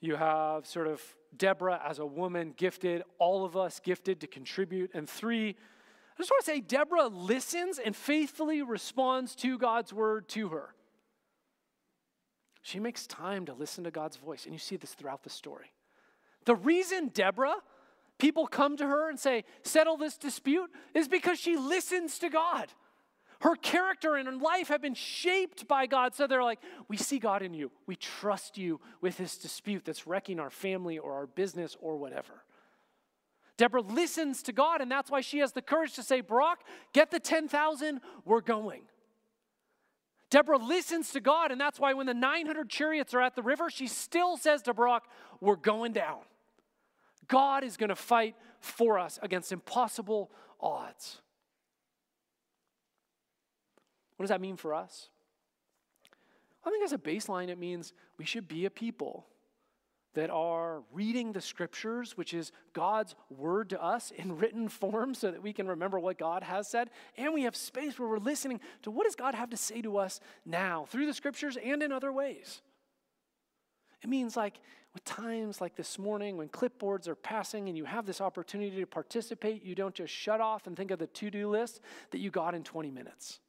You 0.00 0.16
have 0.16 0.66
sort 0.66 0.86
of 0.86 1.02
Deborah 1.36 1.80
as 1.84 1.98
a 1.98 2.06
woman 2.06 2.54
gifted, 2.56 3.02
all 3.18 3.44
of 3.44 3.56
us 3.56 3.80
gifted 3.80 4.20
to 4.20 4.26
contribute. 4.26 4.90
And 4.94 5.08
three, 5.08 5.50
I 5.50 6.18
just 6.18 6.30
want 6.30 6.44
to 6.44 6.50
say 6.50 6.60
Deborah 6.60 7.08
listens 7.08 7.78
and 7.78 7.94
faithfully 7.94 8.62
responds 8.62 9.34
to 9.36 9.58
God's 9.58 9.92
word 9.92 10.28
to 10.30 10.48
her. 10.48 10.74
She 12.62 12.80
makes 12.80 13.06
time 13.06 13.46
to 13.46 13.54
listen 13.54 13.84
to 13.84 13.90
God's 13.90 14.16
voice, 14.16 14.44
and 14.44 14.52
you 14.52 14.58
see 14.58 14.76
this 14.76 14.94
throughout 14.94 15.22
the 15.22 15.30
story. 15.30 15.72
The 16.46 16.56
reason 16.56 17.08
Deborah, 17.08 17.56
people 18.18 18.46
come 18.46 18.76
to 18.76 18.86
her 18.86 19.08
and 19.08 19.18
say, 19.18 19.44
settle 19.62 19.96
this 19.96 20.16
dispute, 20.16 20.70
is 20.94 21.08
because 21.08 21.38
she 21.38 21.56
listens 21.56 22.18
to 22.20 22.28
God. 22.28 22.72
Her 23.40 23.54
character 23.54 24.14
and 24.16 24.26
her 24.26 24.36
life 24.36 24.68
have 24.68 24.80
been 24.80 24.94
shaped 24.94 25.68
by 25.68 25.86
God. 25.86 26.14
So 26.14 26.26
they're 26.26 26.42
like, 26.42 26.60
we 26.88 26.96
see 26.96 27.18
God 27.18 27.42
in 27.42 27.52
you. 27.52 27.70
We 27.86 27.96
trust 27.96 28.56
you 28.56 28.80
with 29.00 29.18
this 29.18 29.36
dispute 29.36 29.84
that's 29.84 30.06
wrecking 30.06 30.40
our 30.40 30.50
family 30.50 30.98
or 30.98 31.12
our 31.12 31.26
business 31.26 31.76
or 31.80 31.96
whatever. 31.96 32.44
Deborah 33.58 33.82
listens 33.82 34.42
to 34.44 34.52
God, 34.52 34.80
and 34.80 34.90
that's 34.90 35.10
why 35.10 35.20
she 35.20 35.38
has 35.38 35.52
the 35.52 35.62
courage 35.62 35.94
to 35.94 36.02
say, 36.02 36.20
Barak, 36.20 36.60
get 36.92 37.10
the 37.10 37.20
10,000, 37.20 38.00
we're 38.24 38.40
going. 38.40 38.82
Deborah 40.28 40.58
listens 40.58 41.12
to 41.12 41.20
God, 41.20 41.50
and 41.50 41.60
that's 41.60 41.78
why 41.78 41.94
when 41.94 42.06
the 42.06 42.14
900 42.14 42.68
chariots 42.68 43.14
are 43.14 43.20
at 43.20 43.34
the 43.34 43.42
river, 43.42 43.70
she 43.70 43.86
still 43.86 44.36
says 44.36 44.60
to 44.62 44.74
Barak, 44.74 45.04
We're 45.40 45.56
going 45.56 45.92
down. 45.92 46.18
God 47.28 47.64
is 47.64 47.76
going 47.76 47.88
to 47.88 47.96
fight 47.96 48.36
for 48.60 48.98
us 48.98 49.18
against 49.22 49.52
impossible 49.52 50.30
odds. 50.60 51.20
What 54.16 54.24
does 54.24 54.30
that 54.30 54.40
mean 54.40 54.56
for 54.56 54.74
us? 54.74 55.08
I 56.64 56.70
think 56.70 56.84
as 56.84 56.92
a 56.92 56.98
baseline, 56.98 57.48
it 57.48 57.58
means 57.58 57.92
we 58.18 58.24
should 58.24 58.48
be 58.48 58.64
a 58.64 58.70
people 58.70 59.26
that 60.14 60.30
are 60.30 60.82
reading 60.92 61.32
the 61.32 61.42
scriptures, 61.42 62.16
which 62.16 62.32
is 62.32 62.50
God's 62.72 63.14
word 63.28 63.68
to 63.70 63.82
us 63.82 64.10
in 64.16 64.38
written 64.38 64.68
form 64.68 65.14
so 65.14 65.30
that 65.30 65.42
we 65.42 65.52
can 65.52 65.68
remember 65.68 66.00
what 66.00 66.18
God 66.18 66.42
has 66.42 66.66
said. 66.66 66.88
And 67.18 67.34
we 67.34 67.42
have 67.42 67.54
space 67.54 67.98
where 67.98 68.08
we're 68.08 68.16
listening 68.16 68.60
to 68.82 68.90
what 68.90 69.04
does 69.04 69.14
God 69.14 69.34
have 69.34 69.50
to 69.50 69.58
say 69.58 69.82
to 69.82 69.98
us 69.98 70.18
now 70.46 70.86
through 70.88 71.04
the 71.04 71.12
scriptures 71.12 71.58
and 71.62 71.82
in 71.82 71.92
other 71.92 72.10
ways. 72.12 72.62
It 74.02 74.08
means 74.08 74.36
like 74.36 74.58
with 74.96 75.04
times 75.04 75.60
like 75.60 75.76
this 75.76 75.98
morning 75.98 76.38
when 76.38 76.48
clipboards 76.48 77.06
are 77.06 77.14
passing 77.14 77.68
and 77.68 77.76
you 77.76 77.84
have 77.84 78.06
this 78.06 78.22
opportunity 78.22 78.80
to 78.80 78.86
participate, 78.86 79.62
you 79.62 79.74
don't 79.74 79.94
just 79.94 80.10
shut 80.10 80.40
off 80.40 80.66
and 80.66 80.74
think 80.74 80.90
of 80.90 80.98
the 80.98 81.06
to 81.06 81.30
do 81.30 81.50
list 81.50 81.82
that 82.12 82.18
you 82.18 82.30
got 82.30 82.54
in 82.54 82.64
20 82.64 82.90
minutes. 82.90 83.40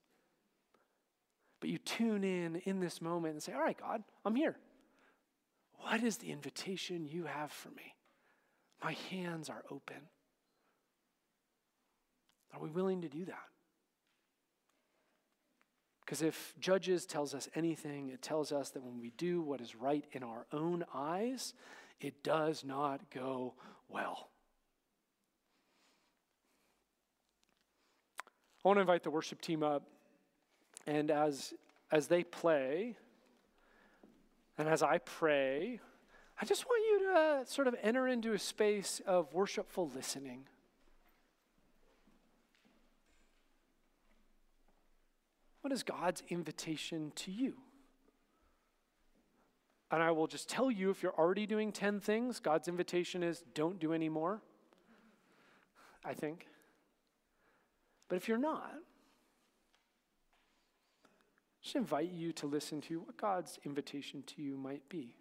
But 1.62 1.70
you 1.70 1.78
tune 1.78 2.26
in 2.26 2.58
in 2.66 2.82
this 2.82 3.02
moment 3.02 3.36
and 3.36 3.42
say, 3.42 3.54
All 3.54 3.62
right, 3.62 3.80
God, 3.80 4.04
I'm 4.26 4.36
here. 4.36 4.58
What 5.80 6.04
is 6.04 6.18
the 6.18 6.32
invitation 6.32 7.08
you 7.08 7.24
have 7.24 7.50
for 7.50 7.70
me? 7.70 7.96
My 8.84 8.98
hands 9.10 9.50
are 9.50 9.64
open. 9.72 10.10
Are 12.54 12.60
we 12.60 12.70
willing 12.70 13.04
to 13.04 13.08
do 13.08 13.24
that? 13.24 13.46
Because 16.08 16.22
if 16.22 16.54
Judges 16.58 17.06
tells 17.06 17.34
us 17.34 17.50
anything, 17.54 18.08
it 18.08 18.22
tells 18.22 18.54
us 18.54 18.70
that 18.70 18.82
when 18.82 18.98
we 18.98 19.12
do 19.18 19.42
what 19.42 19.60
is 19.60 19.76
right 19.76 20.06
in 20.14 20.24
our 20.24 20.46
own 20.54 20.86
eyes, 20.94 21.54
it 22.00 22.24
does 22.24 22.64
not 22.64 23.02
go 23.14 23.56
well. 23.90 24.30
I 28.24 28.70
want 28.70 28.78
to 28.78 28.82
invite 28.82 29.04
the 29.04 29.12
worship 29.12 29.42
team 29.42 29.64
up, 29.64 29.84
and 30.86 31.12
as, 31.12 31.54
as 31.92 32.08
they 32.08 32.24
play, 32.24 32.96
and 34.58 34.70
as 34.70 34.82
I 34.82 35.00
pray, 35.00 35.82
I 36.42 36.46
just 36.46 36.66
want 36.68 36.84
you 36.90 37.00
to 37.06 37.20
uh, 37.20 37.44
sort 37.44 37.68
of 37.68 37.76
enter 37.84 38.08
into 38.08 38.32
a 38.32 38.40
space 38.40 39.02
of 39.06 39.34
worshipful 39.34 39.92
listening. 39.94 40.46
What 45.68 45.74
is 45.74 45.84
God's 45.84 46.24
invitation 46.30 47.12
to 47.18 47.30
you? 47.30 47.56
And 49.92 50.02
I 50.02 50.12
will 50.12 50.26
just 50.26 50.48
tell 50.48 50.72
you 50.72 50.92
if 50.92 51.04
you're 51.04 51.20
already 51.20 51.46
doing 51.46 51.74
10 51.74 52.00
things, 52.00 52.40
God's 52.40 52.70
invitation 52.70 53.22
is 53.22 53.44
don't 53.54 53.78
do 53.78 53.92
any 53.92 54.08
more. 54.08 54.42
I 56.06 56.14
think. 56.14 56.48
But 58.08 58.16
if 58.16 58.30
you're 58.30 58.38
not, 58.38 58.76
just 61.62 61.76
invite 61.76 62.14
you 62.14 62.32
to 62.32 62.48
listen 62.48 62.80
to 62.84 63.02
what 63.02 63.18
God's 63.18 63.60
invitation 63.66 64.24
to 64.28 64.42
you 64.42 64.56
might 64.56 64.88
be. 64.88 65.16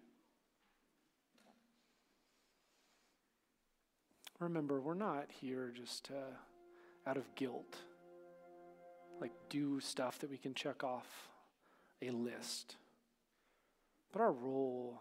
Remember, 4.39 4.79
we're 4.79 4.93
not 4.93 5.25
here 5.41 5.73
just 5.75 6.09
uh, 6.09 7.09
out 7.09 7.17
of 7.17 7.35
guilt, 7.35 7.75
like 9.21 9.33
do 9.49 9.79
stuff 9.79 10.19
that 10.19 10.29
we 10.29 10.37
can 10.37 10.53
check 10.53 10.83
off 10.83 11.29
a 12.01 12.11
list. 12.11 12.75
But 14.11 14.21
our 14.21 14.31
role 14.31 14.99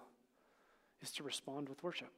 is 1.03 1.11
to 1.13 1.23
respond 1.23 1.69
with 1.69 1.83
worship. 1.83 2.11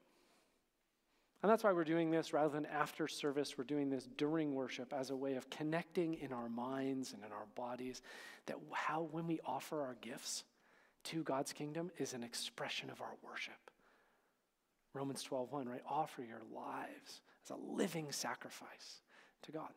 And 1.42 1.51
that's 1.51 1.62
why 1.62 1.72
we're 1.72 1.84
doing 1.84 2.11
this 2.11 2.32
rather 2.32 2.49
than 2.49 2.66
after 2.66 3.07
service, 3.07 3.57
we're 3.57 3.64
doing 3.64 3.90
this 3.90 4.09
during 4.16 4.55
worship 4.55 4.92
as 4.92 5.11
a 5.11 5.16
way 5.16 5.34
of 5.34 5.49
connecting 5.51 6.14
in 6.14 6.32
our 6.32 6.49
minds 6.49 7.12
and 7.12 7.22
in 7.24 7.30
our 7.30 7.46
bodies 7.55 8.03
that 8.46 8.57
how, 8.72 9.09
when 9.12 9.26
we 9.26 9.38
offer 9.46 9.80
our 9.82 9.96
gifts 10.01 10.42
to 11.05 11.22
God's 11.22 11.53
kingdom, 11.53 11.92
is 11.96 12.12
an 12.12 12.24
expression 12.24 12.90
of 12.90 13.01
our 13.01 13.14
worship. 13.22 13.70
Romans 14.94 15.22
12, 15.22 15.53
1, 15.53 15.68
right? 15.68 15.82
Offer 15.88 16.22
your 16.22 16.42
lives 16.53 17.20
as 17.44 17.51
a 17.51 17.72
living 17.72 18.11
sacrifice 18.11 19.03
to 19.42 19.53
God. 19.53 19.70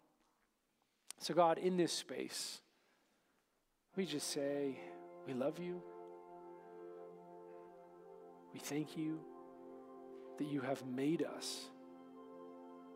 So, 1.22 1.36
God, 1.36 1.60
in 1.60 1.78
this 1.78 1.94
space, 1.94 2.62
we 3.96 4.08
just 4.08 4.32
say, 4.32 4.80
We 5.28 5.34
love 5.34 5.60
you. 5.60 5.80
We 8.52 8.60
thank 8.60 8.98
you 8.98 9.20
that 10.40 10.48
you 10.48 10.62
have 10.62 10.84
made 10.84 11.24
us 11.24 11.68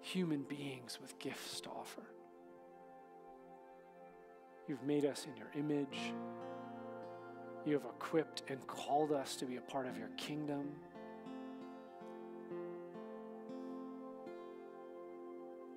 human 0.02 0.42
beings 0.42 0.98
with 1.00 1.18
gifts 1.20 1.62
to 1.62 1.70
offer. 1.70 2.02
You've 4.68 4.84
made 4.84 5.06
us 5.06 5.28
in 5.30 5.38
your 5.38 5.52
image. 5.56 6.14
You 7.64 7.74
have 7.74 7.86
equipped 7.86 8.42
and 8.50 8.66
called 8.66 9.12
us 9.12 9.36
to 9.36 9.46
be 9.46 9.58
a 9.58 9.62
part 9.62 9.88
of 9.88 10.00
your 10.00 10.10
kingdom. 10.18 10.72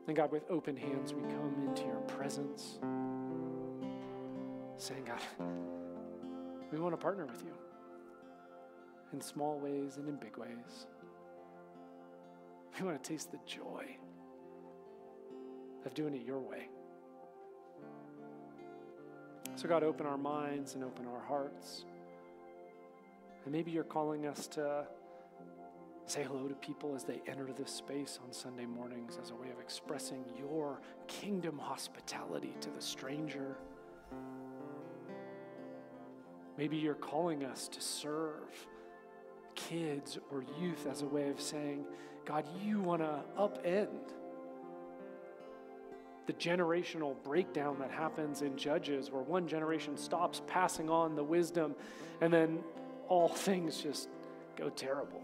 And 0.09 0.17
God, 0.17 0.33
with 0.33 0.51
open 0.51 0.75
hands, 0.75 1.13
we 1.13 1.21
come 1.21 1.55
into 1.69 1.83
your 1.83 2.01
presence, 2.07 2.79
saying, 4.79 5.05
God, 5.05 5.21
we 6.73 6.79
want 6.79 6.95
to 6.95 6.97
partner 6.97 7.27
with 7.27 7.43
you 7.45 7.53
in 9.13 9.21
small 9.21 9.59
ways 9.59 9.99
and 9.99 10.09
in 10.09 10.17
big 10.17 10.39
ways. 10.39 10.87
We 12.81 12.87
want 12.87 13.03
to 13.03 13.07
taste 13.07 13.33
the 13.33 13.39
joy 13.45 13.85
of 15.85 15.93
doing 15.93 16.15
it 16.15 16.25
your 16.25 16.41
way. 16.41 16.69
So, 19.57 19.69
God, 19.69 19.83
open 19.83 20.07
our 20.07 20.17
minds 20.17 20.75
and 20.75 20.85
open 20.85 21.07
our 21.07 21.21
hearts. 21.21 21.85
And 23.45 23.53
maybe 23.53 23.73
you're 23.73 23.85
calling 23.85 24.27
us 24.27 24.47
to 24.49 24.87
say 26.11 26.23
hello 26.23 26.49
to 26.49 26.55
people 26.55 26.95
as 26.95 27.05
they 27.05 27.21
enter 27.27 27.53
this 27.53 27.71
space 27.71 28.19
on 28.25 28.33
Sunday 28.33 28.65
mornings 28.65 29.19
as 29.23 29.31
a 29.31 29.35
way 29.35 29.51
of 29.51 29.61
expressing 29.61 30.25
your 30.39 30.81
kingdom 31.07 31.59
hospitality 31.59 32.55
to 32.63 32.71
the 32.71 32.81
stranger. 32.81 33.59
Maybe 36.57 36.79
you're 36.79 36.95
calling 36.95 37.45
us 37.45 37.69
to 37.69 37.81
serve 37.83 38.67
kids 39.55 40.19
or 40.31 40.45
youth 40.59 40.87
as 40.91 41.03
a 41.03 41.07
way 41.07 41.29
of 41.29 41.41
saying, 41.41 41.85
God, 42.25 42.47
you 42.65 42.81
want 42.81 43.03
to 43.03 43.21
upend 43.39 44.13
the 46.27 46.33
generational 46.33 47.17
breakdown 47.23 47.79
that 47.81 47.91
happens 47.91 48.41
in 48.41 48.57
Judges, 48.57 49.11
where 49.11 49.23
one 49.23 49.47
generation 49.47 49.99
stops 49.99 50.41
passing 50.47 50.89
on 50.89 51.17
the 51.17 51.25
wisdom 51.25 51.75
and 52.23 52.33
then 52.33 52.61
all 53.09 53.29
things 53.29 53.83
just 53.83 54.09
go 54.57 54.71
terrible. 54.71 55.23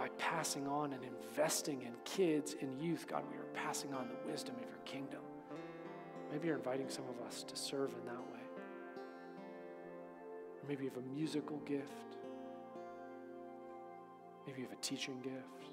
By 0.00 0.08
passing 0.16 0.66
on 0.66 0.94
and 0.94 1.02
investing 1.04 1.82
in 1.82 1.92
kids 2.06 2.56
and 2.62 2.80
youth, 2.80 3.06
God, 3.06 3.22
we 3.30 3.36
are 3.36 3.44
passing 3.52 3.92
on 3.92 4.08
the 4.08 4.32
wisdom 4.32 4.54
of 4.54 4.62
your 4.62 4.78
kingdom. 4.86 5.20
Maybe 6.32 6.48
you're 6.48 6.56
inviting 6.56 6.88
some 6.88 7.04
of 7.10 7.20
us 7.26 7.42
to 7.42 7.54
serve 7.54 7.90
in 7.90 8.06
that 8.06 8.14
way. 8.14 8.40
Or 10.56 10.66
maybe 10.66 10.84
you 10.84 10.90
have 10.94 11.04
a 11.04 11.14
musical 11.14 11.58
gift. 11.66 12.16
Maybe 14.46 14.62
you 14.62 14.68
have 14.68 14.78
a 14.78 14.80
teaching 14.80 15.20
gift. 15.20 15.68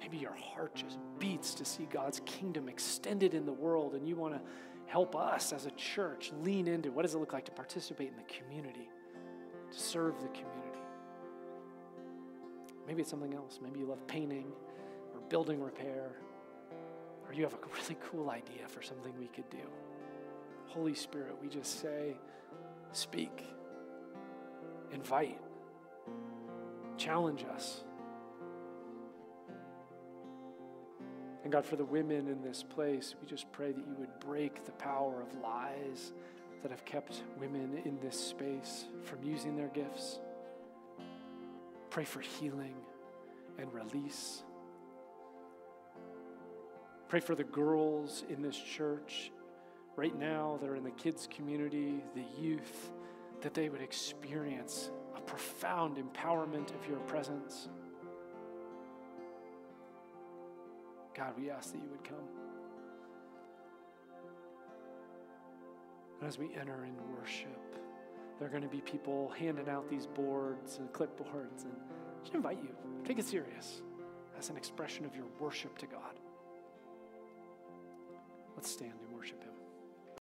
Maybe 0.00 0.16
your 0.16 0.34
heart 0.34 0.74
just 0.74 0.96
beats 1.18 1.52
to 1.56 1.66
see 1.66 1.86
God's 1.92 2.22
kingdom 2.24 2.66
extended 2.66 3.34
in 3.34 3.44
the 3.44 3.52
world, 3.52 3.92
and 3.92 4.08
you 4.08 4.16
want 4.16 4.32
to 4.32 4.40
help 4.86 5.14
us 5.14 5.52
as 5.52 5.66
a 5.66 5.70
church 5.72 6.32
lean 6.42 6.66
into 6.66 6.90
what 6.90 7.02
does 7.02 7.14
it 7.14 7.18
look 7.18 7.34
like 7.34 7.44
to 7.44 7.52
participate 7.52 8.08
in 8.08 8.16
the 8.16 8.22
community, 8.22 8.88
to 9.70 9.78
serve 9.78 10.14
the 10.22 10.28
community. 10.28 10.69
Maybe 12.90 13.02
it's 13.02 13.10
something 13.12 13.34
else. 13.34 13.60
Maybe 13.62 13.78
you 13.78 13.86
love 13.86 14.04
painting 14.08 14.46
or 15.14 15.20
building 15.28 15.62
repair, 15.62 16.10
or 17.24 17.32
you 17.32 17.44
have 17.44 17.54
a 17.54 17.56
really 17.80 17.96
cool 18.10 18.30
idea 18.30 18.66
for 18.66 18.82
something 18.82 19.12
we 19.16 19.28
could 19.28 19.48
do. 19.48 19.62
Holy 20.66 20.96
Spirit, 20.96 21.36
we 21.40 21.48
just 21.48 21.80
say, 21.80 22.16
speak, 22.90 23.44
invite, 24.92 25.38
challenge 26.96 27.44
us. 27.54 27.84
And 31.44 31.52
God, 31.52 31.64
for 31.64 31.76
the 31.76 31.84
women 31.84 32.26
in 32.26 32.42
this 32.42 32.64
place, 32.64 33.14
we 33.22 33.28
just 33.28 33.52
pray 33.52 33.70
that 33.70 33.86
you 33.86 33.94
would 34.00 34.18
break 34.18 34.64
the 34.64 34.72
power 34.72 35.22
of 35.22 35.40
lies 35.40 36.10
that 36.62 36.72
have 36.72 36.84
kept 36.84 37.22
women 37.38 37.82
in 37.84 38.00
this 38.00 38.18
space 38.18 38.86
from 39.04 39.22
using 39.22 39.56
their 39.56 39.68
gifts. 39.68 40.18
Pray 41.90 42.04
for 42.04 42.20
healing 42.20 42.76
and 43.58 43.72
release. 43.74 44.44
Pray 47.08 47.20
for 47.20 47.34
the 47.34 47.44
girls 47.44 48.22
in 48.28 48.40
this 48.40 48.56
church 48.56 49.32
right 49.96 50.16
now 50.16 50.58
that 50.60 50.70
are 50.70 50.76
in 50.76 50.84
the 50.84 50.92
kids' 50.92 51.28
community, 51.34 52.04
the 52.14 52.24
youth, 52.40 52.92
that 53.40 53.54
they 53.54 53.68
would 53.68 53.82
experience 53.82 54.92
a 55.16 55.20
profound 55.20 55.96
empowerment 55.96 56.72
of 56.74 56.88
your 56.88 57.00
presence. 57.00 57.68
God, 61.16 61.34
we 61.36 61.50
ask 61.50 61.72
that 61.72 61.82
you 61.82 61.88
would 61.90 62.04
come. 62.04 62.28
And 66.20 66.28
as 66.28 66.38
we 66.38 66.54
enter 66.54 66.84
in 66.84 66.94
worship, 67.18 67.79
there 68.40 68.48
are 68.48 68.50
going 68.50 68.62
to 68.62 68.68
be 68.68 68.80
people 68.80 69.30
handing 69.38 69.68
out 69.68 69.88
these 69.90 70.06
boards 70.06 70.78
and 70.78 70.90
clipboards. 70.94 71.64
And 71.64 71.74
I 71.76 72.22
just 72.22 72.34
invite 72.34 72.56
you, 72.62 72.74
take 73.04 73.18
it 73.18 73.26
serious 73.26 73.82
as 74.38 74.48
an 74.48 74.56
expression 74.56 75.04
of 75.04 75.14
your 75.14 75.26
worship 75.38 75.76
to 75.76 75.86
God. 75.86 76.18
Let's 78.56 78.70
stand 78.70 78.94
and 79.06 79.14
worship 79.14 79.42
Him. 79.44 79.59